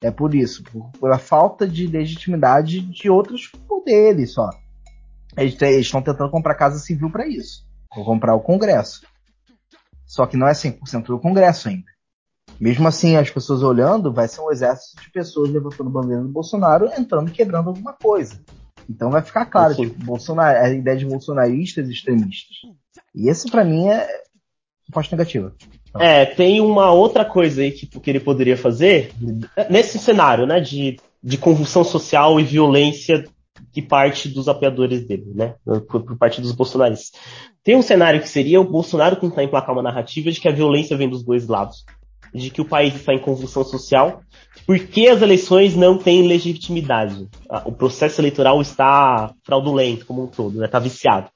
É 0.02 0.10
por 0.10 0.34
isso, 0.34 0.64
por, 0.64 0.90
por 0.98 1.12
a 1.12 1.18
falta 1.18 1.66
de 1.66 1.86
legitimidade 1.86 2.80
de 2.80 3.08
outros 3.08 3.46
poderes 3.68 4.32
só. 4.32 4.50
Eles 5.36 5.56
estão 5.62 6.02
tentando 6.02 6.30
comprar 6.30 6.56
casa 6.56 6.78
civil 6.78 7.08
para 7.10 7.26
isso. 7.26 7.64
Vou 7.94 8.04
comprar 8.04 8.34
o 8.34 8.40
Congresso. 8.40 9.02
Só 10.04 10.26
que 10.26 10.36
não 10.36 10.46
é 10.48 10.52
100% 10.52 11.06
do 11.06 11.18
Congresso 11.20 11.68
ainda. 11.68 11.90
Mesmo 12.60 12.86
assim, 12.88 13.16
as 13.16 13.30
pessoas 13.30 13.62
olhando, 13.62 14.12
vai 14.12 14.28
ser 14.28 14.40
um 14.40 14.50
exército 14.50 15.00
de 15.02 15.10
pessoas 15.10 15.48
levantando 15.50 15.88
bandeira 15.88 16.22
do 16.22 16.28
Bolsonaro, 16.28 16.90
entrando 16.98 17.28
e 17.28 17.32
quebrando 17.32 17.68
alguma 17.68 17.92
coisa. 17.92 18.38
Então 18.88 19.10
vai 19.10 19.22
ficar 19.22 19.46
claro, 19.46 19.74
Sim. 19.74 19.88
tipo, 19.88 20.04
Bolsonaro, 20.04 20.58
a 20.58 20.70
ideia 20.70 20.96
de 20.96 21.06
bolsonaristas 21.06 21.88
e 21.88 21.92
extremistas. 21.92 22.56
E 23.14 23.28
esse 23.28 23.50
pra 23.50 23.64
mim 23.64 23.88
é 23.88 24.06
resposta 24.86 25.16
negativa. 25.16 25.54
É, 25.98 26.24
tem 26.24 26.60
uma 26.60 26.90
outra 26.92 27.24
coisa 27.24 27.62
aí 27.62 27.70
que, 27.70 27.86
que 27.86 28.10
ele 28.10 28.20
poderia 28.20 28.56
fazer 28.56 29.12
nesse 29.68 29.98
cenário, 29.98 30.46
né, 30.46 30.60
de, 30.60 30.98
de 31.22 31.36
convulsão 31.36 31.84
social 31.84 32.40
e 32.40 32.44
violência 32.44 33.24
que 33.70 33.82
parte 33.82 34.28
dos 34.28 34.48
apoiadores 34.48 35.06
dele, 35.06 35.32
né, 35.34 35.54
por, 35.64 36.02
por 36.02 36.16
parte 36.16 36.40
dos 36.40 36.52
bolsonaristas. 36.52 37.12
Tem 37.62 37.76
um 37.76 37.82
cenário 37.82 38.20
que 38.20 38.28
seria 38.28 38.60
o 38.60 38.68
Bolsonaro 38.68 39.16
tentar 39.16 39.44
emplacar 39.44 39.74
uma 39.74 39.82
narrativa 39.82 40.30
de 40.30 40.40
que 40.40 40.48
a 40.48 40.52
violência 40.52 40.96
vem 40.96 41.08
dos 41.08 41.22
dois 41.22 41.46
lados, 41.46 41.84
de 42.34 42.50
que 42.50 42.60
o 42.60 42.68
país 42.68 42.94
está 42.94 43.12
em 43.12 43.18
convulsão 43.18 43.64
social, 43.64 44.22
porque 44.66 45.08
as 45.08 45.20
eleições 45.22 45.76
não 45.76 45.98
têm 45.98 46.26
legitimidade. 46.26 47.28
Ah, 47.48 47.62
O 47.66 47.72
processo 47.72 48.20
eleitoral 48.20 48.60
está 48.60 49.34
fraudulento 49.44 50.06
como 50.06 50.24
um 50.24 50.26
todo, 50.26 50.58
né, 50.58 50.66
está 50.66 50.78
viciado. 50.78 51.28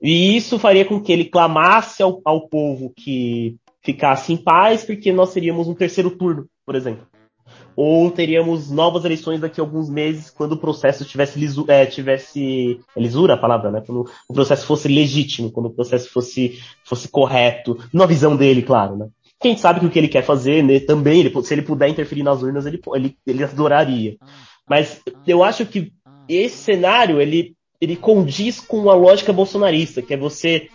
E 0.00 0.36
isso 0.36 0.58
faria 0.58 0.84
com 0.84 1.00
que 1.00 1.12
ele 1.12 1.24
clamasse 1.24 2.02
ao, 2.02 2.20
ao 2.24 2.48
povo 2.48 2.92
que 2.94 3.56
ficasse 3.82 4.32
em 4.32 4.36
paz, 4.36 4.84
porque 4.84 5.12
nós 5.12 5.32
teríamos 5.32 5.68
um 5.68 5.74
terceiro 5.74 6.10
turno, 6.10 6.46
por 6.66 6.74
exemplo. 6.74 7.06
Ou 7.74 8.10
teríamos 8.10 8.70
novas 8.70 9.04
eleições 9.04 9.40
daqui 9.40 9.60
a 9.60 9.64
alguns 9.64 9.88
meses, 9.88 10.30
quando 10.30 10.52
o 10.52 10.58
processo 10.58 11.04
tivesse, 11.04 11.38
lisu, 11.38 11.64
é, 11.68 11.84
tivesse 11.86 12.80
é 12.96 13.00
lisura 13.00 13.34
a 13.34 13.36
palavra, 13.38 13.70
né? 13.70 13.82
Quando 13.86 14.06
o 14.28 14.32
processo 14.32 14.66
fosse 14.66 14.88
legítimo, 14.88 15.52
quando 15.52 15.66
o 15.66 15.74
processo 15.74 16.10
fosse, 16.10 16.58
fosse 16.84 17.08
correto, 17.08 17.78
na 17.92 18.06
visão 18.06 18.34
dele, 18.34 18.62
claro, 18.62 18.96
né? 18.96 19.08
Quem 19.40 19.56
sabe 19.56 19.80
que 19.80 19.86
o 19.86 19.90
que 19.90 19.98
ele 19.98 20.08
quer 20.08 20.22
fazer, 20.22 20.62
né, 20.62 20.80
também, 20.80 21.20
ele, 21.20 21.42
se 21.42 21.54
ele 21.54 21.62
puder 21.62 21.88
interferir 21.88 22.22
nas 22.22 22.42
urnas, 22.42 22.64
ele, 22.64 22.80
ele, 22.94 23.16
ele 23.26 23.44
adoraria. 23.44 24.16
Mas 24.68 25.00
eu 25.26 25.44
acho 25.44 25.66
que 25.66 25.92
esse 26.28 26.56
cenário, 26.56 27.20
ele, 27.20 27.54
ele 27.80 27.96
condiz 27.96 28.60
com 28.60 28.90
a 28.90 28.94
lógica 28.94 29.32
bolsonarista, 29.32 30.02
que 30.02 30.14
é 30.14 30.16
você, 30.16 30.68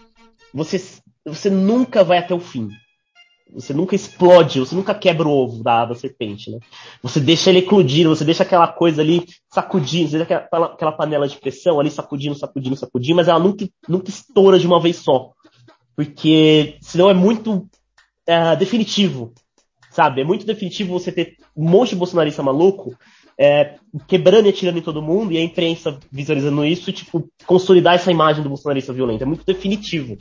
você, 0.53 0.82
você 1.26 1.49
nunca 1.49 2.03
vai 2.03 2.20
até 2.20 2.34
o 2.34 2.39
fim. 2.39 2.70
Você 3.53 3.74
nunca 3.74 3.95
explode, 3.95 4.62
você 4.62 4.74
nunca 4.74 4.95
quebra 4.95 5.28
o 5.28 5.32
ovo 5.32 5.62
da, 5.62 5.84
da 5.86 5.93
serpente, 5.93 6.49
né? 6.49 6.59
Você 7.03 7.20
deixa 7.20 7.49
ele 7.49 7.59
eclodir, 7.59 8.07
você 8.07 8.24
deixa 8.24 8.43
aquela 8.43 8.68
coisa 8.68 9.01
ali 9.01 9.26
sacudindo, 9.49 10.09
você 10.09 10.18
deixa 10.20 10.36
aquela, 10.36 10.68
aquela 10.68 10.91
panela 10.93 11.28
de 11.28 11.38
pressão 11.38 11.78
ali 11.78 11.91
sacudindo, 11.91 12.36
sacudindo, 12.36 12.78
sacudindo, 12.78 13.18
mas 13.18 13.28
ela 13.28 13.39
nunca, 13.39 13.68
nunca 13.89 14.09
estoura 14.09 14.57
de 14.57 14.66
uma 14.66 14.80
vez 14.80 14.97
só. 14.97 15.32
Porque 15.97 16.78
senão 16.80 17.09
é 17.09 17.14
muito 17.14 17.68
é, 18.32 18.55
definitivo, 18.55 19.34
sabe? 19.89 20.21
É 20.21 20.23
muito 20.23 20.45
definitivo 20.45 20.97
você 20.97 21.11
ter 21.11 21.36
um 21.55 21.67
monte 21.69 21.89
de 21.89 21.97
bolsonarista 21.97 22.41
maluco 22.41 22.97
é, 23.38 23.75
quebrando 24.07 24.45
e 24.45 24.49
atirando 24.49 24.79
em 24.79 24.82
todo 24.82 25.01
mundo 25.01 25.34
e 25.34 25.38
a 25.38 25.43
imprensa 25.43 25.97
visualizando 26.09 26.63
isso 26.63 26.93
tipo, 26.93 27.29
consolidar 27.45 27.95
essa 27.95 28.09
imagem 28.09 28.41
do 28.41 28.47
bolsonarista 28.47 28.93
violento. 28.93 29.23
É 29.23 29.25
muito 29.25 29.45
definitivo. 29.45 30.17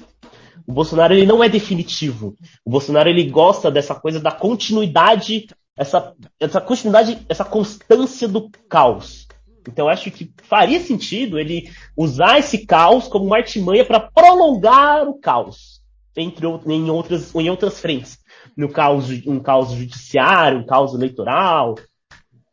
O 0.66 0.72
Bolsonaro 0.72 1.14
ele 1.14 1.24
não 1.24 1.42
é 1.42 1.48
definitivo. 1.48 2.34
O 2.64 2.70
Bolsonaro 2.70 3.08
ele 3.08 3.30
gosta 3.30 3.70
dessa 3.70 3.94
coisa 3.94 4.18
da 4.18 4.32
continuidade, 4.32 5.46
essa, 5.76 6.12
essa 6.38 6.60
continuidade, 6.60 7.18
essa 7.28 7.44
constância 7.44 8.26
do 8.26 8.50
caos. 8.68 9.28
Então 9.68 9.86
eu 9.86 9.90
acho 9.90 10.10
que 10.10 10.32
faria 10.42 10.80
sentido 10.80 11.38
ele 11.38 11.70
usar 11.96 12.38
esse 12.38 12.66
caos 12.66 13.06
como 13.06 13.26
uma 13.26 13.36
artimanha 13.36 13.84
para 13.84 14.00
prolongar 14.00 15.08
o 15.08 15.14
caos 15.14 15.79
entre, 16.16 16.46
em, 16.46 16.90
outras, 16.90 17.34
em 17.34 17.50
outras 17.50 17.80
frentes. 17.80 18.18
no 18.56 18.68
caos, 18.68 19.08
um 19.26 19.38
caos 19.38 19.72
judiciário, 19.72 20.58
um 20.58 20.66
caos 20.66 20.94
eleitoral, 20.94 21.76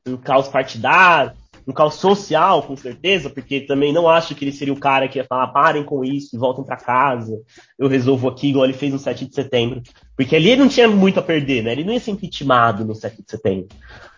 um 0.07 0.17
caos 0.17 0.47
partidário, 0.47 1.33
um 1.67 1.73
caos 1.73 1.95
social, 1.95 2.63
com 2.63 2.77
certeza, 2.77 3.29
porque 3.29 3.61
também 3.61 3.91
não 3.91 4.07
acho 4.07 4.33
que 4.33 4.45
ele 4.45 4.53
seria 4.53 4.73
o 4.73 4.79
cara 4.79 5.07
que 5.07 5.19
ia 5.19 5.25
falar, 5.25 5.47
parem 5.47 5.83
com 5.83 6.03
isso 6.03 6.39
voltem 6.39 6.63
para 6.63 6.77
casa, 6.77 7.37
eu 7.77 7.89
resolvo 7.89 8.29
aqui, 8.29 8.49
igual 8.49 8.63
ele 8.63 8.73
fez 8.73 8.93
no 8.93 8.99
7 8.99 9.27
de 9.27 9.35
setembro. 9.35 9.81
Porque 10.17 10.35
ali 10.35 10.49
ele 10.49 10.61
não 10.61 10.67
tinha 10.67 10.87
muito 10.87 11.19
a 11.19 11.23
perder, 11.23 11.63
né? 11.63 11.71
Ele 11.71 11.83
não 11.83 11.93
ia 11.93 11.99
ser 11.99 12.09
impeachmentado 12.09 12.83
no 12.83 12.95
7 12.95 13.21
de 13.21 13.29
setembro. 13.29 13.67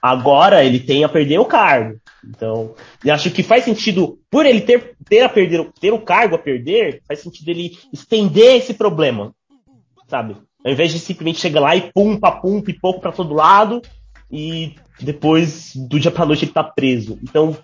Agora 0.02 0.64
ele 0.64 0.80
tem 0.80 1.04
a 1.04 1.10
perder 1.10 1.40
o 1.40 1.46
cargo. 1.46 2.00
Então, 2.26 2.74
eu 3.04 3.14
acho 3.14 3.30
que 3.30 3.44
faz 3.44 3.66
sentido, 3.66 4.18
por 4.32 4.46
ele 4.46 4.62
ter, 4.62 4.96
ter 5.10 5.22
a 5.22 5.30
perder, 5.30 5.70
ter 5.80 5.92
o 5.92 6.00
cargo 6.00 6.36
a 6.36 6.40
perder, 6.40 7.02
faz 7.06 7.20
sentido 7.20 7.50
ele 7.50 7.78
estender 7.92 8.56
esse 8.56 8.74
problema, 8.74 9.36
sabe? 10.08 10.38
Ao 10.64 10.72
invés 10.72 10.92
de 10.94 11.00
simplesmente 11.00 11.40
chegar 11.40 11.60
lá 11.60 11.76
e 11.76 11.92
pum, 11.92 12.18
papum, 12.18 12.62
pipoco 12.62 13.02
para 13.02 13.12
todo 13.12 13.34
lado, 13.34 13.82
e 14.32 14.76
depois 15.02 15.76
do 15.76 16.00
dia 16.00 16.12
pra 16.12 16.26
noite 16.26 16.46
ele 16.46 16.54
tá 16.54 16.64
preso. 16.64 17.20
Então, 17.22 17.58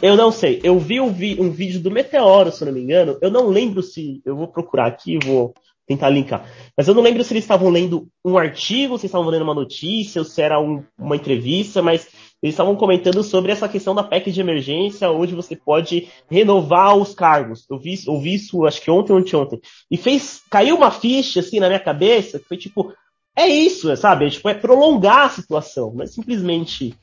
eu 0.00 0.16
não 0.16 0.32
sei. 0.32 0.60
Eu 0.62 0.78
vi 0.78 1.00
um, 1.00 1.12
vi 1.12 1.38
um 1.38 1.50
vídeo 1.50 1.80
do 1.80 1.90
Meteoro, 1.90 2.50
se 2.50 2.64
não 2.64 2.72
me 2.72 2.80
engano. 2.80 3.18
Eu 3.20 3.30
não 3.30 3.48
lembro 3.48 3.82
se. 3.82 4.22
Eu 4.24 4.36
vou 4.36 4.48
procurar 4.48 4.86
aqui, 4.86 5.18
vou 5.18 5.52
tentar 5.88 6.10
linkar. 6.10 6.46
Mas 6.76 6.86
eu 6.86 6.94
não 6.94 7.02
lembro 7.02 7.24
se 7.24 7.32
eles 7.32 7.44
estavam 7.44 7.70
lendo 7.70 8.06
um 8.22 8.36
artigo, 8.36 8.98
se 8.98 9.06
estavam 9.06 9.28
lendo 9.28 9.42
uma 9.42 9.54
notícia, 9.54 10.20
ou 10.20 10.24
se 10.24 10.42
era 10.42 10.60
um, 10.60 10.84
uma 10.98 11.16
entrevista, 11.16 11.80
mas 11.80 12.06
eles 12.42 12.52
estavam 12.52 12.76
comentando 12.76 13.22
sobre 13.22 13.50
essa 13.50 13.68
questão 13.68 13.94
da 13.94 14.04
PEC 14.04 14.30
de 14.30 14.40
emergência, 14.40 15.10
onde 15.10 15.34
você 15.34 15.56
pode 15.56 16.06
renovar 16.30 16.94
os 16.94 17.14
cargos. 17.14 17.66
Eu 17.70 17.78
vi, 17.78 17.98
eu 18.06 18.20
vi 18.20 18.34
isso, 18.34 18.66
acho 18.66 18.82
que 18.82 18.90
ontem 18.90 19.12
ou 19.12 19.18
anteontem. 19.18 19.60
E 19.90 19.96
fez. 19.96 20.42
Caiu 20.50 20.76
uma 20.76 20.90
ficha 20.90 21.40
assim 21.40 21.58
na 21.58 21.68
minha 21.68 21.80
cabeça, 21.80 22.38
que 22.38 22.44
foi 22.44 22.58
tipo, 22.58 22.92
é 23.34 23.46
isso, 23.46 23.96
sabe? 23.96 24.26
É, 24.26 24.30
tipo, 24.30 24.48
é 24.48 24.54
prolongar 24.54 25.26
a 25.26 25.30
situação, 25.30 25.94
não 25.94 26.04
é 26.04 26.06
simplesmente 26.06 26.94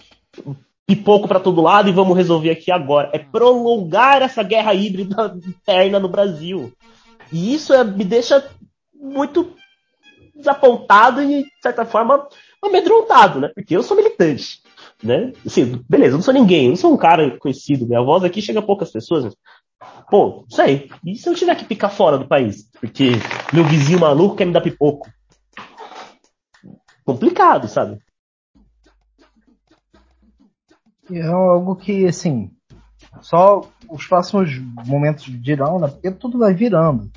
pipoco 0.88 1.28
para 1.28 1.40
todo 1.40 1.62
lado 1.62 1.90
e 1.90 1.94
vamos 1.94 2.16
resolver 2.16 2.52
aqui 2.52 2.72
agora. 2.72 3.10
É 3.12 3.18
prolongar 3.18 4.22
essa 4.22 4.44
guerra 4.44 4.76
híbrida 4.76 5.36
interna 5.44 6.00
no 6.00 6.08
Brasil. 6.08 6.72
E 7.32 7.54
isso 7.54 7.74
é, 7.74 7.84
me 7.84 8.04
deixa 8.04 8.48
muito 9.00 9.56
desapontado 10.36 11.22
e, 11.22 11.43
de 11.43 11.62
certa 11.62 11.86
forma, 11.86 12.28
amedrontado, 12.64 13.39
né? 13.39 13.50
Porque 13.54 13.76
eu 13.76 13.84
sou 13.84 13.96
militante, 13.96 14.62
né? 15.02 15.32
Assim, 15.46 15.84
beleza, 15.88 16.14
eu 16.14 16.18
não 16.18 16.24
sou 16.24 16.34
ninguém, 16.34 16.66
eu 16.66 16.70
não 16.70 16.76
sou 16.76 16.93
um 16.93 16.98
cara 16.98 17.38
conhecido, 17.38 17.88
minha 17.88 18.02
voz 18.02 18.24
aqui 18.24 18.41
chega 18.41 18.60
a 18.60 18.66
poucas 18.66 18.91
pessoas, 18.91 19.26
mas, 19.26 19.36
pô, 20.10 20.46
não 20.50 20.50
sei. 20.50 20.89
E 21.06 21.16
se 21.16 21.30
eu 21.30 21.36
tiver 21.36 21.56
que 21.56 21.66
picar 21.66 21.91
fora 21.91 22.18
do 22.18 22.28
país? 22.28 22.70
Porque 22.80 23.12
meu 23.54 23.64
vizinho 23.64 24.00
maluco 24.00 24.36
quer 24.36 24.46
me 24.46 24.54
dar 24.54 24.62
pipoco? 24.62 25.08
complicado, 27.06 27.68
sabe? 27.68 28.00
É 31.12 31.22
algo 31.28 31.76
que, 31.76 32.08
assim, 32.08 32.52
só 33.22 33.70
os 33.88 34.08
próximos 34.08 34.58
momentos 34.88 35.26
dirão, 35.39 35.80
né? 35.80 35.88
Porque 35.88 36.10
tudo 36.12 36.39
vai 36.39 36.54
virando. 36.54 37.12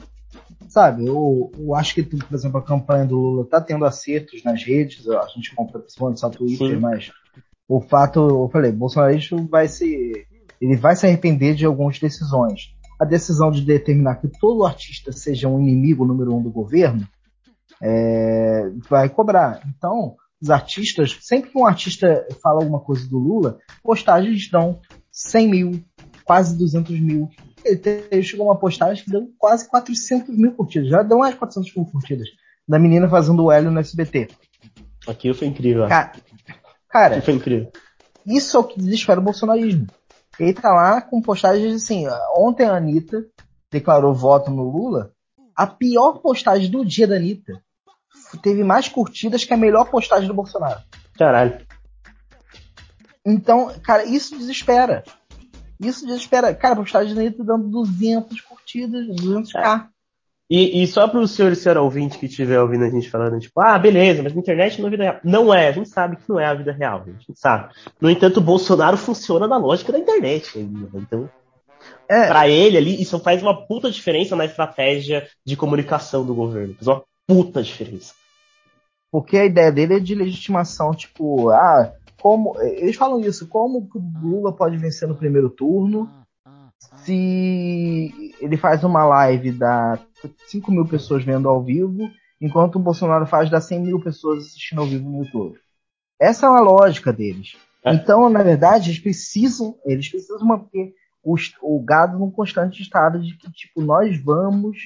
Sabe, 0.69 1.07
eu, 1.07 1.51
eu 1.59 1.75
acho 1.75 1.95
que, 1.95 2.03
por 2.03 2.35
exemplo, 2.35 2.59
a 2.59 2.65
campanha 2.65 3.07
do 3.07 3.17
Lula 3.17 3.47
tá 3.47 3.61
tendo 3.61 3.85
acertos 3.87 4.45
nas 4.45 4.63
redes, 4.63 5.09
a 5.09 5.27
gente 5.35 5.55
compra 5.55 5.81
principalmente 5.81 6.21
só 6.21 6.29
Twitter, 6.29 6.75
Sim. 6.75 6.77
mas 6.77 7.11
o 7.69 7.81
fato, 7.81 8.21
eu 8.21 8.49
falei, 8.51 8.73
Bolsonaro 8.73 9.19
vai 9.51 9.69
se. 9.69 10.27
Ele 10.61 10.77
vai 10.77 10.97
se 10.97 11.07
arrepender 11.07 11.55
de 11.55 11.67
algumas 11.67 11.99
decisões. 11.99 12.75
A 12.99 13.05
decisão 13.05 13.51
de 13.51 13.63
determinar 13.63 14.17
que 14.17 14.29
todo 14.41 14.65
artista 14.65 15.13
seja 15.13 15.49
um 15.49 15.61
inimigo 15.61 16.05
número 16.05 16.35
um 16.35 16.43
do 16.43 16.51
governo, 16.51 17.07
é, 17.81 18.71
vai 18.89 19.09
cobrar. 19.09 19.63
Então, 19.69 20.17
os 20.41 20.51
artistas, 20.51 21.17
sempre 21.21 21.51
que 21.51 21.59
um 21.59 21.67
artista 21.67 22.27
fala 22.43 22.61
alguma 22.61 22.81
coisa 22.81 23.09
do 23.09 23.19
Lula, 23.19 23.59
postagens 23.83 24.51
dão 24.51 24.81
100 25.13 25.49
mil, 25.49 25.85
quase 26.25 26.57
200 26.59 26.99
mil. 26.99 27.29
Ele 27.65 28.23
chegou 28.23 28.47
uma 28.47 28.59
postagem 28.59 29.05
que 29.05 29.11
deu 29.11 29.31
quase 29.39 29.69
400 29.69 30.37
mil 30.37 30.53
curtidas. 30.53 30.89
Já 30.89 31.03
deu 31.03 31.19
mais 31.19 31.35
400 31.35 31.75
mil 31.75 31.87
curtidas. 31.87 32.29
Da 32.67 32.79
menina 32.79 33.09
fazendo 33.09 33.45
o 33.45 33.53
Hélio 33.53 33.71
no 33.71 33.81
SBT. 33.81 34.29
Aquilo 35.07 35.35
foi 35.35 35.49
incrível. 35.49 35.89
Cara, 35.89 36.13
cara 36.89 37.07
Aquilo 37.07 37.25
foi 37.25 37.35
incrível. 37.35 37.73
Isso 38.27 38.57
é 38.57 38.61
o 38.61 38.65
que 38.65 38.79
desespera 38.79 39.21
o 39.21 39.23
bolsonarismo. 39.23 39.87
Ele 40.39 40.53
tá 40.53 40.71
lá 40.73 41.01
com 41.01 41.21
postagens 41.21 41.75
assim. 41.75 42.07
Ontem 42.37 42.65
a 42.65 42.77
Anitta 42.77 43.25
declarou 43.71 44.15
voto 44.15 44.51
no 44.51 44.63
Lula. 44.63 45.13
A 45.57 45.67
pior 45.67 46.21
postagem 46.21 46.71
do 46.71 46.85
dia 46.85 47.07
da 47.07 47.17
Anitta 47.17 47.61
teve 48.43 48.63
mais 48.63 48.89
curtidas 48.89 49.45
que 49.45 49.55
a 49.55 49.57
melhor 49.57 49.91
postagem 49.91 50.29
do 50.29 50.35
Bolsonaro. 50.35 50.81
Caralho. 51.17 51.59
Então, 53.25 53.73
cara, 53.83 54.05
isso 54.05 54.37
desespera. 54.39 55.03
Isso 55.81 56.07
desespera. 56.07 56.55
Cara, 56.55 56.75
a 56.75 56.79
postagem 56.79 57.15
da 57.15 57.21
Anitta 57.21 57.45
dando 57.45 57.69
200 57.69 58.41
curtidas, 58.41 59.07
200k. 59.07 59.85
É. 59.85 59.99
E, 60.51 60.83
e 60.83 60.87
só 60.87 61.07
para 61.07 61.21
o 61.21 61.29
senhor 61.29 61.53
e 61.53 61.57
senhora 61.57 61.83
ouvinte 61.83 62.17
que 62.17 62.25
estiver 62.25 62.59
ouvindo 62.59 62.85
a 62.85 62.91
gente 62.91 63.11
falando, 63.11 63.39
tipo, 63.39 63.61
ah, 63.61 63.79
beleza, 63.79 64.23
mas 64.23 64.35
a 64.35 64.39
internet 64.39 64.81
não 64.81 64.89
é 64.89 64.91
vida 64.91 65.03
real. 65.03 65.21
Não 65.23 65.55
é, 65.55 65.69
a 65.69 65.73
gente 65.73 65.91
sabe 65.91 66.17
que 66.17 66.23
não 66.27 66.41
é 66.41 66.47
a 66.47 66.55
vida 66.55 66.73
real, 66.73 67.03
a 67.03 67.11
gente 67.11 67.39
sabe. 67.39 67.75
No 68.01 68.11
entanto, 68.11 68.39
o 68.39 68.43
Bolsonaro 68.43 68.97
funciona 68.97 69.47
na 69.47 69.59
lógica 69.59 69.93
da 69.93 69.99
internet. 69.99 70.59
Então, 70.59 71.29
é. 72.09 72.29
para 72.29 72.49
ele 72.49 72.79
ali, 72.79 73.01
isso 73.01 73.19
faz 73.19 73.43
uma 73.43 73.67
puta 73.67 73.91
diferença 73.91 74.35
na 74.35 74.47
estratégia 74.47 75.29
de 75.45 75.55
comunicação 75.55 76.25
do 76.25 76.35
governo. 76.35 76.75
Faz 76.75 76.87
uma 76.87 77.05
puta 77.27 77.63
diferença. 77.63 78.15
Porque 79.13 79.37
a 79.37 79.45
ideia 79.45 79.71
dele 79.71 79.97
é 79.97 80.01
de 80.01 80.15
legitimação, 80.15 80.95
tipo, 80.95 81.51
ah, 81.51 81.93
como. 82.21 82.61
Eles 82.61 82.97
falam 82.97 83.21
isso, 83.21 83.47
como 83.47 83.89
o 83.95 84.29
Lula 84.29 84.53
pode 84.53 84.77
vencer 84.77 85.09
no 85.09 85.17
primeiro 85.17 85.51
turno 85.51 86.11
se 86.79 88.35
ele 88.41 88.57
faz 88.57 88.85
uma 88.85 89.05
live 89.05 89.53
da 89.53 89.99
5 90.47 90.71
mil 90.71 90.87
pessoas 90.87 91.25
vendo 91.25 91.49
ao 91.49 91.63
vivo, 91.63 92.11
enquanto 92.41 92.77
o 92.77 92.81
Bolsonaro 92.81 93.27
faz 93.27 93.51
da 93.51 93.61
100 93.61 93.81
mil 93.81 94.01
pessoas 94.01 94.47
assistindo 94.47 94.81
ao 94.81 94.87
vivo 94.87 95.09
no 95.09 95.25
YouTube. 95.25 95.59
Essa 96.21 96.47
é 96.47 96.49
a 96.49 96.61
lógica 96.61 97.13
deles. 97.13 97.57
É. 97.85 97.95
Então, 97.95 98.29
na 98.29 98.43
verdade, 98.43 98.91
eles 98.91 99.01
precisam, 99.01 99.77
eles 99.85 100.09
precisam 100.09 100.47
manter 100.47 100.95
o, 101.23 101.35
o 101.63 101.81
gado 101.83 102.19
num 102.19 102.31
constante 102.31 102.83
estado 102.83 103.21
de 103.21 103.37
que, 103.37 103.51
tipo, 103.53 103.81
nós 103.81 104.21
vamos 104.23 104.79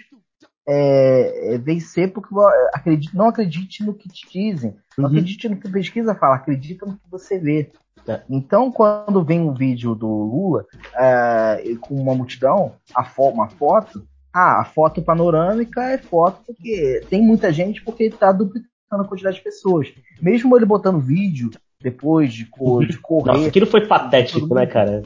é, 0.67 1.55
é, 1.55 1.59
vencer 1.59 2.13
porque 2.13 2.35
acredite, 2.73 3.17
não 3.17 3.29
acredite 3.29 3.85
no 3.85 3.95
que 3.95 4.09
te 4.09 4.29
dizem, 4.31 4.77
não 4.97 5.05
uhum. 5.05 5.11
acredite 5.11 5.49
no 5.49 5.57
que 5.57 5.67
a 5.67 5.73
pesquisa 5.73 6.15
fala, 6.15 6.37
acredita 6.37 6.87
no 6.87 6.93
que 6.95 7.11
você 7.11 7.39
vê. 7.39 7.71
É. 8.07 8.21
Então, 8.29 8.71
quando 8.71 9.25
vem 9.25 9.41
um 9.41 9.55
vídeo 9.55 9.95
do 9.95 10.09
Lula 10.09 10.65
é, 10.97 11.77
com 11.81 11.95
uma 11.95 12.15
multidão, 12.15 12.73
a 12.95 13.05
fo 13.05 13.29
uma 13.29 13.49
foto, 13.49 14.05
ah, 14.33 14.61
a 14.61 14.65
foto 14.65 15.03
panorâmica 15.03 15.83
é 15.83 15.99
foto 15.99 16.43
porque 16.47 17.05
tem 17.09 17.23
muita 17.23 17.53
gente 17.53 17.83
porque 17.83 18.05
está 18.05 18.33
duplicando 18.33 18.71
a 18.91 19.05
quantidade 19.05 19.37
de 19.37 19.43
pessoas. 19.43 19.93
Mesmo 20.21 20.57
ele 20.57 20.65
botando 20.65 21.01
vídeo 21.01 21.51
depois 21.81 22.33
de, 22.33 22.45
de 22.89 22.99
correr. 22.99 23.33
Nossa, 23.33 23.49
aquilo 23.49 23.67
foi 23.67 23.87
patético, 23.87 24.55
né, 24.55 24.67
cara? 24.67 25.03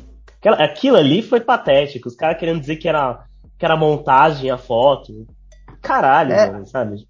Aquilo 0.59 0.97
ali 0.97 1.23
foi 1.23 1.41
patético. 1.41 2.09
Os 2.09 2.15
caras 2.15 2.39
querendo 2.39 2.61
dizer 2.61 2.77
que 2.77 2.89
era, 2.89 3.25
que 3.59 3.65
era 3.65 3.77
montagem 3.77 4.51
a 4.51 4.57
foto 4.57 5.27
caralho, 5.83 6.33
é, 6.33 6.51
mano, 6.51 6.67
sabe? 6.67 7.07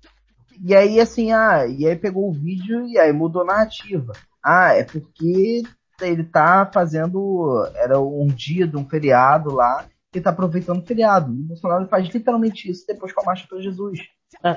E 0.63 0.75
aí, 0.75 1.01
assim, 1.01 1.33
ah, 1.33 1.67
e 1.67 1.87
aí 1.87 1.97
pegou 1.97 2.29
o 2.29 2.33
vídeo 2.33 2.87
e 2.87 2.99
aí 2.99 3.13
mudou 3.13 3.43
a 3.43 3.47
narrativa. 3.47 4.13
Ah, 4.43 4.73
é 4.73 4.85
porque 4.85 5.63
ele 6.01 6.25
tá 6.25 6.71
fazendo. 6.73 7.69
Era 7.75 8.01
um 8.01 8.27
dia 8.27 8.67
de 8.67 8.77
um 8.77 8.89
feriado 8.89 9.53
lá, 9.53 9.87
e 10.15 10.21
tá 10.21 10.31
aproveitando 10.31 10.83
o 10.83 10.87
feriado. 10.87 11.33
E 11.33 11.41
o 11.41 11.45
Bolsonaro 11.45 11.87
faz 11.89 12.09
literalmente 12.09 12.71
isso 12.71 12.87
depois 12.87 13.13
com 13.13 13.23
a 13.23 13.25
Marcha 13.25 13.47
para 13.49 13.61
Jesus. 13.61 14.01
É, 14.43 14.57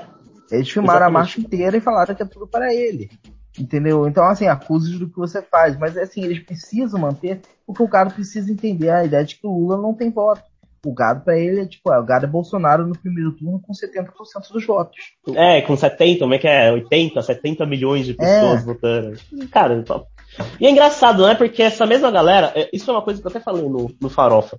Eles 0.50 0.70
filmaram 0.70 1.00
exatamente. 1.00 1.08
a 1.08 1.10
marcha 1.10 1.40
inteira 1.40 1.76
e 1.76 1.80
falaram 1.80 2.14
que 2.14 2.22
é 2.22 2.26
tudo 2.26 2.46
para 2.46 2.72
ele. 2.74 3.10
Entendeu? 3.58 4.06
Então, 4.06 4.24
assim, 4.24 4.46
acusos 4.46 4.98
do 4.98 5.08
que 5.08 5.16
você 5.16 5.42
faz. 5.42 5.76
Mas, 5.76 5.96
assim, 5.96 6.24
eles 6.24 6.40
precisam 6.40 7.00
manter, 7.00 7.40
porque 7.66 7.82
o 7.82 7.88
cara 7.88 8.10
precisa 8.10 8.50
entender 8.50 8.90
a 8.90 9.04
ideia 9.04 9.24
de 9.24 9.36
que 9.36 9.46
o 9.46 9.52
Lula 9.52 9.76
não 9.76 9.94
tem 9.94 10.10
voto 10.10 10.42
o 10.84 10.94
gado 10.94 11.24
para 11.24 11.38
ele 11.38 11.60
é 11.60 11.66
tipo, 11.66 11.92
é, 11.92 11.98
o 11.98 12.04
gado 12.04 12.26
é 12.26 12.28
Bolsonaro 12.28 12.86
no 12.86 12.98
primeiro 12.98 13.32
turno 13.32 13.60
com 13.60 13.72
70% 13.72 14.52
dos 14.52 14.66
votos. 14.66 14.96
É, 15.34 15.60
com 15.62 15.76
70, 15.76 16.20
como 16.20 16.34
é 16.34 16.38
que 16.38 16.48
é? 16.48 16.72
80, 16.72 17.20
70 17.20 17.66
milhões 17.66 18.06
de 18.06 18.14
pessoas 18.14 18.60
é. 18.60 18.64
votando. 18.64 19.18
Cara, 19.50 19.74
então... 19.74 20.06
E 20.60 20.66
é 20.66 20.70
engraçado, 20.70 21.26
né? 21.26 21.34
Porque 21.34 21.62
essa 21.62 21.84
mesma 21.84 22.10
galera, 22.10 22.52
é, 22.54 22.70
isso 22.72 22.90
é 22.90 22.94
uma 22.94 23.02
coisa 23.02 23.20
que 23.20 23.26
eu 23.26 23.30
até 23.30 23.40
falei 23.40 23.68
no, 23.68 23.90
no 24.00 24.08
Farofa. 24.08 24.58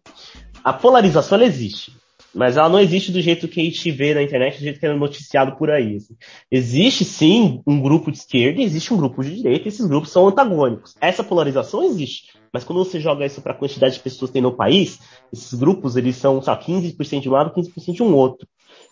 A 0.63 0.73
polarização 0.73 1.37
ela 1.37 1.45
existe. 1.45 1.93
Mas 2.33 2.55
ela 2.55 2.69
não 2.69 2.79
existe 2.79 3.11
do 3.11 3.21
jeito 3.21 3.47
que 3.47 3.59
a 3.59 3.63
gente 3.63 3.91
vê 3.91 4.13
na 4.13 4.23
internet, 4.23 4.57
do 4.57 4.63
jeito 4.63 4.79
que 4.79 4.85
é 4.85 4.93
noticiado 4.93 5.55
por 5.57 5.69
aí. 5.69 5.97
Assim. 5.97 6.15
Existe 6.49 7.03
sim 7.03 7.61
um 7.67 7.81
grupo 7.81 8.11
de 8.11 8.17
esquerda 8.17 8.61
e 8.61 8.63
existe 8.63 8.93
um 8.93 8.97
grupo 8.97 9.23
de 9.23 9.35
direita, 9.35 9.65
e 9.65 9.67
esses 9.67 9.85
grupos 9.85 10.11
são 10.11 10.27
antagônicos. 10.27 10.95
Essa 11.01 11.23
polarização 11.23 11.83
existe. 11.83 12.33
Mas 12.53 12.63
quando 12.63 12.83
você 12.83 12.99
joga 12.99 13.25
isso 13.25 13.41
para 13.41 13.53
a 13.53 13.57
quantidade 13.57 13.95
de 13.95 14.01
pessoas 14.01 14.29
que 14.29 14.33
tem 14.33 14.41
no 14.41 14.53
país, 14.53 14.99
esses 15.31 15.53
grupos 15.53 15.95
eles 15.95 16.15
são, 16.15 16.41
sabe, 16.41 16.65
15% 16.65 17.21
de 17.21 17.29
um 17.29 17.33
lado, 17.33 17.53
15% 17.53 17.93
de 17.93 18.03
um 18.03 18.13
outro. 18.13 18.47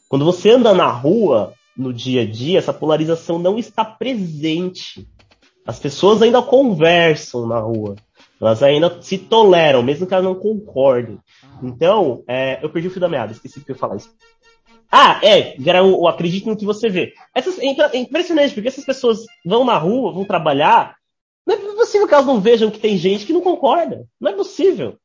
Quando 0.08 0.26
você 0.26 0.52
anda 0.52 0.74
na 0.74 0.90
rua, 0.92 1.54
no 1.78 1.94
dia 1.94 2.22
a 2.24 2.26
dia, 2.26 2.60
essa 2.60 2.74
polarização 2.74 3.40
não 3.40 3.58
está 3.58 3.86
presente. 3.86 5.08
As 5.66 5.80
pessoas 5.80 6.22
ainda 6.22 6.42
conversam 6.42 7.48
na 7.48 7.60
rua. 7.60 7.96
Elas 8.40 8.64
ainda 8.64 9.02
se 9.02 9.18
toleram, 9.18 9.84
mesmo 9.84 10.08
que 10.08 10.14
elas 10.14 10.26
não 10.26 10.36
concordem. 10.36 11.20
Então, 11.62 12.24
é, 12.28 12.64
eu 12.64 12.70
perdi 12.70 12.88
o 12.88 12.92
fio 12.92 13.02
da 13.02 13.10
meada, 13.10 13.34
esqueci 13.34 13.60
que 13.60 13.72
eu 13.72 13.76
ia 13.76 13.80
falar 13.80 13.98
isso. 13.98 14.16
Ah, 14.92 15.20
é, 15.22 15.56
era 15.68 15.84
o, 15.84 16.02
o 16.02 16.08
acredite 16.08 16.48
no 16.48 16.58
que 16.58 16.66
você 16.66 16.90
vê. 16.90 17.14
Essas, 17.36 17.60
é 17.60 17.98
impressionante, 17.98 18.54
porque 18.54 18.70
essas 18.70 18.86
pessoas 18.86 19.26
vão 19.46 19.66
na 19.66 19.78
rua, 19.78 20.14
vão 20.14 20.26
trabalhar, 20.26 20.96
não 21.50 21.56
é 21.56 21.76
possível 21.76 22.08
que 22.08 22.14
elas 22.14 22.28
não 22.28 22.40
vejam 22.40 22.70
que 22.70 22.80
tem 22.80 22.96
gente 22.96 23.26
que 23.26 23.34
não 23.34 23.42
concorda. 23.42 24.06
Não 24.20 24.32
é 24.32 24.36
possível. 24.36 24.98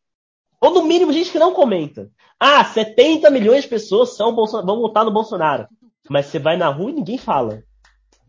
Ou 0.60 0.74
no 0.74 0.84
mínimo 0.84 1.12
gente 1.12 1.32
que 1.32 1.38
não 1.38 1.54
comenta. 1.54 2.10
Ah, 2.38 2.62
70 2.62 3.30
milhões 3.30 3.62
de 3.62 3.68
pessoas 3.68 4.14
são 4.14 4.34
vão 4.34 4.80
votar 4.80 5.04
no 5.04 5.10
Bolsonaro. 5.10 5.66
Mas 6.08 6.26
você 6.26 6.38
vai 6.38 6.56
na 6.56 6.68
rua 6.68 6.90
e 6.90 6.94
ninguém 6.94 7.16
fala. 7.16 7.62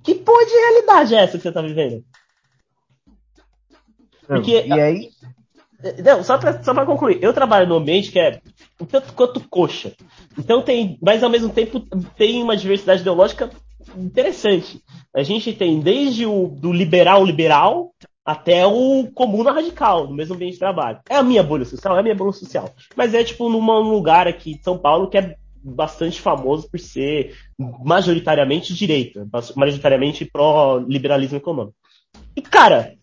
Que 0.01 0.15
porra 0.15 0.45
de 0.45 0.53
realidade 0.53 1.15
é 1.15 1.17
essa 1.17 1.37
que 1.37 1.43
você 1.43 1.51
tá 1.51 1.61
vivendo? 1.61 2.05
Porque, 4.27 4.65
e 4.65 4.73
aí? 4.73 5.09
Não, 6.03 6.23
só 6.23 6.37
pra, 6.37 6.63
só 6.63 6.73
pra 6.73 6.85
concluir. 6.85 7.19
Eu 7.21 7.33
trabalho 7.33 7.67
num 7.67 7.75
ambiente 7.75 8.11
que 8.11 8.19
é 8.19 8.39
um 8.79 8.85
tanto 8.85 9.13
quanto 9.13 9.39
coxa. 9.47 9.93
Então 10.37 10.61
tem, 10.61 10.97
mas 11.01 11.23
ao 11.23 11.29
mesmo 11.29 11.49
tempo 11.49 11.81
tem 12.17 12.41
uma 12.41 12.57
diversidade 12.57 13.01
ideológica 13.01 13.49
interessante. 13.95 14.81
A 15.13 15.23
gente 15.23 15.53
tem 15.53 15.79
desde 15.79 16.25
o 16.25 16.47
do 16.47 16.71
liberal 16.71 17.23
liberal 17.23 17.93
até 18.25 18.65
o 18.65 19.07
comuna 19.13 19.51
radical, 19.51 20.07
no 20.07 20.15
mesmo 20.15 20.33
ambiente 20.33 20.53
de 20.53 20.59
trabalho. 20.59 20.99
É 21.07 21.15
a 21.15 21.23
minha 21.23 21.43
bolha 21.43 21.65
social, 21.65 21.95
é 21.95 21.99
a 21.99 22.03
minha 22.03 22.15
bolha 22.15 22.31
social. 22.31 22.73
Mas 22.95 23.13
é 23.13 23.23
tipo 23.23 23.47
num 23.47 23.91
lugar 23.91 24.27
aqui 24.27 24.55
de 24.57 24.63
São 24.63 24.77
Paulo 24.77 25.09
que 25.09 25.17
é 25.17 25.35
bastante 25.63 26.19
famoso 26.21 26.69
por 26.69 26.79
ser 26.79 27.35
majoritariamente 27.57 28.73
direita, 28.73 29.27
majoritariamente 29.55 30.25
pró-liberalismo 30.25 31.37
econômico. 31.37 31.75
E, 32.35 32.41
cara, 32.41 32.93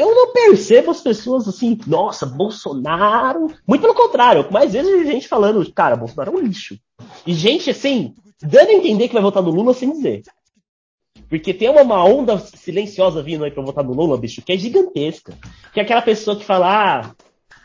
eu 0.00 0.14
não 0.14 0.32
percebo 0.32 0.90
as 0.90 1.02
pessoas 1.02 1.46
assim, 1.46 1.78
nossa, 1.86 2.24
Bolsonaro. 2.24 3.52
Muito 3.66 3.82
pelo 3.82 3.94
contrário, 3.94 4.50
mais 4.50 4.72
vezes 4.72 5.06
gente 5.06 5.28
falando, 5.28 5.70
cara, 5.72 5.94
Bolsonaro 5.94 6.32
é 6.32 6.40
um 6.40 6.42
lixo. 6.42 6.78
E 7.26 7.34
gente, 7.34 7.68
assim, 7.68 8.14
dando 8.40 8.70
a 8.70 8.72
entender 8.72 9.08
que 9.08 9.14
vai 9.14 9.22
votar 9.22 9.42
no 9.42 9.50
Lula 9.50 9.74
sem 9.74 9.92
dizer. 9.92 10.22
Porque 11.28 11.52
tem 11.52 11.68
uma, 11.68 11.82
uma 11.82 12.02
onda 12.02 12.38
silenciosa 12.38 13.22
vindo 13.22 13.44
aí 13.44 13.50
pra 13.50 13.62
votar 13.62 13.84
no 13.84 13.92
Lula, 13.92 14.16
bicho, 14.16 14.42
que 14.42 14.52
é 14.52 14.56
gigantesca. 14.56 15.34
Que 15.72 15.80
é 15.80 15.82
aquela 15.82 16.02
pessoa 16.02 16.36
que 16.36 16.44
fala, 16.44 17.02
ah, 17.02 17.14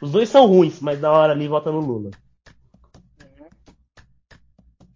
os 0.02 0.12
dois 0.12 0.28
são 0.28 0.46
ruins, 0.46 0.82
mas 0.82 1.00
na 1.00 1.12
hora 1.12 1.32
ali 1.32 1.48
vota 1.48 1.72
no 1.72 1.80
Lula. 1.80 2.12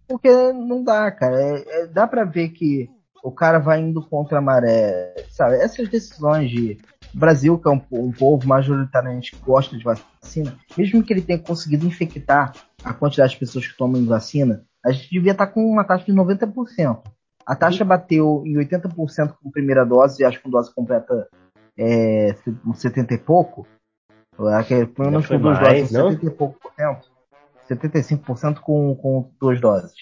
Porque 0.06 0.30
não 0.52 0.84
dá, 0.84 1.10
cara. 1.10 1.40
É, 1.40 1.64
é, 1.68 1.86
dá 1.86 2.06
pra 2.06 2.24
ver 2.24 2.50
que 2.50 2.90
o 3.24 3.32
cara 3.32 3.58
vai 3.58 3.80
indo 3.80 4.02
contra 4.02 4.38
a 4.38 4.42
maré. 4.42 5.14
Sabe, 5.30 5.56
essas 5.56 5.88
decisões 5.88 6.50
de 6.50 6.78
Brasil, 7.12 7.58
que 7.58 7.68
é 7.68 7.72
um, 7.72 7.82
um 7.92 8.12
povo 8.12 8.46
majoritariamente 8.46 9.32
que 9.32 9.42
gosta 9.42 9.76
de 9.76 9.84
vacina, 9.84 10.56
mesmo 10.76 11.02
que 11.02 11.12
ele 11.12 11.22
tenha 11.22 11.38
conseguido 11.38 11.86
infectar 11.86 12.52
a 12.84 12.92
quantidade 12.94 13.32
de 13.32 13.38
pessoas 13.38 13.66
que 13.66 13.76
tomam 13.76 14.04
vacina, 14.06 14.64
a 14.84 14.92
gente 14.92 15.10
devia 15.10 15.32
estar 15.32 15.48
com 15.48 15.64
uma 15.64 15.84
taxa 15.84 16.06
de 16.06 16.12
90%. 16.12 17.02
A 17.46 17.56
taxa 17.56 17.84
bateu 17.84 18.42
em 18.46 18.54
80% 18.54 19.34
com 19.42 19.50
primeira 19.50 19.84
dose, 19.84 20.22
e 20.22 20.24
acho 20.24 20.38
que 20.38 20.44
com 20.44 20.50
dose 20.50 20.72
completa 20.74 21.28
é, 21.76 22.34
70 22.74 23.14
e 23.14 23.18
pouco. 23.18 23.66
Pelo 24.86 25.10
menos 25.10 25.26
com 25.26 25.38
duas 25.38 25.60
mais, 25.60 25.90
doses, 25.90 25.92
não? 25.92 26.10
70 26.10 26.26
e 26.26 26.30
pouco 26.30 26.60
por 26.60 26.72
cento. 26.74 27.10
75% 27.68 28.60
com, 28.60 28.94
com 28.96 29.30
duas 29.40 29.60
doses. 29.60 29.92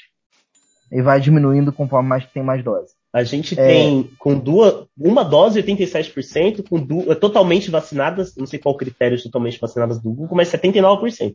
E 0.90 1.02
vai 1.02 1.20
diminuindo 1.20 1.72
conforme 1.72 2.08
mais 2.08 2.26
tem 2.26 2.42
mais 2.42 2.62
doses. 2.62 2.97
A 3.12 3.24
gente 3.24 3.58
é... 3.58 3.66
tem 3.66 4.10
com 4.18 4.38
duas, 4.38 4.86
uma 4.98 5.24
dose 5.24 5.62
87%, 5.62 6.68
com 6.68 6.78
duas, 6.78 7.18
totalmente 7.18 7.70
vacinadas, 7.70 8.34
não 8.36 8.46
sei 8.46 8.58
qual 8.58 8.74
o 8.74 8.78
critério 8.78 9.16
de 9.16 9.24
totalmente 9.24 9.58
vacinadas 9.58 10.00
do 10.00 10.10
Google, 10.10 10.36
mas 10.36 10.52
79%. 10.52 11.34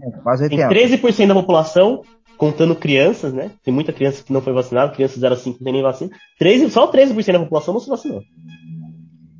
É, 0.00 0.10
quase 0.22 0.48
80%. 0.48 0.48
Tem 0.48 0.98
13% 0.98 1.26
da 1.26 1.34
população 1.34 2.02
contando 2.38 2.74
crianças, 2.74 3.32
né? 3.32 3.50
Tem 3.62 3.72
muita 3.72 3.92
criança 3.92 4.24
que 4.24 4.32
não 4.32 4.40
foi 4.40 4.52
vacinada, 4.52 4.92
crianças 4.92 5.18
0 5.18 5.34
a 5.34 5.36
5 5.36 5.58
não 5.58 5.64
tem 5.64 5.72
nem 5.74 5.82
vacina. 5.82 6.10
13, 6.38 6.70
só 6.70 6.90
13% 6.90 7.32
da 7.32 7.38
população 7.40 7.74
não 7.74 7.80
se 7.80 7.90
vacinou. 7.90 8.22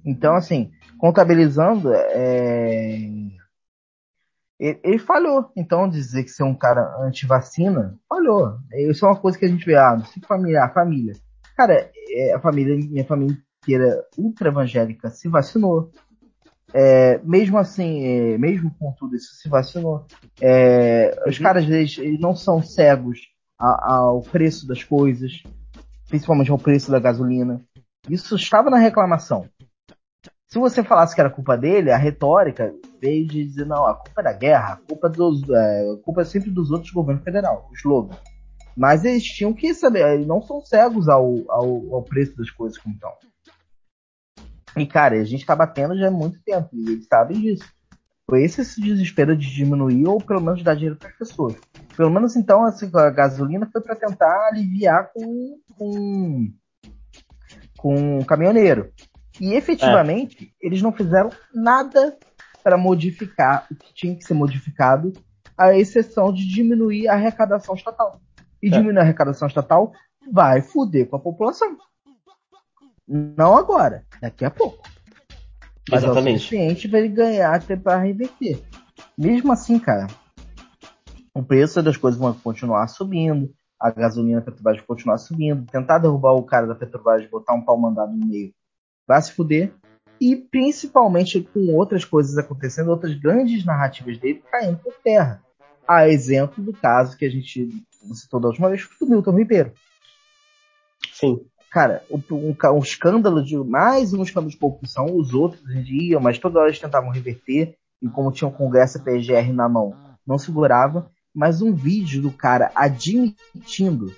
Então, 0.05 0.35
assim, 0.35 0.71
contabilizando, 0.99 1.93
é... 1.93 2.99
ele, 4.63 4.81
ele, 4.85 4.99
falhou. 4.99 5.51
Então, 5.57 5.89
dizer 5.89 6.23
que 6.23 6.31
ser 6.31 6.45
um 6.45 6.55
cara 6.55 6.97
anti-vacina, 7.01 7.99
falhou. 8.09 8.59
Isso 8.73 9.05
é 9.05 9.09
uma 9.09 9.19
coisa 9.19 9.37
que 9.37 9.45
a 9.45 9.49
gente 9.49 9.67
vê, 9.67 9.75
ah, 9.75 9.99
se 10.05 10.21
familiar, 10.21 10.67
a 10.67 10.73
família. 10.73 11.15
Cara, 11.57 11.91
é, 12.11 12.35
a 12.35 12.41
família, 12.41 12.77
minha 12.77 13.05
família 13.05 13.37
inteira 13.63 14.05
ultra 14.17 14.49
evangélica 14.49 15.11
se 15.11 15.29
vacinou. 15.29 15.91
É, 16.73 17.21
mesmo 17.25 17.59
assim, 17.59 18.05
é, 18.05 18.39
mesmo 18.39 18.75
com 18.79 18.93
tudo 18.93 19.17
isso, 19.17 19.35
se 19.35 19.49
vacinou. 19.49 20.07
É, 20.41 21.15
uhum. 21.25 21.31
Os 21.31 21.39
caras 21.39 21.65
eles, 21.65 21.99
eles, 21.99 22.21
não 22.21 22.35
são 22.35 22.63
cegos 22.63 23.19
ao 23.59 24.23
preço 24.23 24.67
das 24.67 24.83
coisas, 24.83 25.43
principalmente 26.09 26.51
ao 26.51 26.59
preço 26.59 26.91
da 26.91 26.99
gasolina. 26.99 27.61
Isso 28.09 28.35
estava 28.37 28.71
na 28.71 28.79
reclamação. 28.79 29.49
Se 30.49 30.59
você 30.59 30.83
falasse 30.83 31.15
que 31.15 31.21
era 31.21 31.31
culpa 31.31 31.57
dele, 31.57 31.91
a 31.91 31.97
retórica 31.97 32.75
veio 33.03 33.27
de 33.27 33.45
dizer, 33.45 33.67
não, 33.67 33.85
a 33.85 33.95
culpa 33.95 34.21
é 34.21 34.25
da 34.25 34.33
guerra, 34.33 34.75
a 34.75 34.77
culpa, 34.77 35.09
dos, 35.09 35.43
é, 35.51 35.91
a 35.91 35.97
culpa 36.05 36.23
é 36.23 36.25
sempre 36.25 36.51
dos 36.51 36.71
outros 36.71 36.93
governos 36.93 37.25
federal, 37.25 37.69
o 37.69 37.75
slogan. 37.75 38.17
Mas 38.77 39.05
eles 39.05 39.25
tinham 39.25 39.53
que 39.53 39.75
saber, 39.75 40.07
eles 40.15 40.27
não 40.27 40.41
são 40.41 40.61
cegos 40.61 41.09
ao, 41.09 41.35
ao, 41.49 41.95
ao 41.97 42.03
preço 42.05 42.37
das 42.37 42.49
coisas 42.51 42.79
como 42.79 42.95
estão. 42.95 43.13
E, 44.77 44.87
cara, 44.87 45.17
a 45.17 45.25
gente 45.25 45.45
tá 45.45 45.55
batendo 45.55 45.99
já 45.99 46.09
há 46.09 46.11
muito 46.11 46.41
tempo, 46.43 46.69
e 46.73 46.93
eles 46.93 47.07
sabem 47.07 47.41
disso. 47.41 47.65
Foi 48.31 48.45
esse, 48.45 48.61
esse 48.61 48.81
desespero 48.81 49.37
de 49.37 49.53
diminuir 49.53 50.07
ou 50.07 50.19
pelo 50.19 50.41
menos 50.41 50.63
dar 50.63 50.75
dinheiro 50.75 50.97
para 50.97 51.09
as 51.09 51.17
pessoas. 51.17 51.57
Pelo 51.97 52.09
menos 52.09 52.37
então 52.37 52.65
assim, 52.65 52.91
a 52.95 53.11
gasolina 53.11 53.69
foi 53.71 53.83
para 53.83 53.97
tentar 53.97 54.49
aliviar 54.49 55.11
com, 55.13 55.59
com, 55.77 56.53
com 57.77 58.19
o 58.21 58.25
caminhoneiro. 58.25 58.91
E 59.41 59.55
efetivamente, 59.55 60.55
é. 60.63 60.67
eles 60.67 60.81
não 60.81 60.93
fizeram 60.93 61.31
nada 61.53 62.17
para 62.63 62.77
modificar 62.77 63.67
o 63.71 63.75
que 63.75 63.93
tinha 63.93 64.15
que 64.15 64.25
ser 64.25 64.35
modificado, 64.35 65.13
a 65.57 65.77
exceção 65.77 66.33
de 66.33 66.47
diminuir 66.47 67.09
a 67.09 67.15
arrecadação 67.15 67.75
estatal. 67.75 68.21
E 68.63 68.69
é. 68.69 68.71
diminuir 68.71 68.99
a 68.99 69.03
arrecadação 69.03 69.49
estatal 69.49 69.93
vai 70.31 70.63
foder 70.63 71.09
com 71.09 71.17
a 71.17 71.21
população. 71.21 71.77
Não 73.07 73.57
agora, 73.57 74.05
daqui 74.21 74.45
a 74.45 74.51
pouco. 74.51 74.83
Mas 75.91 76.03
Exatamente. 76.05 76.35
é 76.35 76.37
o 76.37 76.41
suficiente 76.41 76.89
para 76.89 76.99
ele 77.01 77.09
ganhar 77.09 77.55
até 77.55 77.77
para 77.77 77.99
reverter. 77.99 78.63
Mesmo 79.19 79.53
assim, 79.53 79.79
cara, 79.79 80.07
o 81.35 81.43
preço 81.43 81.83
das 81.83 81.97
coisas 81.97 82.21
vai 82.21 82.33
continuar 82.43 82.87
subindo, 82.87 83.53
a 83.81 83.91
gasolina 83.91 84.41
da 84.41 84.47
Petrobras 84.47 84.77
vai 84.77 84.87
continuar 84.87 85.19
subindo, 85.19 85.67
tentar 85.71 85.99
derrubar 85.99 86.33
o 86.35 86.45
cara 86.45 86.67
da 86.67 86.75
Petrobras, 86.75 87.29
botar 87.29 87.55
um 87.55 87.63
pau 87.63 87.77
mandado 87.77 88.13
no 88.13 88.27
meio, 88.27 88.55
vai 89.07 89.21
se 89.21 89.33
fuder. 89.33 89.75
E 90.23 90.37
principalmente 90.37 91.41
com 91.41 91.75
outras 91.75 92.05
coisas 92.05 92.39
acontecendo, 92.39 92.91
outras 92.91 93.15
grandes 93.15 93.65
narrativas 93.65 94.19
dele 94.19 94.43
caindo 94.51 94.79
por 94.79 94.95
terra. 95.03 95.43
A 95.87 96.09
exemplo 96.09 96.63
do 96.63 96.73
caso 96.73 97.17
que 97.17 97.25
a 97.25 97.31
gente 97.31 97.69
citou 98.15 98.39
da 98.39 98.49
última 98.49 98.69
vez, 98.69 98.89
do 99.01 99.07
Milton 99.07 99.37
Ribeiro. 99.37 99.73
Sim 101.13 101.45
cara, 101.73 102.05
um, 102.11 102.23
um, 102.31 102.55
um, 102.75 102.79
escândalo 102.81 103.43
de 103.43 103.57
mais 103.57 104.13
um 104.13 104.23
escândalo 104.23 104.51
de 104.51 104.59
corrupção, 104.59 105.07
os 105.07 105.33
outros 105.33 105.63
iam, 105.89 106.21
mas 106.21 106.39
toda 106.39 106.59
hora 106.59 106.69
eles 106.69 106.79
tentavam 106.79 107.11
reverter, 107.11 107.75
e 108.01 108.09
como 108.09 108.31
tinha 108.31 108.47
o 108.47 108.53
Congresso 108.53 108.99
e 108.99 109.01
PGR 109.01 109.53
na 109.55 109.69
mão, 109.71 109.97
não 110.27 110.39
segurava. 110.39 111.11
Mas 111.35 111.63
um 111.63 111.73
vídeo 111.73 112.21
do 112.21 112.31
cara 112.31 112.71
admitindo, 112.75 114.15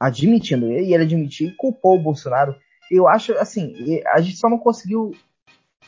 admitindo, 0.00 0.72
e 0.72 0.94
ele 0.94 1.04
admitiu 1.04 1.48
e 1.48 1.54
culpou 1.54 1.98
o 1.98 2.02
Bolsonaro. 2.02 2.56
Eu 2.92 3.08
acho, 3.08 3.32
assim, 3.38 4.02
a 4.12 4.20
gente 4.20 4.36
só 4.36 4.50
não 4.50 4.58
conseguiu 4.58 5.12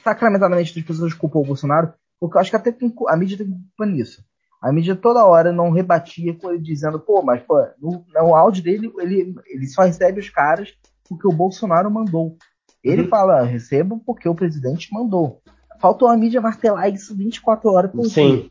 sacramentadamente 0.03 0.79
as 0.79 0.87
pessoas 0.87 1.13
culpou 1.13 1.43
o 1.43 1.47
Bolsonaro, 1.47 1.93
porque 2.19 2.39
eu 2.39 2.41
acho 2.41 2.49
que 2.49 2.57
até 2.57 2.73
tem, 2.73 2.91
a 3.09 3.17
mídia 3.17 3.37
tem 3.37 3.47
culpa 3.47 3.85
nisso. 3.85 4.25
A 4.61 4.73
mídia 4.73 4.97
toda 4.97 5.27
hora 5.27 5.53
não 5.53 5.71
rebatia 5.71 6.33
com 6.33 6.51
ele 6.51 6.63
dizendo, 6.63 6.99
pô, 6.99 7.21
mas 7.23 7.43
pô, 7.43 7.63
no, 7.79 8.07
no 8.15 8.35
áudio 8.35 8.65
dele, 8.65 8.91
ele, 8.99 9.35
ele 9.47 9.67
só 9.67 9.83
recebe 9.83 10.19
os 10.19 10.31
caras 10.31 10.73
porque 11.07 11.29
o 11.29 11.33
Bolsonaro 11.33 11.91
mandou. 11.91 12.39
Ele 12.83 13.03
uhum. 13.03 13.09
fala, 13.09 13.43
recebo 13.43 14.01
porque 14.07 14.27
o 14.27 14.35
presidente 14.35 14.89
mandou. 14.91 15.43
Faltou 15.79 16.09
a 16.09 16.17
mídia 16.17 16.41
martelar 16.41 16.89
isso 16.89 17.15
24 17.15 17.71
horas 17.71 17.91
por 17.91 18.07
Sim. 18.07 18.49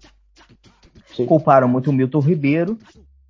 Sim. 1.16 1.26
Culparam 1.26 1.68
muito 1.68 1.90
o 1.90 1.94
Milton 1.94 2.20
Ribeiro. 2.20 2.78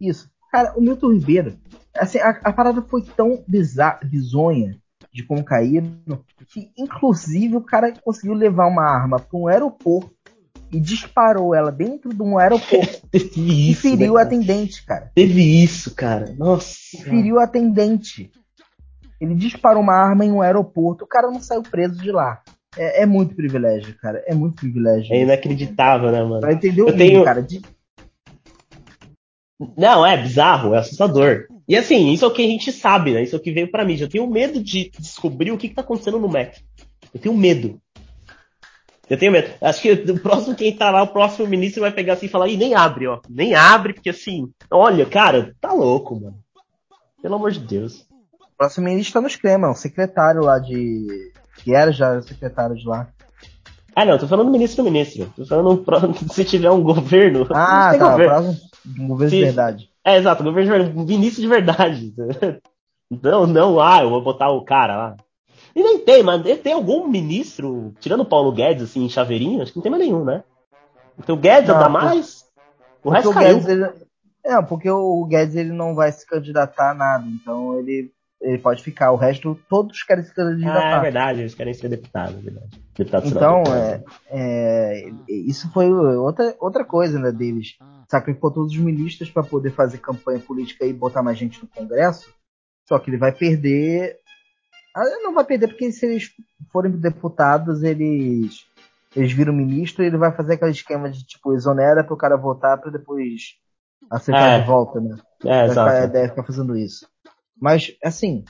Isso. 0.02 0.30
Cara, 0.52 0.74
o 0.78 0.82
Milton 0.82 1.14
Ribeiro, 1.14 1.56
assim, 1.96 2.20
a, 2.20 2.32
a 2.44 2.52
parada 2.52 2.82
foi 2.82 3.02
tão 3.02 3.42
bizarra, 3.48 4.02
bizonha 4.04 4.83
de 5.14 5.24
como 5.24 5.44
caíram, 5.44 5.92
que 6.48 6.72
inclusive 6.78 7.56
o 7.56 7.62
cara 7.62 7.94
conseguiu 8.04 8.34
levar 8.34 8.68
uma 8.68 8.84
arma 8.84 9.20
para 9.20 9.38
um 9.40 9.48
aeroporto 9.48 10.12
e 10.72 10.80
disparou 10.80 11.54
ela 11.54 11.72
dentro 11.72 12.12
de 12.14 12.22
um 12.24 12.38
aeroporto 12.40 13.08
Teve 13.12 13.30
e 13.42 13.72
isso. 13.72 13.82
feriu 13.82 14.14
né, 14.16 14.22
a 14.22 14.26
cara? 14.26 14.28
atendente, 14.28 14.86
cara. 14.86 15.12
Teve 15.14 15.64
isso, 15.64 15.94
cara. 15.94 16.34
Nossa. 16.38 16.74
Feriu 17.04 17.40
a 17.40 17.44
atendente. 17.44 18.32
Ele 19.22 19.36
disparou 19.36 19.82
uma 19.84 19.94
arma 19.94 20.26
em 20.26 20.32
um 20.32 20.42
aeroporto, 20.42 21.06
o 21.06 21.08
cara 21.08 21.30
não 21.30 21.40
saiu 21.40 21.62
preso 21.62 22.02
de 22.02 22.12
lá. 22.12 22.42
É, 22.76 23.04
é 23.04 23.06
muito 23.06 23.36
privilégio, 23.36 23.96
cara. 24.02 24.24
É 24.26 24.34
muito 24.34 24.56
privilégio. 24.56 25.14
É 25.14 25.22
inacreditável, 25.22 26.12
né, 26.12 26.24
mano? 26.24 26.40
Pra 26.42 26.54
entender 26.54 26.82
o 26.82 26.88
Eu 26.90 26.94
nível, 26.94 27.08
tenho- 27.08 27.24
cara. 27.24 27.42
De... 27.44 27.62
Não, 29.78 30.06
é 30.06 30.18
bizarro, 30.18 30.74
é 30.74 30.80
assustador. 30.80 31.48
E 31.68 31.78
assim, 31.78 32.12
isso 32.12 32.26
é 32.26 32.28
o 32.28 32.32
que 32.32 32.44
a 32.44 32.48
gente 32.48 32.72
sabe, 32.72 33.14
né? 33.14 33.24
Isso 33.24 33.36
é 33.36 33.40
o 33.40 33.42
que 33.42 33.52
veio 33.52 33.72
pra 33.72 33.86
mídia. 33.86 34.06
Eu 34.06 34.10
tenho 34.10 34.28
medo 34.28 34.62
de 34.62 34.92
descobrir 35.00 35.52
o 35.52 35.58
que, 35.58 35.70
que 35.70 35.76
tá 35.76 35.82
acontecendo 35.82 36.20
no 36.20 36.28
Mac. 36.28 36.56
Eu 37.14 37.20
tenho 37.20 37.36
medo. 37.36 37.80
Eu 39.10 39.18
tenho 39.18 39.32
medo. 39.32 39.50
Acho 39.62 39.82
que 39.82 39.92
o 39.92 40.20
próximo 40.20 40.56
que 40.56 40.68
entrar 40.68 40.92
lá, 40.92 41.04
o 41.04 41.08
próximo 41.08 41.48
ministro 41.48 41.82
vai 41.82 41.92
pegar 41.92 42.14
assim 42.14 42.26
e 42.26 42.30
falar, 42.30 42.48
ih, 42.48 42.58
nem 42.58 42.74
abre, 42.74 43.08
ó. 43.08 43.20
Nem 43.30 43.54
abre, 43.56 43.94
porque 43.94 44.10
assim, 44.10 44.52
olha, 44.70 45.06
cara, 45.06 45.56
tá 45.62 45.72
louco, 45.72 46.20
mano. 46.20 46.38
Pelo 47.22 47.36
amor 47.36 47.52
de 47.52 47.60
Deus. 47.60 48.06
O 48.42 48.58
próximo 48.58 48.86
ministro 48.86 49.14
tá 49.14 49.22
no 49.22 49.28
esquema, 49.28 49.72
o 49.72 49.76
secretário 49.76 50.42
lá 50.42 50.60
de. 50.60 51.32
Que 51.64 51.74
era 51.74 51.92
já 51.92 52.22
secretário 52.22 52.76
de 52.76 52.86
lá. 52.86 53.08
Ah, 53.96 54.06
não, 54.06 54.18
tô 54.18 54.28
falando 54.28 54.48
do 54.48 54.52
ministro 54.52 54.84
do 54.84 54.90
ministro. 54.90 55.32
Tô 55.36 55.46
falando 55.46 55.86
se 56.34 56.44
tiver 56.44 56.72
um 56.72 56.82
governo. 56.82 57.48
Ah, 57.52 57.94
tá. 57.98 58.08
O 58.08 58.12
governo. 58.12 58.34
próximo 58.34 58.73
um 58.86 59.08
governo 59.08 59.32
de 59.32 59.42
verdade. 59.44 59.90
É, 60.06 60.18
exato, 60.18 60.44
governo 60.44 60.72
de 60.72 60.78
verdade, 60.78 61.06
ministro 61.08 61.42
de 61.42 61.48
verdade. 61.48 62.14
Não, 63.22 63.46
não, 63.46 63.80
ah, 63.80 64.02
eu 64.02 64.10
vou 64.10 64.24
botar 64.24 64.50
o 64.50 64.64
cara 64.66 64.98
lá. 64.98 65.18
E 65.76 65.84
nem 65.84 66.00
tem, 66.00 66.24
mas 66.24 66.42
tem 66.62 66.74
algum 66.74 67.08
ministro, 67.08 67.94
tirando 68.00 68.22
o 68.22 68.26
Paulo 68.26 68.52
Guedes, 68.52 68.84
assim, 68.84 69.04
em 69.06 69.10
chaveirinho, 69.10 69.62
acho 69.62 69.72
que 69.72 69.78
não 69.78 69.84
tem 69.84 69.92
mais 69.92 70.04
nenhum, 70.04 70.24
né? 70.24 70.44
Então 71.20 71.36
o 71.36 71.38
Guedes 71.38 71.70
Não, 71.70 71.80
por- 71.80 71.90
mais, 71.92 72.44
o 73.04 73.10
resto 73.12 73.30
o 73.30 73.34
caiu. 73.34 73.60
Guedes, 73.60 73.68
ele... 73.70 73.92
É, 74.44 74.60
porque 74.64 74.90
o 74.90 75.26
Guedes 75.26 75.56
ele 75.56 75.72
não 75.72 75.94
vai 75.94 76.12
se 76.12 76.26
candidatar 76.26 76.92
a 76.92 76.94
nada, 76.96 77.26
então 77.28 77.78
ele, 77.80 78.12
ele 78.42 78.58
pode 78.58 78.82
ficar. 78.82 79.12
O 79.12 79.16
resto, 79.16 79.60
todos 79.70 80.02
querem 80.02 80.24
se 80.24 80.32
Ah, 80.32 80.34
é 80.34 80.36
candidatar. 80.46 81.00
verdade, 81.02 81.40
eles 81.42 81.54
querem 81.54 81.74
ser 81.74 81.90
deputado, 81.90 82.36
é 82.38 82.42
verdade. 82.42 82.82
Deputado 82.96 83.28
Então, 83.28 83.64
é, 83.76 84.04
é, 84.32 85.10
isso 85.30 85.72
foi 85.72 85.92
outra, 85.94 86.56
outra 86.60 86.84
coisa, 86.84 87.20
né, 87.20 87.32
deles. 87.32 87.76
Sacrificou 88.14 88.52
todos 88.52 88.72
os 88.74 88.78
ministros 88.78 89.32
para 89.32 89.42
poder 89.42 89.72
fazer 89.72 89.98
campanha 89.98 90.40
política 90.40 90.86
e 90.86 90.94
botar 90.94 91.24
mais 91.24 91.36
gente 91.36 91.60
no 91.60 91.68
Congresso. 91.68 92.32
Só 92.88 93.00
que 93.00 93.10
ele 93.10 93.18
vai 93.18 93.32
perder. 93.32 94.20
Ah, 94.96 95.02
Não 95.24 95.34
vai 95.34 95.44
perder 95.44 95.68
porque 95.70 95.92
se 95.92 96.06
eles 96.06 96.30
forem 96.72 96.92
deputados, 96.92 97.82
eles 97.82 98.68
eles 99.16 99.32
viram 99.32 99.52
ministro 99.52 100.04
e 100.04 100.08
ele 100.08 100.18
vai 100.18 100.32
fazer 100.32 100.54
aquele 100.54 100.70
esquema 100.72 101.10
de 101.10 101.26
tipo 101.26 101.54
exonera 101.56 102.04
para 102.04 102.14
o 102.14 102.18
cara 102.18 102.38
votar 102.38 102.80
para 102.80 102.92
depois 102.92 103.56
aceitar 104.12 104.58
É. 104.58 104.60
de 104.60 104.68
volta, 104.68 105.00
né? 105.02 105.18
É, 105.44 105.48
Vai 105.66 105.70
ficar, 105.70 105.96
exato. 105.98 106.14
deve 106.14 106.30
ficar 106.30 106.44
fazendo 106.44 106.78
isso. 106.78 107.08
Mas, 107.60 107.96
assim. 108.04 108.44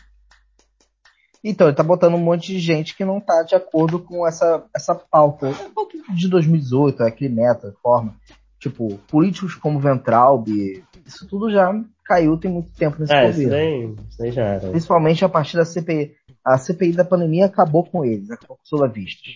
Então, 1.41 1.67
ele 1.67 1.75
tá 1.75 1.83
botando 1.83 2.15
um 2.15 2.19
monte 2.23 2.47
de 2.47 2.59
gente 2.59 2.95
que 2.97 3.03
não 3.05 3.19
tá 3.21 3.43
de 3.43 3.55
acordo 3.55 3.99
com 3.99 4.25
essa, 4.27 4.65
essa 4.75 4.93
pauta. 4.95 5.47
É 5.49 5.69
pauta 5.69 5.97
de 6.13 6.27
2018, 6.29 7.03
é 7.03 7.07
aquele 7.07 7.33
meta, 7.33 7.73
forma. 7.81 8.15
Tipo, 8.63 8.97
políticos 9.09 9.55
como 9.55 9.77
Ventralb, 9.77 10.47
isso 11.05 11.27
tudo 11.27 11.51
já 11.51 11.69
caiu 12.05 12.37
tem 12.37 12.49
muito 12.49 12.71
tempo 12.71 12.95
nesse 12.97 13.13
É, 13.13 13.29
isso 13.29 13.41
governo. 13.43 13.49
daí, 13.51 14.07
isso 14.09 14.17
daí 14.17 14.31
já 14.31 14.43
era. 14.45 14.69
Principalmente 14.69 15.25
a 15.25 15.27
partir 15.29 15.57
da 15.57 15.65
CPI. 15.65 16.13
A 16.45 16.57
CPI 16.57 16.93
da 16.93 17.03
pandemia 17.03 17.45
acabou 17.47 17.83
com 17.83 18.05
eles, 18.05 18.31
acabou 18.31 18.55
com 18.55 18.63
os 18.63 18.69
solavistas. 18.69 19.33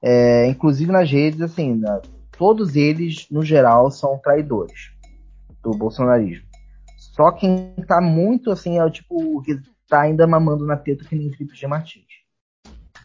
É, 0.00 0.46
inclusive 0.46 0.92
nas 0.92 1.10
redes, 1.10 1.40
assim, 1.40 1.74
na- 1.74 2.00
todos 2.36 2.76
eles, 2.76 3.26
no 3.28 3.42
geral, 3.42 3.90
são 3.90 4.16
traidores 4.18 4.92
do 5.60 5.70
bolsonarismo. 5.72 6.46
Só 6.96 7.32
quem 7.32 7.74
tá 7.88 8.00
muito, 8.00 8.52
assim, 8.52 8.78
é 8.78 8.84
o 8.84 8.90
tipo, 8.90 9.42
que 9.42 9.58
tá 9.88 10.02
ainda 10.02 10.28
mamando 10.28 10.64
na 10.64 10.76
teta 10.76 11.04
que 11.04 11.16
nem 11.16 11.32
Felipe 11.32 11.56
G. 11.56 11.66
Martins. 11.66 12.04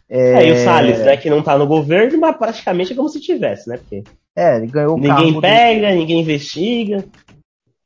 É, 0.08 0.46
e 0.46 0.52
o 0.52 0.56
Salles, 0.56 1.00
né, 1.00 1.16
que 1.16 1.28
não 1.28 1.42
tá 1.42 1.58
no 1.58 1.66
governo, 1.66 2.20
mas 2.20 2.36
praticamente 2.36 2.92
é 2.92 2.96
como 2.96 3.08
se 3.08 3.20
tivesse, 3.20 3.68
né? 3.68 3.78
Porque 3.78 4.04
É, 4.36 4.56
ele 4.56 4.66
ganhou 4.66 4.96
o 4.96 5.00
ninguém 5.00 5.40
pega, 5.40 5.94
ninguém 5.94 6.20
investiga. 6.22 6.98
dele- 6.98 7.12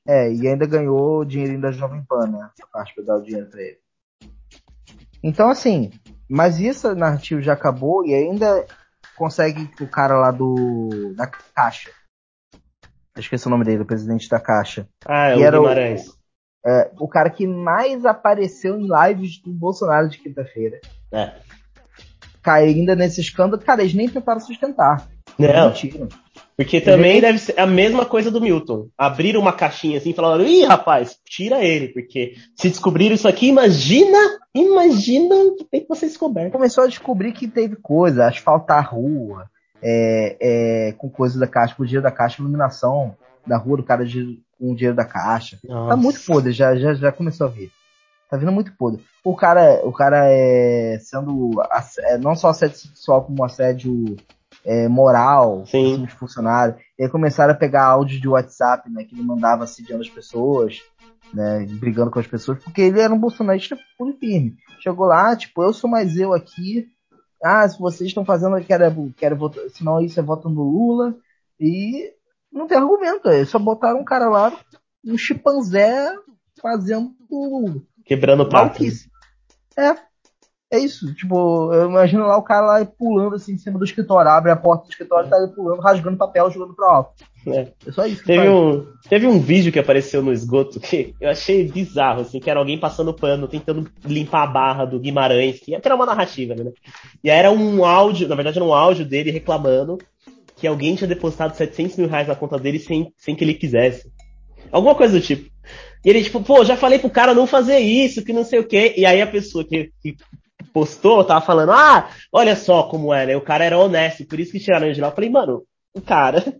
É, 0.06 0.32
e 0.32 0.48
ainda 0.48 0.66
ganhou 0.66 1.18
o 1.20 1.24
dinheirinho 1.24 1.60
da 1.60 1.70
Jovem 1.70 2.02
Pan, 2.08 2.26
né? 2.26 2.48
A 2.62 2.66
parte 2.68 2.94
pra 2.94 3.04
dar 3.04 3.16
o 3.18 3.22
dinheiro 3.22 3.46
pra 3.50 3.60
ele. 3.60 3.78
Então, 5.22 5.50
assim, 5.50 5.90
mas 6.28 6.58
isso 6.58 6.94
narrativo 6.94 7.42
já 7.42 7.52
acabou 7.52 8.06
e 8.06 8.14
ainda 8.14 8.64
consegue 9.16 9.66
que 9.68 9.82
o 9.84 9.88
cara 9.90 10.16
lá 10.18 10.30
do. 10.30 11.12
da 11.14 11.26
Caixa. 11.26 11.90
Eu 13.14 13.20
esqueci 13.20 13.46
o 13.46 13.50
nome 13.50 13.64
dele, 13.64 13.82
o 13.82 13.86
presidente 13.86 14.28
da 14.28 14.40
Caixa. 14.40 14.88
Ah, 15.04 15.28
é 15.30 15.36
o 15.36 15.42
era 15.42 15.58
o- 15.58 15.62
Guimarães. 15.62 16.16
É, 16.64 16.90
o 16.98 17.08
cara 17.08 17.28
que 17.30 17.46
mais 17.46 18.04
apareceu 18.06 18.78
em 18.78 18.88
lives 18.88 19.40
do 19.42 19.50
Bolsonaro 19.52 20.08
de 20.08 20.18
quinta-feira. 20.18 20.80
É. 21.12 21.34
Cai 22.42 22.64
ainda 22.68 22.94
nesse 22.96 23.20
escândalo, 23.20 23.60
cara, 23.62 23.82
eles 23.82 23.94
nem 23.94 24.08
tentaram 24.08 24.40
sustentar. 24.40 25.06
Não, 25.38 25.68
Mentira. 25.68 26.08
porque 26.56 26.80
também 26.80 27.12
Ele- 27.12 27.20
deve 27.20 27.38
ser 27.38 27.58
a 27.58 27.66
mesma 27.66 28.04
coisa 28.04 28.30
do 28.30 28.40
Milton. 28.40 28.88
Abriram 28.98 29.40
uma 29.40 29.52
caixinha 29.52 29.98
assim 29.98 30.10
e 30.10 30.14
falaram, 30.14 30.44
ih, 30.44 30.64
rapaz, 30.64 31.16
tira 31.24 31.62
ele, 31.64 31.88
porque 31.88 32.34
se 32.56 32.68
descobriram 32.68 33.14
isso 33.14 33.28
aqui, 33.28 33.46
imagina, 33.48 34.18
imagina 34.54 35.34
o 35.34 35.54
que 35.56 35.64
tem 35.64 35.84
que 35.84 35.94
ser 35.94 36.06
descoberto. 36.06 36.52
Começou 36.52 36.84
a 36.84 36.88
descobrir 36.88 37.32
que 37.32 37.46
teve 37.46 37.76
coisa, 37.76 38.26
asfaltar 38.26 38.78
a 38.78 38.88
rua, 38.88 39.46
é, 39.82 40.36
é, 40.88 40.92
com 40.98 41.08
coisa 41.08 41.38
da 41.38 41.46
caixa, 41.46 41.74
com 41.76 41.82
o 41.84 41.86
dinheiro 41.86 42.02
da 42.02 42.10
caixa, 42.10 42.42
iluminação 42.42 43.14
da 43.46 43.56
rua 43.56 43.76
do 43.76 43.84
cara 43.84 44.04
de- 44.04 44.40
com 44.58 44.72
o 44.72 44.74
dinheiro 44.74 44.96
da 44.96 45.04
caixa. 45.04 45.56
Tá 45.66 45.72
Nossa. 45.72 45.96
muito 45.96 46.20
podre, 46.26 46.52
já, 46.52 46.74
já, 46.76 46.94
já 46.94 47.12
começou 47.12 47.46
a 47.46 47.50
ver. 47.50 47.70
Tá 48.28 48.36
vindo 48.36 48.50
muito 48.52 48.72
podre. 48.76 49.00
O 49.24 49.34
cara, 49.36 49.80
o 49.84 49.92
cara 49.92 50.26
é 50.26 50.98
sendo 51.00 51.52
é, 52.00 52.18
não 52.18 52.34
só 52.34 52.48
assédio 52.48 52.76
sexual, 52.76 53.22
como 53.24 53.42
assédio 53.44 54.16
é, 54.64 54.88
moral, 54.88 55.64
Sim. 55.66 55.78
em 55.78 55.94
cima 55.94 56.06
de 56.06 56.14
funcionário. 56.14 56.76
E 56.98 57.04
aí 57.04 57.10
começaram 57.10 57.52
a 57.52 57.56
pegar 57.56 57.86
áudio 57.86 58.20
de 58.20 58.28
WhatsApp, 58.28 58.90
né, 58.90 59.04
que 59.04 59.14
ele 59.14 59.22
mandava 59.22 59.64
assediando 59.64 60.02
as 60.02 60.10
pessoas, 60.10 60.82
né, 61.32 61.66
brigando 61.70 62.10
com 62.10 62.18
as 62.18 62.26
pessoas, 62.26 62.62
porque 62.62 62.82
ele 62.82 63.00
era 63.00 63.12
um 63.12 63.18
bolsonarista 63.18 63.78
puro 63.96 64.10
e 64.10 64.18
firme. 64.18 64.56
Chegou 64.80 65.06
lá, 65.06 65.36
tipo, 65.36 65.62
eu 65.62 65.72
sou 65.72 65.88
mais 65.88 66.16
eu 66.16 66.32
aqui. 66.32 66.88
Ah, 67.42 67.68
se 67.68 67.78
vocês 67.78 68.08
estão 68.08 68.24
fazendo, 68.24 68.60
quero, 68.64 69.12
quero 69.16 69.36
votar, 69.36 69.62
senão 69.70 70.00
isso 70.00 70.18
é 70.18 70.22
voto 70.22 70.48
no 70.48 70.62
Lula. 70.62 71.14
E 71.60 72.12
não 72.52 72.66
tem 72.66 72.78
argumento, 72.78 73.28
eles 73.28 73.48
só 73.48 73.58
botaram 73.58 74.00
um 74.00 74.04
cara 74.04 74.28
lá, 74.28 74.52
um 75.04 75.16
chimpanzé 75.16 76.12
fazendo 76.60 77.14
Quebrando 78.04 78.44
o 78.44 78.50
maluquice. 78.50 79.10
É. 79.76 80.07
É 80.70 80.78
isso. 80.78 81.14
Tipo, 81.14 81.72
eu 81.72 81.88
imagino 81.88 82.26
lá 82.26 82.36
o 82.36 82.42
cara 82.42 82.66
lá 82.66 82.84
pulando 82.84 83.36
assim 83.36 83.52
em 83.52 83.58
cima 83.58 83.78
do 83.78 83.84
escritório, 83.84 84.30
abre 84.30 84.50
a 84.50 84.56
porta 84.56 84.84
do 84.84 84.90
escritório 84.90 85.26
e 85.26 85.30
tá 85.30 85.38
ele 85.38 85.48
pulando, 85.48 85.80
rasgando 85.80 86.16
papel, 86.16 86.50
jogando 86.50 86.74
pro 86.74 86.84
alto. 86.84 87.24
É. 87.46 87.68
É 87.86 87.92
só 87.92 88.04
isso 88.04 88.22
Teve 88.24 88.44
faz. 88.44 88.50
um, 88.50 88.86
teve 89.08 89.26
um 89.26 89.40
vídeo 89.40 89.72
que 89.72 89.78
apareceu 89.78 90.22
no 90.22 90.32
esgoto 90.32 90.78
que 90.78 91.14
eu 91.18 91.30
achei 91.30 91.66
bizarro, 91.66 92.20
assim, 92.20 92.38
que 92.38 92.50
era 92.50 92.60
alguém 92.60 92.78
passando 92.78 93.14
pano, 93.14 93.48
tentando 93.48 93.90
limpar 94.04 94.42
a 94.42 94.46
barra 94.46 94.84
do 94.84 95.00
Guimarães, 95.00 95.58
que 95.60 95.74
era 95.74 95.94
uma 95.94 96.04
narrativa, 96.04 96.54
né? 96.54 96.70
E 97.24 97.30
aí 97.30 97.38
era 97.38 97.50
um 97.50 97.84
áudio, 97.84 98.28
na 98.28 98.34
verdade 98.34 98.58
era 98.58 98.66
um 98.66 98.74
áudio 98.74 99.06
dele 99.06 99.30
reclamando 99.30 99.96
que 100.56 100.66
alguém 100.66 100.94
tinha 100.96 101.08
depositado 101.08 101.54
700 101.54 101.96
mil 101.96 102.08
reais 102.08 102.28
na 102.28 102.34
conta 102.34 102.58
dele 102.58 102.78
sem, 102.78 103.12
sem 103.16 103.34
que 103.34 103.44
ele 103.44 103.54
quisesse. 103.54 104.10
Alguma 104.70 104.94
coisa 104.94 105.18
do 105.18 105.24
tipo. 105.24 105.48
E 106.04 106.10
ele, 106.10 106.22
tipo, 106.22 106.42
pô, 106.42 106.64
já 106.64 106.76
falei 106.76 106.98
pro 106.98 107.10
cara 107.10 107.32
não 107.32 107.46
fazer 107.46 107.78
isso, 107.78 108.24
que 108.24 108.32
não 108.32 108.44
sei 108.44 108.58
o 108.58 108.66
quê. 108.66 108.94
E 108.96 109.06
aí 109.06 109.22
a 109.22 109.26
pessoa 109.26 109.64
que, 109.64 109.90
que 110.02 110.16
postou 110.72 111.24
tava 111.24 111.44
falando, 111.44 111.72
ah, 111.72 112.08
olha 112.32 112.54
só 112.56 112.84
como 112.84 113.12
é, 113.12 113.26
né? 113.26 113.36
O 113.36 113.40
cara 113.40 113.64
era 113.64 113.78
honesto, 113.78 114.24
por 114.26 114.38
isso 114.38 114.52
que 114.52 114.60
tiraram 114.60 114.86
ele 114.86 114.94
de 114.94 115.00
lá. 115.00 115.08
Eu 115.08 115.12
falei, 115.12 115.30
mano, 115.30 115.62
o 115.94 116.00
cara. 116.00 116.44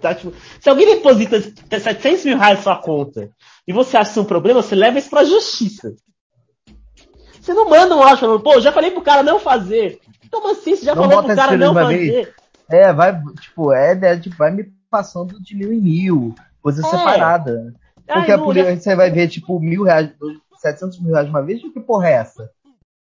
Tá, 0.00 0.14
tipo, 0.14 0.32
se 0.60 0.68
alguém 0.68 0.86
deposita 0.86 1.40
700 1.40 2.24
mil 2.26 2.36
reais 2.38 2.58
na 2.58 2.62
sua 2.62 2.76
conta 2.76 3.30
e 3.66 3.72
você 3.72 3.96
acha 3.96 4.20
um 4.20 4.24
problema, 4.24 4.62
você 4.62 4.74
leva 4.74 4.98
isso 4.98 5.08
pra 5.08 5.24
justiça. 5.24 5.94
Você 7.40 7.54
não 7.54 7.68
manda 7.68 7.96
um 7.96 8.02
áudio 8.02 8.18
falando, 8.18 8.40
pô, 8.40 8.60
já 8.60 8.70
falei 8.72 8.90
pro 8.90 9.00
cara 9.02 9.22
não 9.22 9.38
fazer. 9.40 10.00
Como 10.30 10.50
assim? 10.50 10.76
Você 10.76 10.84
já 10.84 10.94
Não 10.94 11.04
falou 11.08 11.24
pro 11.24 11.34
cara 11.34 11.56
não 11.56 11.72
fazer? 11.72 12.34
É, 12.70 12.92
vai, 12.92 13.18
tipo, 13.40 13.72
é, 13.72 13.94
né, 13.94 14.18
tipo, 14.18 14.36
vai 14.36 14.50
me 14.52 14.64
passando 14.90 15.40
de 15.42 15.56
mil 15.56 15.72
em 15.72 15.80
mil, 15.80 16.34
coisa 16.62 16.82
É. 16.86 16.90
separada. 16.90 17.74
Ai, 18.06 18.18
Porque 18.18 18.32
a 18.32 18.36
não, 18.36 18.44
polícia, 18.44 18.74
já- 18.74 18.80
você 18.80 18.94
vai 18.96 19.10
ver, 19.10 19.28
tipo, 19.28 19.58
mil 19.58 19.82
reais, 19.84 20.10
dois- 20.20 20.38
700 20.60 21.00
mil 21.00 21.12
reais 21.14 21.28
uma 21.28 21.42
vez, 21.42 21.62
que 21.62 21.80
porra 21.80 22.08
é 22.08 22.12
essa? 22.12 22.50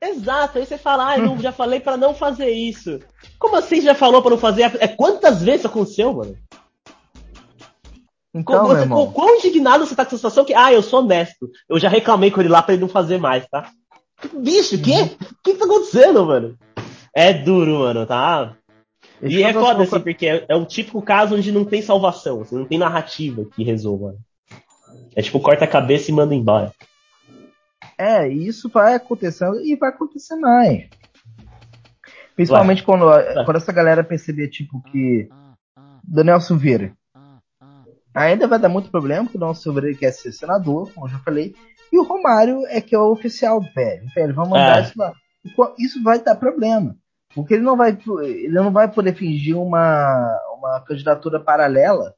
Exato, 0.03 0.59
aí 0.59 0.67
você 0.67 0.77
fala, 0.77 1.11
ah, 1.11 1.19
eu 1.19 1.27
não, 1.27 1.39
já 1.41 1.53
falei 1.53 1.79
pra 1.79 1.97
não 1.97 2.13
fazer 2.13 2.51
isso. 2.51 2.99
Como 3.39 3.57
assim 3.57 3.81
já 3.81 3.95
falou 3.95 4.21
pra 4.21 4.33
não 4.33 4.39
fazer? 4.39 4.63
É 4.81 4.89
quantas 4.89 5.43
vezes 5.43 5.61
isso 5.61 5.69
aconteceu, 5.69 6.13
mano? 6.13 6.37
Então, 8.35 8.67
você, 8.67 8.81
irmão, 8.81 9.13
quão 9.13 9.37
indignado 9.37 9.87
você 9.87 9.95
tá 9.95 10.05
com 10.05 10.09
essa 10.09 10.17
situação 10.17 10.45
que, 10.45 10.55
ah, 10.55 10.73
eu 10.73 10.83
sou 10.83 11.01
honesto. 11.01 11.51
Eu 11.69 11.79
já 11.79 11.89
reclamei 11.89 12.31
com 12.31 12.41
ele 12.41 12.49
lá 12.49 12.63
pra 12.63 12.73
ele 12.73 12.81
não 12.81 12.89
fazer 12.89 13.19
mais, 13.19 13.47
tá? 13.47 13.71
Bicho, 14.33 14.77
o 14.77 14.83
quê? 14.83 15.17
O 15.21 15.43
que 15.45 15.55
tá 15.55 15.67
acontecendo, 15.67 16.25
mano? 16.25 16.59
É 17.15 17.33
duro, 17.33 17.81
mano, 17.81 18.07
tá? 18.07 18.57
E 19.21 19.43
é 19.43 19.53
foda, 19.53 19.83
assim, 19.83 20.01
porque 20.01 20.27
é, 20.27 20.45
é 20.49 20.57
o 20.57 20.65
típico 20.65 21.03
caso 21.03 21.37
onde 21.37 21.53
não 21.53 21.65
tem 21.65 21.83
salvação, 21.83 22.41
assim, 22.41 22.57
não 22.57 22.65
tem 22.65 22.79
narrativa 22.79 23.45
que 23.55 23.63
resolva. 23.63 24.17
É 25.15 25.23
tipo, 25.23 25.39
corta 25.39 25.65
a 25.65 25.69
cabeça 25.69 26.11
e 26.11 26.15
manda 26.15 26.35
embora. 26.35 26.73
É, 28.03 28.29
isso 28.29 28.69
vai 28.69 28.95
acontecendo 28.95 29.61
e 29.61 29.77
vai 29.77 29.91
acontecer 29.91 30.35
mais. 30.37 30.89
Principalmente 32.35 32.83
quando, 32.83 33.05
quando 33.45 33.57
essa 33.57 33.73
galera 33.73 34.03
perceber, 34.03 34.49
tipo, 34.49 34.83
que 34.91 35.29
Daniel 36.03 36.41
Silveira 36.41 36.93
ainda 38.15 38.47
vai 38.47 38.59
dar 38.59 38.69
muito 38.69 38.91
problema, 38.91 39.25
porque 39.25 39.37
o 39.37 39.41
Daniel 39.41 39.55
Silveira 39.55 39.97
quer 39.97 40.13
ser 40.13 40.33
senador, 40.33 40.91
como 40.93 41.07
eu 41.07 41.11
já 41.11 41.19
falei, 41.19 41.55
e 41.93 41.99
o 41.99 42.05
Romário 42.05 42.67
é 42.67 42.81
que 42.81 42.95
é 42.95 42.99
o 42.99 43.13
oficial 43.13 43.61
do 43.61 43.73
PL. 43.73 44.07
Velho, 44.15 44.35
vamos 44.35 44.51
mandar 44.51 44.79
É. 44.79 44.83
isso 44.83 44.99
lá. 44.99 45.13
Isso 45.79 46.03
vai 46.03 46.19
dar 46.21 46.37
problema. 46.37 46.97
Porque 47.35 47.55
ele 47.55 47.63
não 47.63 47.77
vai, 47.77 47.97
ele 48.23 48.53
não 48.55 48.71
vai 48.71 48.91
poder 48.91 49.15
fingir 49.15 49.57
uma, 49.57 50.39
uma 50.59 50.81
candidatura 50.81 51.41
paralela. 51.41 52.15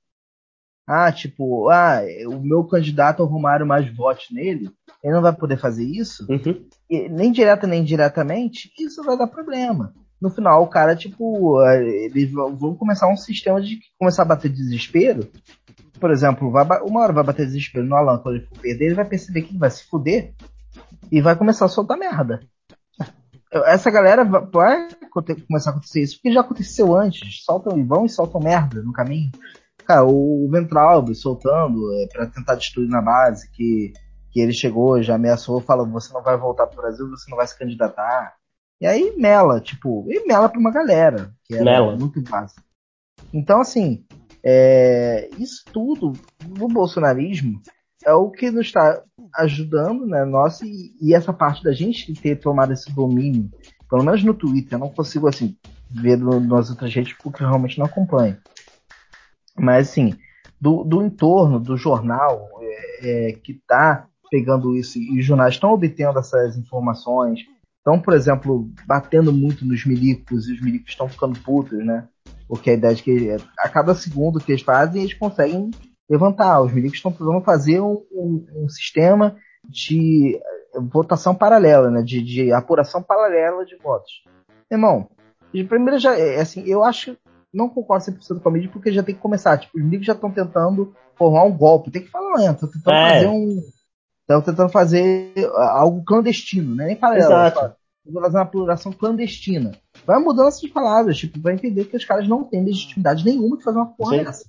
Ah, 0.86 1.10
tipo, 1.10 1.68
ah, 1.70 2.00
o 2.28 2.40
meu 2.40 2.64
candidato 2.64 3.22
é 3.22 3.24
o 3.24 3.28
Romário, 3.28 3.66
mais 3.66 3.88
vote 3.94 4.34
nele. 4.34 4.70
Ele 5.02 5.14
não 5.14 5.22
vai 5.22 5.32
poder 5.34 5.58
fazer 5.58 5.84
isso. 5.84 6.26
Uhum. 6.30 6.66
E 6.90 7.08
nem 7.08 7.32
direta 7.32 7.66
nem 7.66 7.82
indiretamente, 7.82 8.70
isso 8.78 9.02
vai 9.02 9.16
dar 9.16 9.26
problema. 9.26 9.94
No 10.20 10.30
final, 10.30 10.62
o 10.62 10.68
cara, 10.68 10.94
tipo, 10.96 11.60
eh, 11.62 12.06
eles 12.06 12.30
vão 12.30 12.74
começar 12.74 13.08
um 13.10 13.16
sistema 13.16 13.60
de 13.60 13.78
começar 13.98 14.22
a 14.22 14.26
bater 14.26 14.50
desespero. 14.50 15.28
Por 16.00 16.10
exemplo, 16.10 16.50
vai 16.50 16.64
uma 16.82 17.00
hora 17.00 17.12
vai 17.12 17.24
bater 17.24 17.46
desespero 17.46 17.84
no 17.84 17.94
Alan, 17.94 18.18
quando 18.18 18.36
ele 18.36 18.46
for 18.46 18.58
perder, 18.58 18.86
ele 18.86 18.94
vai 18.94 19.04
perceber 19.04 19.42
que 19.42 19.50
ele 19.52 19.58
vai 19.58 19.70
se 19.70 19.84
fuder 19.84 20.34
e 21.10 21.20
vai 21.20 21.36
começar 21.36 21.66
a 21.66 21.68
soltar 21.68 21.98
merda. 21.98 22.40
Essa 23.66 23.90
galera 23.90 24.24
va- 24.24 24.40
vai 24.40 24.88
começar 25.46 25.70
a 25.70 25.72
acontecer 25.72 26.02
isso, 26.02 26.16
porque 26.16 26.32
já 26.32 26.40
aconteceu 26.40 26.94
antes. 26.96 27.44
Soltam 27.44 27.78
e 27.78 27.82
vão 27.82 28.04
e 28.04 28.08
soltam 28.08 28.40
merda 28.40 28.82
no 28.82 28.92
caminho. 28.92 29.30
Cara, 29.86 30.04
o 30.04 30.48
Ventralbe 30.50 31.14
soltando 31.14 31.92
é, 31.94 32.06
para 32.12 32.26
tentar 32.26 32.54
destruir 32.54 32.88
na 32.88 33.02
base, 33.02 33.50
que, 33.50 33.92
que 34.30 34.40
ele 34.40 34.52
chegou, 34.52 35.02
já 35.02 35.14
ameaçou, 35.16 35.60
falou: 35.60 35.86
você 35.86 36.12
não 36.12 36.22
vai 36.22 36.36
voltar 36.36 36.66
pro 36.66 36.82
Brasil, 36.82 37.08
você 37.08 37.30
não 37.30 37.36
vai 37.36 37.46
se 37.46 37.58
candidatar. 37.58 38.34
E 38.80 38.86
aí 38.86 39.14
mela, 39.16 39.60
tipo, 39.60 40.04
e 40.08 40.26
mela 40.26 40.48
pra 40.48 40.58
uma 40.58 40.70
galera, 40.70 41.32
que 41.44 41.54
era 41.54 41.64
Mela. 41.64 41.96
muito 41.96 42.22
fácil. 42.26 42.62
Então, 43.32 43.60
assim, 43.60 44.04
é, 44.42 45.28
isso 45.38 45.64
tudo 45.72 46.12
no 46.46 46.68
bolsonarismo 46.68 47.60
é 48.04 48.12
o 48.12 48.30
que 48.30 48.50
nos 48.50 48.66
está 48.66 49.02
ajudando, 49.36 50.06
né, 50.06 50.24
nós 50.24 50.60
e, 50.60 50.94
e 51.00 51.14
essa 51.14 51.32
parte 51.32 51.62
da 51.64 51.72
gente 51.72 52.12
ter 52.14 52.36
tomado 52.36 52.72
esse 52.72 52.92
domínio, 52.94 53.50
pelo 53.88 54.04
menos 54.04 54.22
no 54.22 54.34
Twitter, 54.34 54.74
eu 54.74 54.78
não 54.78 54.90
consigo, 54.90 55.28
assim, 55.28 55.56
ver 55.90 56.18
no, 56.18 56.40
nas 56.40 56.70
outras 56.70 56.94
redes 56.94 57.14
porque 57.22 57.42
eu 57.42 57.48
realmente 57.48 57.78
não 57.78 57.86
acompanho. 57.86 58.36
Mas, 59.58 59.90
assim, 59.90 60.14
do, 60.60 60.84
do 60.84 61.02
entorno, 61.02 61.60
do 61.60 61.76
jornal 61.76 62.48
é, 62.60 63.28
é, 63.28 63.32
que 63.32 63.54
tá 63.66 64.06
pegando 64.30 64.74
isso 64.74 64.98
e 64.98 65.18
os 65.20 65.24
jornais 65.24 65.54
estão 65.54 65.72
obtendo 65.72 66.18
essas 66.18 66.56
informações, 66.56 67.40
estão, 67.78 68.00
por 68.00 68.14
exemplo, 68.14 68.68
batendo 68.86 69.32
muito 69.32 69.64
nos 69.64 69.84
milicos 69.84 70.48
e 70.48 70.54
os 70.54 70.60
milicos 70.60 70.90
estão 70.90 71.08
ficando 71.08 71.38
putos, 71.40 71.84
né? 71.84 72.08
Porque 72.48 72.70
a 72.70 72.74
ideia 72.74 72.92
é 72.92 72.96
que 72.96 73.36
a 73.58 73.68
cada 73.68 73.94
segundo 73.94 74.40
que 74.40 74.52
eles 74.52 74.62
fazem, 74.62 75.02
eles 75.02 75.14
conseguem 75.14 75.70
levantar. 76.10 76.60
Os 76.60 76.72
milicos 76.72 76.98
estão 76.98 77.12
precisando 77.12 77.42
fazer 77.44 77.80
um, 77.80 78.02
um- 78.12 78.46
um 78.64 78.68
sistema 78.68 79.36
de 79.68 80.38
votação 80.92 81.34
paralela, 81.34 81.90
né? 81.90 82.02
De, 82.02 82.20
de 82.22 82.52
apuração 82.52 83.02
paralela 83.02 83.64
de 83.64 83.76
votos. 83.76 84.24
Irmão, 84.70 85.08
de 85.52 85.62
primeira 85.64 85.98
já 85.98 86.18
é 86.18 86.40
assim, 86.40 86.64
eu 86.66 86.82
acho, 86.82 87.16
não 87.54 87.68
concordo 87.68 88.04
100% 88.04 88.40
com 88.40 88.48
a 88.48 88.52
mídia, 88.52 88.70
porque 88.72 88.92
já 88.92 89.02
tem 89.02 89.14
que 89.14 89.20
começar. 89.20 89.56
Tipo, 89.58 89.78
os 89.78 89.84
milicos 89.84 90.06
já 90.06 90.12
estão 90.12 90.30
tentando 90.30 90.94
formar 91.16 91.44
um 91.44 91.56
golpe. 91.56 91.90
Tem 91.90 92.02
que 92.02 92.10
falar, 92.10 92.38
né? 92.38 92.50
Estão 92.52 92.68
tentando 92.68 92.94
É. 92.96 93.10
fazer 93.14 93.26
um. 93.28 93.62
Estão 94.22 94.40
tentando 94.42 94.68
fazer 94.70 95.32
ah, 95.54 95.80
algo 95.80 96.02
clandestino, 96.04 96.74
né? 96.74 96.86
Nem 96.86 96.96
paralelo. 96.96 97.74
Vou 98.06 98.20
fazer 98.22 98.36
uma 98.36 98.42
apuração 98.42 98.92
clandestina. 98.92 99.72
Vai 100.06 100.18
mudando 100.18 100.48
essas 100.48 100.68
palavras, 100.70 101.16
tipo, 101.16 101.40
vai 101.40 101.54
entender 101.54 101.84
que 101.86 101.96
os 101.96 102.04
caras 102.04 102.28
não 102.28 102.44
têm 102.44 102.64
legitimidade 102.64 103.24
nenhuma 103.24 103.56
de 103.56 103.64
fazer 103.64 103.78
uma 103.78 103.94
porra 103.94 104.18
Sim. 104.18 104.24
dessa. 104.24 104.44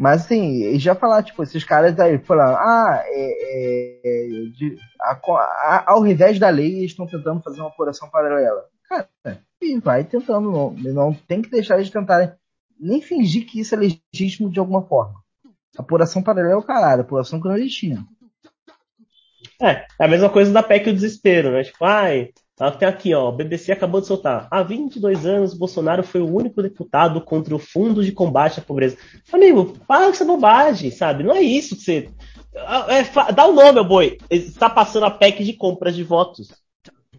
Mas 0.00 0.22
assim, 0.22 0.78
já 0.78 0.94
falar, 0.94 1.24
tipo, 1.24 1.42
esses 1.42 1.64
caras 1.64 1.98
aí 1.98 2.18
falando, 2.18 2.56
ah, 2.56 3.02
é, 3.04 4.00
é, 4.04 4.28
de- 4.56 4.76
a- 5.00 5.18
a- 5.34 5.84
ao 5.92 6.00
revés 6.02 6.38
da 6.38 6.48
lei, 6.48 6.78
eles 6.78 6.92
estão 6.92 7.06
tentando 7.06 7.42
fazer 7.42 7.60
uma 7.60 7.68
apuração 7.68 8.08
paralela. 8.08 8.64
Cara, 8.88 9.08
e 9.60 9.78
vai 9.78 10.04
tentando, 10.04 10.50
não, 10.50 10.70
não 10.92 11.12
tem 11.14 11.42
que 11.42 11.50
deixar 11.50 11.76
eles 11.76 11.90
tentarem 11.90 12.30
nem 12.78 13.00
fingir 13.02 13.46
que 13.46 13.60
isso 13.60 13.74
é 13.74 13.78
legítimo 13.78 14.50
de 14.50 14.58
alguma 14.58 14.82
forma. 14.82 15.20
Apuração 15.76 16.22
paralela 16.22 16.54
é 16.54 16.56
o 16.56 16.62
caralho, 16.62 17.02
apuração 17.02 17.40
clandestina. 17.40 18.06
É, 19.60 19.84
é 19.98 20.04
a 20.04 20.08
mesma 20.08 20.28
coisa 20.30 20.52
da 20.52 20.62
PEC 20.62 20.90
o 20.90 20.94
desespero, 20.94 21.50
né? 21.52 21.64
Tipo, 21.64 21.84
ai, 21.84 22.30
até 22.58 22.86
aqui, 22.86 23.12
ó, 23.14 23.28
o 23.28 23.32
BBC 23.32 23.72
acabou 23.72 24.00
de 24.00 24.06
soltar. 24.06 24.46
Há 24.50 24.62
22 24.62 25.26
anos, 25.26 25.54
Bolsonaro 25.54 26.02
foi 26.02 26.20
o 26.20 26.32
único 26.32 26.62
deputado 26.62 27.20
contra 27.20 27.54
o 27.54 27.58
Fundo 27.58 28.04
de 28.04 28.12
Combate 28.12 28.60
à 28.60 28.62
Pobreza. 28.62 28.96
Amigo, 29.32 29.76
para 29.86 30.06
com 30.06 30.10
essa 30.10 30.24
bobagem, 30.24 30.90
sabe? 30.90 31.24
Não 31.24 31.34
é 31.34 31.40
isso 31.42 31.76
que 31.76 31.82
você. 31.82 32.10
É, 32.88 33.04
fa- 33.04 33.30
dá 33.30 33.46
o 33.46 33.52
nome, 33.52 33.80
ô 33.80 33.84
boi. 33.84 34.18
Está 34.30 34.68
passando 34.70 35.06
a 35.06 35.10
PEC 35.10 35.44
de 35.44 35.52
compras 35.52 35.94
de 35.94 36.02
votos. 36.02 36.48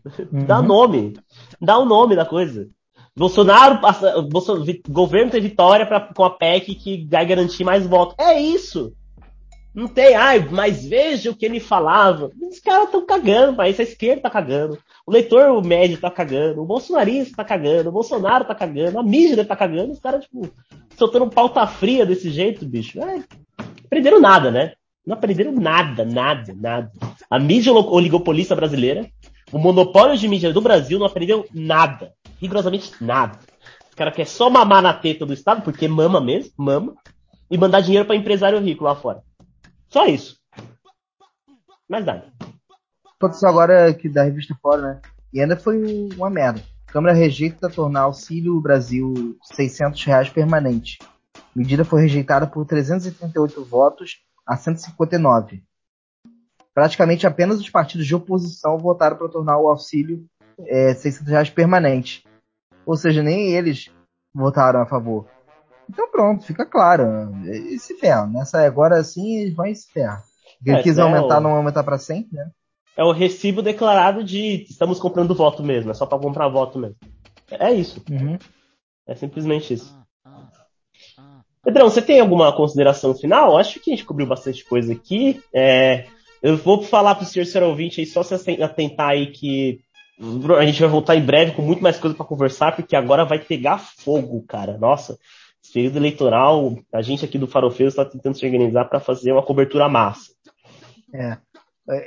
Dá 0.47 0.60
Uhum. 0.60 0.66
nome. 0.68 1.14
Dá 1.62 1.78
o 1.78 1.86
nome 1.86 2.16
da 2.16 2.26
coisa. 2.26 2.68
Bolsonaro, 3.16 3.82
passa- 3.82 4.22
Bolso- 4.22 4.64
vi- 4.64 4.82
governo 4.88 5.32
tem 5.32 5.41
vitória 5.41 5.86
pra, 5.86 6.00
com 6.00 6.24
a 6.24 6.30
PEC 6.30 6.76
que 6.76 7.08
vai 7.10 7.26
garantir 7.26 7.64
mais 7.64 7.86
votos. 7.86 8.16
É 8.20 8.39
isso. 8.39 8.93
Não 9.74 9.88
tem, 9.88 10.16
ai, 10.16 10.47
mas 10.50 10.86
veja 10.86 11.30
o 11.30 11.36
que 11.36 11.45
ele 11.45 11.60
falava. 11.60 12.32
Os 12.41 12.60
caras 12.60 12.86
estão 12.86 13.06
cagando, 13.06 13.56
mas 13.56 13.80
a 13.80 13.84
esquerda 13.84 14.24
tá 14.24 14.30
cagando. 14.30 14.78
O 15.06 15.12
leitor 15.12 15.64
médio 15.64 15.97
tá 16.00 16.10
cagando. 16.10 16.62
O 16.62 16.66
bolsonarista 16.66 17.36
tá 17.38 17.43
cagando. 17.43 17.89
O 17.89 17.91
Bolsonaro 17.91 18.45
tá 18.45 18.56
cagando. 18.56 18.97
A 19.00 19.04
mídia 19.04 19.45
tá 19.45 19.56
cagando. 19.56 19.91
Os 19.91 20.00
caras, 20.00 20.24
tipo, 20.26 20.50
soltando 20.97 21.30
pauta 21.30 21.66
fria 21.68 22.06
desse 22.06 22.30
jeito, 22.32 22.66
bicho. 22.66 23.00
É, 23.02 23.24
aprenderam 23.86 24.20
nada, 24.20 24.50
né? 24.50 24.74
Não 25.06 25.16
aprenderam 25.16 25.52
nada, 25.54 26.04
nada, 26.04 26.54
nada. 26.60 26.91
A 27.30 27.39
mídia 27.39 27.72
oligopolista 27.72 28.56
brasileira, 28.56 29.08
o 29.52 29.58
monopólio 29.58 30.18
de 30.18 30.28
mídia 30.28 30.54
do 30.54 30.62
Brasil 30.62 31.00
não 31.00 31.06
aprendeu 31.06 31.45
nada. 31.54 32.14
Rigorosamente 32.39 32.91
nada. 33.02 33.39
Os 33.89 33.95
caras 33.95 34.16
querem 34.16 34.32
só 34.32 34.50
mamar 34.50 34.82
na 34.82 34.93
teta 34.93 35.26
do 35.26 35.34
Estado, 35.34 35.62
porque 35.62 35.88
mama 35.88 36.22
mesmo, 36.22 36.52
mama, 36.58 36.95
e 37.50 37.58
mandar 37.58 37.82
dinheiro 37.82 38.06
pra 38.06 38.16
empresário 38.16 38.60
rico 38.60 38.84
lá 38.84 38.95
fora. 38.95 39.22
Só 39.88 40.06
isso. 40.06 40.38
Mais 41.89 42.06
nada. 42.06 42.32
Aconteceu 43.20 43.50
agora 43.50 43.93
que 43.93 44.08
da 44.08 44.24
revista 44.24 44.56
fora, 44.62 44.82
né? 44.82 45.02
E 45.34 45.41
ainda 45.41 45.58
foi 45.58 46.10
uma 46.16 46.30
merda. 46.30 46.62
Câmara 46.88 47.14
rejeita 47.14 47.70
tornar 47.70 48.02
Auxílio 48.02 48.60
Brasil 48.62 49.38
600 49.43 50.04
reais 50.06 50.30
permanente. 50.30 50.97
Medida 51.56 51.84
foi 51.84 52.02
rejeitada 52.02 52.47
por 52.47 52.66
338 52.66 53.64
votos 53.66 54.20
a 54.45 54.56
159. 54.56 55.64
Praticamente 56.74 57.26
apenas 57.28 57.59
os 57.59 57.70
partidos 57.70 58.05
de 58.05 58.15
oposição 58.15 58.78
votaram 58.78 59.17
para 59.17 59.28
tornar 59.30 59.57
o 59.57 59.67
auxílio 59.70 60.26
é, 60.59 60.93
600 60.93 61.28
reais 61.32 61.49
permanente. 61.49 62.24
Ou 62.86 62.95
seja, 62.95 63.22
nem 63.24 63.51
eles 63.53 63.91
votaram 64.34 64.82
a 64.82 64.86
favor. 64.86 65.28
Então 65.89 66.09
pronto, 66.11 66.45
fica 66.45 66.65
claro. 66.65 67.32
E 67.45 67.78
se 67.80 67.95
ferra. 67.97 68.28
Nessa 68.28 68.61
agora 68.65 69.03
sim 69.03 69.38
eles 69.38 69.55
vão 69.55 69.65
e 69.65 69.76
se 69.76 69.91
ferra. 69.91 70.24
Quem 70.63 70.76
É, 70.76 70.84
quiser 70.84 71.01
é 71.01 71.03
aumentar, 71.05 71.38
o- 71.38 71.41
não 71.41 71.51
aumentar 71.55 71.84
para 71.84 71.97
sempre, 71.97 72.36
né? 72.38 72.49
É 72.95 73.03
o 73.03 73.11
recibo 73.11 73.61
declarado 73.61 74.24
de 74.24 74.63
estamos 74.70 74.99
comprando 74.99 75.34
voto 75.34 75.63
mesmo, 75.63 75.89
é 75.89 75.93
só 75.93 76.05
pra 76.05 76.20
comprar 76.20 76.47
voto 76.49 76.78
mesmo. 76.78 76.97
É 77.49 77.72
isso. 77.72 78.03
Uhum. 78.09 78.38
É 79.07 79.15
simplesmente 79.15 79.74
isso. 79.74 79.97
Pedrão, 81.63 81.89
você 81.89 82.01
tem 82.01 82.20
alguma 82.20 82.55
consideração 82.55 83.13
final? 83.15 83.57
Acho 83.57 83.80
que 83.80 83.91
a 83.91 83.95
gente 83.95 84.05
cobriu 84.05 84.28
bastante 84.28 84.63
coisa 84.65 84.93
aqui. 84.93 85.41
É, 85.53 86.07
eu 86.42 86.58
vou 86.58 86.82
falar 86.84 87.16
pro 87.16 87.26
senhor, 87.26 87.46
senhor 87.46 87.68
ouvinte 87.68 88.00
aí, 88.00 88.06
só 88.06 88.24
se 88.24 88.34
aten- 88.34 88.62
atentar 88.62 89.10
aí 89.10 89.28
que 89.28 89.82
a 90.58 90.66
gente 90.66 90.82
vai 90.82 90.90
voltar 90.90 91.16
em 91.16 91.26
breve 91.26 91.54
com 91.54 91.62
muito 91.62 91.82
mais 91.82 91.98
coisa 91.98 92.16
pra 92.16 92.26
conversar, 92.26 92.76
porque 92.76 92.96
agora 92.96 93.24
vai 93.24 93.40
pegar 93.40 93.78
fogo, 93.78 94.44
cara. 94.48 94.78
Nossa, 94.78 95.18
esse 95.64 95.74
período 95.74 95.98
eleitoral, 95.98 96.78
a 96.94 97.02
gente 97.02 97.24
aqui 97.24 97.38
do 97.38 97.48
Farofeiro 97.48 97.90
está 97.90 98.04
tentando 98.04 98.38
se 98.38 98.46
organizar 98.46 98.86
para 98.86 99.00
fazer 99.00 99.32
uma 99.32 99.44
cobertura 99.44 99.88
massa. 99.88 100.32
É. 101.14 101.38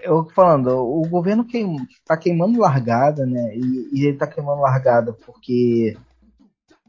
Eu 0.05 0.27
falando, 0.35 0.69
o 0.79 1.03
governo 1.09 1.45
queim, 1.45 1.77
tá 2.07 2.17
queimando 2.17 2.61
largada, 2.61 3.27
né? 3.27 3.57
E, 3.57 3.89
e 3.93 4.07
ele 4.07 4.17
tá 4.17 4.29
queimando 4.29 4.61
largada 4.61 5.13
porque 5.27 5.97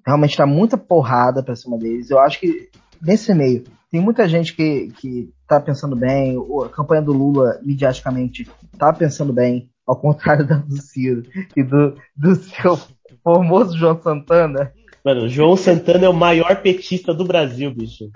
realmente 0.06 0.38
tá 0.38 0.46
muita 0.46 0.78
porrada 0.78 1.42
pra 1.42 1.56
cima 1.56 1.78
deles. 1.78 2.12
Eu 2.12 2.20
acho 2.20 2.40
que 2.40 2.70
nesse 3.04 3.34
meio 3.34 3.64
tem 3.92 4.02
muita 4.02 4.28
gente 4.28 4.56
que, 4.56 4.88
que 5.00 5.30
tá 5.48 5.60
pensando 5.60 5.96
bem, 5.96 6.36
o- 6.36 6.64
a 6.64 6.70
campanha 6.70 7.02
do 7.04 7.14
Lula, 7.14 7.60
midiaticamente, 7.62 8.50
tá 8.76 8.92
pensando 8.92 9.32
bem, 9.32 9.70
ao 9.86 9.96
contrário 9.96 10.48
da 10.48 10.56
do 10.56 10.82
Ciro 10.82 11.22
e 11.56 11.62
do, 11.62 11.96
do 12.18 12.36
seu 12.36 12.80
Formoso 13.24 13.78
João 13.78 14.02
Santana. 14.02 14.72
Mano, 15.06 15.30
João 15.30 15.56
Santana 15.56 16.06
é 16.06 16.10
o 16.10 16.14
maior 16.14 16.56
petista 16.64 17.14
do 17.14 17.24
Brasil, 17.26 17.72
bicho. 17.76 18.10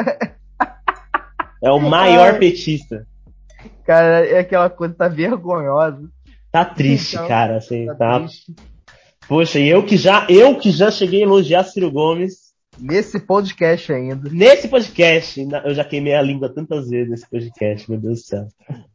É 1.62 1.72
o 1.72 1.80
maior 1.80 2.40
petista. 2.40 3.06
Cara, 3.86 4.26
é 4.26 4.40
aquela 4.40 4.70
coisa, 4.70 4.94
tá 4.94 5.08
vergonhosa. 5.08 6.10
Tá 6.52 6.64
triste, 6.66 7.16
então, 7.16 7.28
cara, 7.28 7.58
assim, 7.58 7.86
tá. 7.86 7.96
tá. 7.96 8.26
Poxa, 9.28 9.60
e 9.60 9.68
eu 9.68 9.84
que 9.84 9.98
já, 9.98 10.26
eu 10.30 10.56
que 10.58 10.72
já 10.72 10.90
cheguei 10.90 11.20
a 11.20 11.26
elogiar 11.26 11.64
Ciro 11.66 11.92
Gomes. 11.92 12.47
Nesse 12.80 13.20
podcast 13.20 13.92
ainda. 13.92 14.30
Nesse 14.30 14.68
podcast, 14.68 15.48
eu 15.66 15.74
já 15.74 15.84
queimei 15.84 16.14
a 16.14 16.22
língua 16.22 16.50
tantas 16.50 16.90
vezes 16.90 17.10
nesse 17.10 17.30
podcast, 17.30 17.90
meu 17.90 18.00
Deus 18.00 18.22
do 18.22 18.26
céu. 18.26 18.48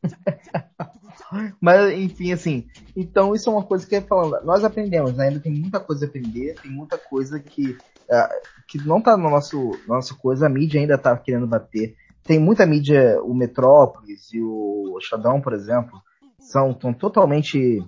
Mas, 1.60 1.92
enfim, 1.98 2.32
assim, 2.32 2.66
então 2.96 3.34
isso 3.34 3.48
é 3.48 3.52
uma 3.52 3.62
coisa 3.64 3.86
que 3.86 3.96
é 3.96 4.00
falando, 4.00 4.44
nós 4.44 4.64
aprendemos, 4.64 5.16
né? 5.16 5.28
ainda 5.28 5.40
tem 5.40 5.52
muita 5.52 5.80
coisa 5.80 6.04
a 6.04 6.08
aprender, 6.08 6.54
tem 6.60 6.70
muita 6.70 6.98
coisa 6.98 7.40
que, 7.40 7.70
uh, 7.70 8.28
que 8.68 8.78
não 8.86 9.00
tá 9.00 9.16
no 9.16 9.30
nosso, 9.30 9.78
nossa 9.88 10.14
coisa, 10.14 10.46
a 10.46 10.50
mídia 10.50 10.80
ainda 10.80 10.98
tá 10.98 11.16
querendo 11.16 11.46
bater. 11.46 11.96
Tem 12.22 12.38
muita 12.38 12.66
mídia, 12.66 13.20
o 13.22 13.34
Metrópolis 13.34 14.32
e 14.32 14.40
o 14.40 14.98
Xadão, 15.00 15.40
por 15.40 15.52
exemplo, 15.54 16.00
são 16.38 16.72
tão 16.72 16.92
totalmente 16.92 17.82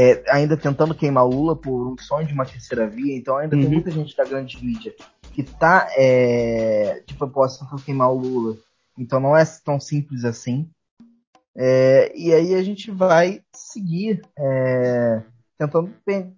é, 0.00 0.22
ainda 0.28 0.56
tentando 0.56 0.94
queimar 0.94 1.26
o 1.26 1.30
Lula 1.30 1.56
por 1.56 1.92
um 1.92 1.98
sonho 1.98 2.24
de 2.24 2.32
uma 2.32 2.46
terceira 2.46 2.86
via, 2.86 3.16
então 3.16 3.36
ainda 3.36 3.56
uhum. 3.56 3.62
tem 3.62 3.70
muita 3.70 3.90
gente 3.90 4.16
da 4.16 4.24
grande 4.24 4.64
mídia 4.64 4.94
que 5.32 5.42
tá 5.42 5.88
é, 5.96 7.02
de 7.04 7.14
propósito 7.14 7.66
para 7.68 7.80
queimar 7.80 8.08
o 8.12 8.16
Lula. 8.16 8.56
Então 8.96 9.18
não 9.18 9.36
é 9.36 9.42
tão 9.64 9.80
simples 9.80 10.24
assim. 10.24 10.70
É, 11.56 12.12
e 12.16 12.32
aí 12.32 12.54
a 12.54 12.62
gente 12.62 12.92
vai 12.92 13.42
seguir 13.52 14.22
é, 14.38 15.20
tentando 15.58 15.92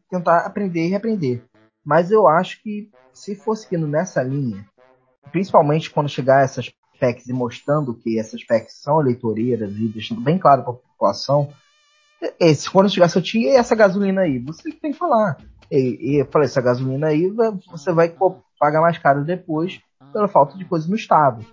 tentar 0.08 0.38
aprender 0.46 0.86
e 0.86 0.88
reaprender. 0.88 1.42
Mas 1.84 2.11
eu 2.11 2.26
acho 2.26 2.62
que 2.62 2.90
se 3.12 3.36
for 3.36 3.56
seguindo 3.56 3.86
nessa 3.86 4.22
linha, 4.22 4.66
principalmente 5.30 5.90
quando 5.90 6.08
chegar 6.08 6.42
essas 6.42 6.72
PECs 6.98 7.26
e 7.26 7.32
mostrando 7.34 7.92
que 7.92 8.18
essas 8.18 8.42
PECs 8.42 8.80
são 8.80 9.02
eleitoreiras 9.02 9.70
e 9.76 9.86
deixando 9.86 10.22
bem 10.22 10.38
claro 10.38 10.62
para 10.62 10.72
a 10.72 10.76
população, 10.76 11.52
esse, 12.39 12.71
quando 12.71 12.91
chegar 12.91 13.09
seu 13.09 13.23
tio, 13.23 13.41
e 13.41 13.49
essa 13.49 13.75
gasolina 13.75 14.23
aí? 14.23 14.39
Você 14.39 14.71
tem 14.73 14.93
que 14.93 14.99
falar. 14.99 15.39
E, 15.71 15.99
e 16.01 16.21
eu 16.21 16.27
falei, 16.27 16.47
essa 16.47 16.61
gasolina 16.61 17.09
aí 17.09 17.33
você 17.71 17.93
vai 17.93 18.14
pagar 18.59 18.81
mais 18.81 18.99
caro 18.99 19.25
depois 19.25 19.81
pela 20.12 20.29
falta 20.29 20.57
de 20.59 20.64
coisa 20.64 20.89
no 20.89 20.97
estado. 20.97 21.45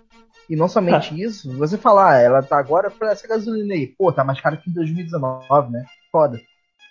E 0.48 0.56
não 0.56 0.68
somente 0.68 1.14
ah. 1.14 1.16
isso, 1.26 1.50
você 1.56 1.76
falar, 1.76 2.14
ah, 2.14 2.18
ela 2.18 2.42
tá 2.42 2.58
agora 2.58 2.90
para 2.90 3.12
essa 3.12 3.28
gasolina 3.28 3.74
aí. 3.74 3.86
Pô, 3.86 4.12
tá 4.12 4.24
mais 4.24 4.40
caro 4.40 4.58
que 4.58 4.70
em 4.70 4.72
2019, 4.72 5.70
né? 5.70 5.84
Foda. 6.10 6.40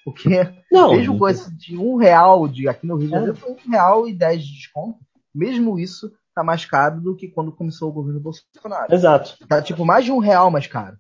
Porque 0.05 0.29
não, 0.71 0.91
mesmo 0.95 1.17
coisa 1.17 1.51
de 1.51 1.77
um 1.77 1.95
real 1.97 2.47
de 2.47 2.69
aqui 2.69 2.87
no 2.87 2.95
Rio 2.95 3.07
de 3.07 3.13
Janeiro 3.13 3.35
foi 3.35 3.51
um 3.51 3.71
real 3.71 4.07
e 4.07 4.13
dez 4.13 4.43
de 4.43 4.53
desconto. 4.53 4.99
Mesmo 5.33 5.77
isso 5.77 6.11
tá 6.33 6.43
mais 6.43 6.65
caro 6.65 7.01
do 7.01 7.15
que 7.15 7.27
quando 7.27 7.51
começou 7.51 7.89
o 7.89 7.93
governo 7.93 8.19
Bolsonaro. 8.19 8.93
Exato. 8.93 9.35
Tá 9.47 9.61
tipo 9.61 9.83
mais 9.83 10.05
de 10.05 10.11
um 10.11 10.19
real 10.19 10.49
mais 10.49 10.67
caro. 10.67 10.97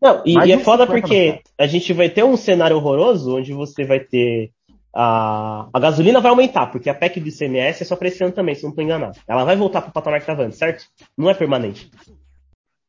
Não, 0.00 0.22
e, 0.24 0.34
e 0.46 0.52
é 0.52 0.58
foda 0.58 0.86
porque 0.86 1.42
a 1.58 1.66
gente 1.66 1.92
vai 1.92 2.08
ter 2.08 2.24
um 2.24 2.36
cenário 2.36 2.76
horroroso 2.76 3.36
onde 3.36 3.52
você 3.52 3.84
vai 3.84 4.00
ter 4.00 4.50
a, 4.94 5.68
a 5.72 5.80
gasolina 5.80 6.20
vai 6.20 6.30
aumentar, 6.30 6.66
porque 6.66 6.90
a 6.90 6.94
PEC 6.94 7.20
do 7.20 7.28
ICMS 7.28 7.82
é 7.82 7.86
só 7.86 7.94
para 7.94 8.08
esse 8.08 8.22
ano 8.24 8.32
também, 8.32 8.54
se 8.54 8.62
não 8.62 8.70
estou 8.70 8.84
enganado. 8.84 9.18
Ela 9.26 9.44
vai 9.44 9.56
voltar 9.56 9.82
para 9.82 9.90
o 9.90 9.92
patamar 9.92 10.18
que 10.18 10.24
estava 10.24 10.42
antes, 10.42 10.58
certo? 10.58 10.84
Não 11.16 11.30
é 11.30 11.34
permanente. 11.34 11.90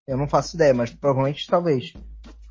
Eu 0.08 0.18
não 0.18 0.28
faço 0.28 0.56
ideia, 0.56 0.74
mas 0.74 0.92
provavelmente 0.92 1.48
talvez. 1.48 1.94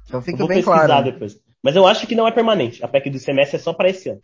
Então 0.07 0.23
fica 0.23 0.47
bem 0.47 0.63
claro. 0.63 0.93
Né? 0.95 1.13
depois. 1.13 1.39
Mas 1.63 1.77
eu 1.77 1.87
acho 1.87 2.07
que 2.07 2.15
não 2.15 2.27
é 2.27 2.33
permanente. 2.33 2.83
A 2.83 2.89
PEC 2.89 3.11
do 3.11 3.19
ICMS 3.19 3.57
é 3.57 3.59
só 3.59 3.73
para 3.73 3.91
esse 3.91 4.09
ano. 4.09 4.21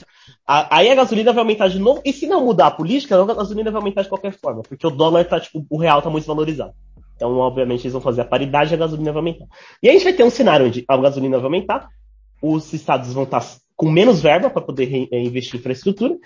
A, 0.46 0.78
aí 0.78 0.88
a 0.88 0.94
gasolina 0.94 1.32
vai 1.32 1.42
aumentar 1.42 1.68
de 1.68 1.78
novo. 1.78 2.00
E 2.04 2.12
se 2.12 2.26
não 2.26 2.44
mudar 2.44 2.68
a 2.68 2.70
política, 2.70 3.20
a 3.20 3.24
gasolina 3.26 3.70
vai 3.70 3.80
aumentar 3.80 4.02
de 4.02 4.08
qualquer 4.08 4.32
forma. 4.32 4.62
Porque 4.62 4.86
o 4.86 4.90
dólar 4.90 5.26
tá, 5.26 5.38
tipo, 5.38 5.66
o 5.68 5.76
real 5.76 6.00
tá 6.00 6.08
muito 6.08 6.26
valorizado. 6.26 6.72
Então, 7.16 7.36
obviamente, 7.38 7.82
eles 7.82 7.92
vão 7.92 8.02
fazer 8.02 8.20
a 8.20 8.24
paridade 8.24 8.72
e 8.72 8.74
a 8.74 8.78
gasolina 8.78 9.10
vai 9.10 9.20
aumentar. 9.20 9.46
E 9.82 9.88
a 9.88 9.92
gente 9.92 10.04
vai 10.04 10.12
ter 10.12 10.22
um 10.22 10.30
cenário 10.30 10.66
onde 10.66 10.84
a 10.86 10.96
gasolina 10.96 11.38
vai 11.38 11.46
aumentar, 11.46 11.88
os 12.42 12.72
estados 12.72 13.12
vão 13.12 13.24
estar 13.24 13.42
com 13.74 13.90
menos 13.90 14.20
verba 14.22 14.48
para 14.48 14.62
poder 14.62 15.08
eh, 15.10 15.22
investir 15.22 15.56
em 15.56 15.58
infraestrutura. 15.58 16.16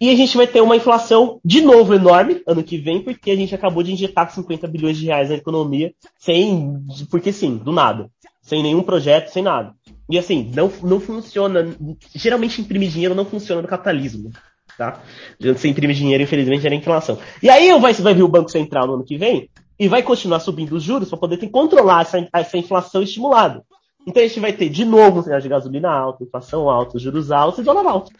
E 0.00 0.10
a 0.10 0.16
gente 0.16 0.36
vai 0.36 0.46
ter 0.46 0.60
uma 0.60 0.76
inflação 0.76 1.40
de 1.44 1.60
novo 1.60 1.94
enorme 1.94 2.42
ano 2.46 2.62
que 2.62 2.78
vem, 2.78 3.02
porque 3.02 3.30
a 3.30 3.36
gente 3.36 3.54
acabou 3.54 3.82
de 3.82 3.92
injetar 3.92 4.30
50 4.30 4.66
bilhões 4.66 4.96
de 4.96 5.06
reais 5.06 5.28
na 5.28 5.36
economia, 5.36 5.92
sem, 6.18 6.82
porque 7.10 7.32
sim, 7.32 7.56
do 7.56 7.72
nada. 7.72 8.10
Sem 8.42 8.62
nenhum 8.62 8.82
projeto, 8.82 9.28
sem 9.28 9.42
nada. 9.42 9.74
E 10.10 10.18
assim, 10.18 10.50
não, 10.54 10.70
não 10.82 11.00
funciona. 11.00 11.74
Geralmente 12.14 12.60
imprimir 12.60 12.90
dinheiro 12.90 13.14
não 13.14 13.24
funciona 13.24 13.62
no 13.62 13.68
capitalismo. 13.68 14.30
Tá? 14.76 15.00
Você 15.40 15.68
imprime 15.68 15.94
dinheiro, 15.94 16.22
infelizmente, 16.22 16.62
gera 16.62 16.74
inflação. 16.74 17.18
E 17.42 17.48
aí 17.48 17.70
vai, 17.78 17.92
vai 17.94 18.14
ver 18.14 18.22
o 18.22 18.28
Banco 18.28 18.50
Central 18.50 18.86
no 18.86 18.94
ano 18.94 19.04
que 19.04 19.16
vem 19.16 19.48
e 19.78 19.88
vai 19.88 20.02
continuar 20.02 20.40
subindo 20.40 20.76
os 20.76 20.82
juros 20.82 21.08
para 21.08 21.18
poder 21.18 21.48
controlar 21.50 22.02
essa, 22.02 22.28
essa 22.32 22.58
inflação 22.58 23.02
estimulada. 23.02 23.64
Então 24.06 24.22
a 24.22 24.26
gente 24.26 24.40
vai 24.40 24.52
ter 24.52 24.68
de 24.68 24.84
novo 24.84 25.20
um 25.20 25.22
cenário 25.22 25.42
de 25.42 25.48
gasolina 25.48 25.90
alta, 25.90 26.24
inflação 26.24 26.68
alta, 26.68 26.98
juros 26.98 27.30
altos 27.30 27.60
e 27.60 27.62
dólar 27.62 27.86
alto. 27.86 28.12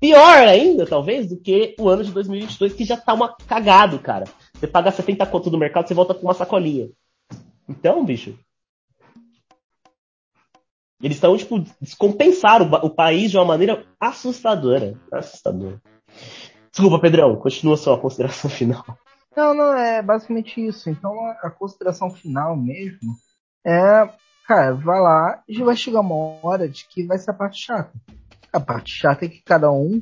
Pior 0.00 0.38
ainda, 0.46 0.86
talvez, 0.86 1.28
do 1.28 1.36
que 1.36 1.74
o 1.78 1.88
ano 1.88 2.04
de 2.04 2.12
2022, 2.12 2.72
que 2.72 2.84
já 2.84 2.96
tá 2.96 3.12
uma 3.12 3.34
cagado, 3.34 3.98
cara. 3.98 4.26
Você 4.54 4.66
paga 4.66 4.92
70 4.92 5.26
conto 5.26 5.50
do 5.50 5.58
mercado, 5.58 5.88
você 5.88 5.94
volta 5.94 6.14
com 6.14 6.22
uma 6.22 6.34
sacolinha. 6.34 6.88
Então, 7.68 8.04
bicho. 8.04 8.38
Eles 11.02 11.16
estão, 11.16 11.36
tipo, 11.36 11.64
descompensaram 11.80 12.68
o, 12.70 12.86
o 12.86 12.90
país 12.90 13.30
de 13.30 13.36
uma 13.36 13.44
maneira 13.44 13.84
assustadora. 13.98 14.96
Assustadora. 15.10 15.82
Desculpa, 16.70 17.00
Pedrão, 17.00 17.34
continua 17.36 17.76
sua 17.76 17.98
consideração 17.98 18.48
final. 18.50 18.84
Não, 19.38 19.54
não, 19.54 19.72
é 19.76 20.02
basicamente 20.02 20.66
isso. 20.66 20.90
Então 20.90 21.12
a, 21.26 21.32
a 21.44 21.50
consideração 21.50 22.10
final 22.10 22.56
mesmo 22.56 23.14
é 23.64 24.08
Cara, 24.48 24.72
vai 24.72 24.98
lá 24.98 25.42
e 25.46 25.62
vai 25.62 25.76
chegar 25.76 26.00
uma 26.00 26.40
hora 26.42 26.66
de 26.66 26.88
que 26.88 27.04
vai 27.04 27.18
ser 27.18 27.32
a 27.32 27.34
parte 27.34 27.66
chata. 27.66 27.92
A 28.50 28.58
parte 28.58 28.90
chata 28.90 29.26
é 29.26 29.28
que 29.28 29.42
cada 29.42 29.70
um 29.70 30.00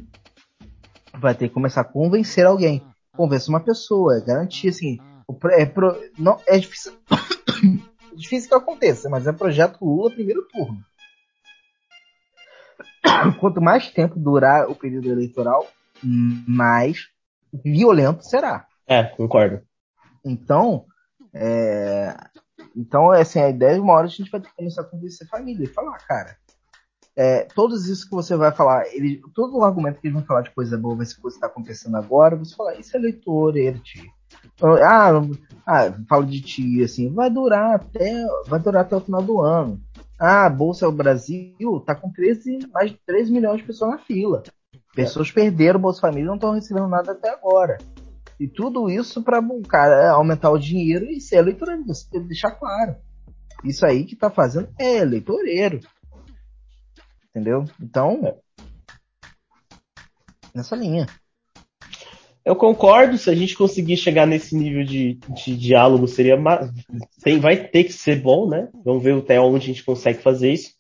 vai 1.13 1.35
ter 1.35 1.49
que 1.49 1.55
começar 1.55 1.81
a 1.81 1.85
convencer 1.85 2.47
alguém. 2.47 2.81
Convencer 3.17 3.49
uma 3.49 3.59
pessoa, 3.59 4.17
é 4.17 4.21
garantir 4.21 4.69
assim. 4.69 5.01
É, 5.51 5.67
pro, 5.67 6.01
não, 6.17 6.41
é 6.47 6.57
difícil. 6.61 6.93
é 7.11 8.15
difícil 8.15 8.49
que 8.49 8.55
aconteça, 8.55 9.09
mas 9.09 9.27
é 9.27 9.33
projeto 9.33 9.85
Lula 9.85 10.13
primeiro 10.13 10.47
turno. 10.47 10.79
Quanto 13.41 13.61
mais 13.61 13.91
tempo 13.91 14.17
durar 14.17 14.71
o 14.71 14.77
período 14.77 15.11
eleitoral, 15.11 15.67
mais 16.47 17.09
violento 17.53 18.23
será. 18.25 18.65
É, 18.87 19.05
concordo. 19.05 19.63
Então, 20.25 20.87
é, 21.35 22.17
então, 22.77 23.11
assim, 23.11 23.41
a 23.41 23.49
ideia 23.49 23.75
de 23.75 23.81
uma 23.81 23.95
hora 23.95 24.07
a 24.07 24.11
gente 24.11 24.31
vai 24.31 24.41
ter 24.41 24.49
que 24.49 24.57
começar 24.57 24.83
a 24.83 24.85
convencer 24.85 25.27
a 25.27 25.31
família 25.31 25.65
e 25.65 25.69
falar, 25.69 25.99
cara, 26.07 26.37
é, 27.17 27.47
todos 27.55 27.89
isso 27.89 28.05
que 28.05 28.15
você 28.15 28.37
vai 28.37 28.53
falar, 28.53 28.87
ele, 28.95 29.23
todo 29.35 29.57
o 29.57 29.65
argumento 29.65 30.01
que 30.01 30.07
eles 30.07 30.15
vão 30.15 30.27
falar 30.27 30.43
de 30.43 30.51
coisa 30.51 30.77
boa 30.77 30.97
vai 30.97 31.07
ser 31.07 31.21
coisa 31.21 31.35
que 31.35 31.39
está 31.39 31.47
acontecendo 31.47 31.97
agora, 31.97 32.37
você 32.37 32.55
falar, 32.55 32.75
isso 32.77 32.95
é 32.97 33.01
leitor, 33.01 33.57
ele 33.57 33.79
te. 33.81 34.11
Ah, 34.83 35.13
ah, 35.67 35.95
falo 36.09 36.27
de 36.27 36.43
ti, 36.43 36.83
assim, 36.83 37.13
vai 37.13 37.31
durar 37.31 37.77
até, 37.77 38.13
vai 38.47 38.61
durar 38.61 38.83
até 38.83 38.97
o 38.97 39.01
final 39.01 39.23
do 39.23 39.41
ano. 39.41 39.81
Ah, 40.19 40.47
a 40.47 40.51
Bolsa 40.51 40.91
Brasil 40.91 41.83
tá 41.87 41.95
com 41.95 42.13
13, 42.13 42.69
mais 42.73 42.91
de 42.91 42.99
13 43.07 43.33
milhões 43.33 43.59
de 43.59 43.67
pessoas 43.67 43.93
na 43.93 43.99
fila. 43.99 44.43
Pessoas 44.95 45.31
perderam 45.31 45.79
o 45.79 45.83
Bolsa 45.83 46.01
Família 46.01 46.25
e 46.25 46.27
não 46.27 46.35
estão 46.35 46.53
recebendo 46.53 46.89
nada 46.89 47.13
até 47.13 47.31
agora. 47.31 47.79
E 48.39 48.47
tudo 48.47 48.91
isso 48.91 49.23
para 49.23 49.41
o 49.41 49.63
cara 49.63 50.11
aumentar 50.11 50.51
o 50.51 50.59
dinheiro 50.59 51.07
e 51.07 51.21
ser 51.21 51.37
eleitoreiro. 51.37 51.85
Você 51.87 52.09
tem 52.11 52.21
que 52.21 52.29
deixar 52.29 52.51
claro. 52.53 52.97
Isso 53.65 53.87
aí 53.87 54.05
que 54.05 54.15
tá 54.15 54.31
fazendo 54.31 54.69
é 54.79 54.99
eleitoreiro. 54.99 55.81
Entendeu? 57.31 57.65
Então, 57.81 58.39
nessa 60.55 60.77
linha. 60.77 61.07
Eu 62.45 62.55
concordo, 62.55 63.19
se 63.19 63.29
a 63.29 63.35
gente 63.35 63.57
conseguir 63.57 63.97
chegar 63.97 64.25
nesse 64.25 64.55
nível 64.55 64.85
de, 64.85 65.15
de 65.15 65.57
diálogo, 65.57 66.07
seria 66.07 66.37
tem, 67.21 67.41
vai 67.41 67.57
ter 67.57 67.85
que 67.85 67.93
ser 67.93 68.23
bom, 68.23 68.49
né? 68.49 68.69
Vamos 68.85 69.03
ver 69.03 69.19
até 69.19 69.41
onde 69.41 69.65
a 69.65 69.67
gente 69.67 69.85
consegue 69.85 70.23
fazer 70.23 70.53
isso. 70.53 70.76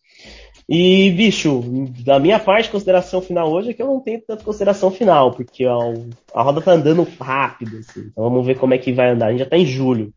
E, 0.69 1.11
bicho, 1.13 1.63
da 2.05 2.19
minha 2.19 2.41
parte, 2.41 2.71
consideração 2.71 3.23
final 3.23 3.53
hoje 3.53 3.71
é 3.71 3.73
que 3.73 3.81
eu 3.81 3.87
não 3.87 4.01
tenho 4.01 4.21
tanta 4.21 4.43
consideração 4.43 4.91
final, 4.91 5.31
porque 5.33 5.65
a, 5.65 5.77
a 6.35 6.43
roda 6.43 6.61
tá 6.61 6.73
andando 6.73 7.07
rápido, 7.21 7.77
assim. 7.77 8.09
Então 8.11 8.25
vamos 8.25 8.45
ver 8.45 8.59
como 8.59 8.75
é 8.75 8.79
que 8.79 8.93
vai 8.93 9.11
andar. 9.11 9.27
A 9.27 9.31
gente 9.31 9.41
já 9.41 9.49
tá 9.49 9.57
em 9.57 9.67
julho. 9.67 10.13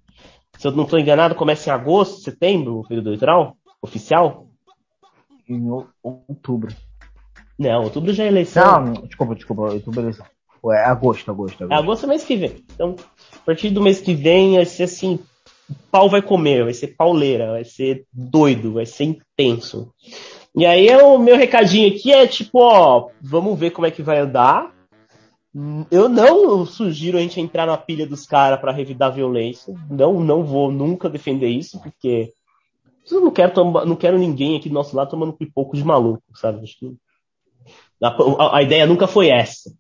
Se 0.58 0.68
eu 0.68 0.72
não 0.72 0.86
estou 0.86 1.00
enganado, 1.00 1.36
começa 1.36 1.70
em 1.70 1.74
agosto, 1.74 2.22
setembro, 2.22 2.80
o 2.80 2.88
período 2.88 3.10
eleitoral 3.10 3.56
oficial? 3.82 4.48
Em 5.48 5.70
outubro. 6.04 6.74
Não, 7.58 7.84
outubro 7.84 8.12
já 8.12 8.24
é 8.24 8.28
eleição. 8.28 8.86
Não, 8.86 8.94
desculpa, 8.94 9.36
desculpa, 9.36 9.62
outubro 9.74 10.00
é 10.00 10.04
eleição. 10.04 10.26
É 10.72 10.84
agosto, 10.84 11.30
agosto, 11.32 11.64
agosto. 11.64 11.74
É 11.74 11.76
agosto 11.76 12.06
é 12.06 12.10
mês 12.10 12.24
que 12.24 12.36
vem. 12.36 12.66
Então, 12.74 12.96
a 13.34 13.40
partir 13.46 13.70
do 13.70 13.82
mês 13.82 14.02
que 14.02 14.14
vem 14.14 14.56
vai 14.56 14.66
ser 14.66 14.84
assim, 14.84 15.20
pau 15.92 16.10
vai 16.10 16.22
comer, 16.22 16.64
vai 16.64 16.74
ser 16.74 16.88
pauleira, 16.88 17.52
vai 17.52 17.64
ser 17.64 18.06
doido, 18.12 18.74
vai 18.74 18.86
ser 18.86 19.06
intenso. 19.06 19.94
E 20.56 20.66
aí 20.66 20.90
o 20.98 21.18
meu 21.20 21.38
recadinho 21.38 21.94
aqui 21.94 22.12
é 22.12 22.28
tipo, 22.28 22.60
ó, 22.60 23.10
vamos 23.22 23.58
ver 23.58 23.72
como 23.72 23.88
é 23.88 23.92
que 23.92 24.02
vai 24.02 24.20
andar. 24.20 24.74
Eu 25.92 26.08
não 26.08 26.66
sugiro 26.66 27.18
a 27.18 27.22
gente 27.22 27.40
entrar 27.40 27.66
na 27.66 27.78
pilha 27.78 28.06
dos 28.06 28.26
caras 28.26 28.60
para 28.60 28.72
revidar 28.72 29.10
a 29.10 29.16
violência. 29.16 29.74
Não, 29.90 30.20
não 30.20 30.44
vou 30.44 30.72
nunca 30.72 31.10
defender 31.10 31.50
isso, 31.50 31.82
porque 31.82 32.34
eu 33.12 33.22
não 33.22 33.32
quero, 33.32 33.64
não 33.86 33.96
quero 33.96 34.18
ninguém 34.18 34.58
aqui 34.58 34.70
do 34.70 34.76
nosso 34.76 34.96
lado 34.96 35.10
tomando 35.10 35.34
pipoco 35.34 35.76
de 35.76 35.84
maluco, 35.84 36.24
sabe? 36.36 36.64
A, 38.02 38.58
a, 38.58 38.64
ideia 38.64 38.86
nunca 38.86 39.08
foi 39.08 39.30
essa. 39.30 39.74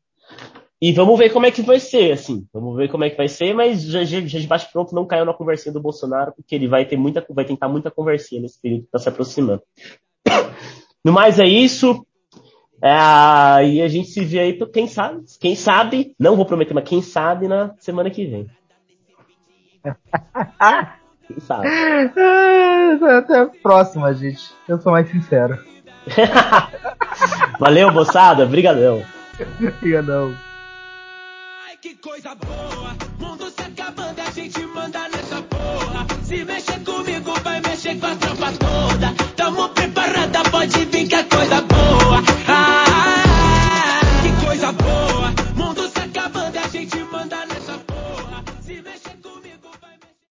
E 0.81 0.93
vamos 0.93 1.19
ver 1.19 1.31
como 1.31 1.45
é 1.45 1.51
que 1.51 1.61
vai 1.61 1.79
ser, 1.79 2.13
assim. 2.13 2.47
Vamos 2.53 2.75
ver 2.75 2.89
como 2.89 3.03
é 3.03 3.09
que 3.09 3.17
vai 3.17 3.27
ser, 3.27 3.53
mas 3.53 3.83
já, 3.83 4.03
já, 4.03 4.21
já 4.21 4.39
de 4.39 4.47
baixo 4.47 4.69
pronto 4.71 4.95
não 4.95 5.05
caiu 5.05 5.25
na 5.25 5.33
conversinha 5.33 5.73
do 5.73 5.81
Bolsonaro, 5.81 6.33
porque 6.35 6.55
ele 6.55 6.67
vai 6.67 6.85
ter 6.85 6.97
muita, 6.97 7.25
vai 7.29 7.45
tentar 7.45 7.67
muita 7.67 7.91
conversinha 7.91 8.41
nesse 8.41 8.59
período 8.61 8.85
que 8.85 8.91
tá 8.91 8.97
se 8.97 9.09
aproximando. 9.09 9.61
No 11.03 11.13
mais 11.13 11.39
é 11.39 11.45
isso. 11.45 12.05
É, 12.81 13.65
e 13.65 13.81
a 13.81 13.87
gente 13.87 14.09
se 14.09 14.23
vê 14.23 14.39
aí, 14.39 14.65
quem 14.67 14.87
sabe, 14.87 15.23
quem 15.39 15.55
sabe, 15.55 16.15
não 16.17 16.35
vou 16.35 16.45
prometer, 16.45 16.73
mas 16.73 16.87
quem 16.87 17.01
sabe 17.01 17.47
na 17.47 17.73
semana 17.77 18.09
que 18.09 18.25
vem. 18.25 18.49
quem 21.27 21.39
sabe. 21.39 21.67
Até 23.17 23.39
a 23.39 23.45
próxima, 23.61 24.13
gente. 24.13 24.51
Eu 24.67 24.79
sou 24.79 24.93
mais 24.93 25.09
sincero. 25.09 25.57
Valeu, 27.59 27.91
moçada. 27.91 28.45
Obrigadão. 28.45 29.03
Obrigadão. 29.77 30.33
Ai, 31.67 31.77
que 31.81 31.95
coisa 31.95 32.33
boa. 32.35 32.95
Mundo 33.19 33.49
se 33.49 33.61
acabando, 33.61 34.19
a 34.19 34.31
gente 34.31 34.65
manda 34.67 35.09
nessa 35.09 35.41
porra. 35.43 36.07
Se 36.23 36.45
mexe 36.45 36.79
chegou 37.79 38.09
a 38.09 38.15
tropa 38.15 38.51
toda. 38.59 39.13
Tamo 39.35 39.69
preparada, 39.69 40.43
pode 40.51 40.85
vir 40.85 41.07
que 41.07 41.15
é 41.15 41.23
coisa 41.23 41.61
boa. 41.61 42.21
Ah. 42.47 42.88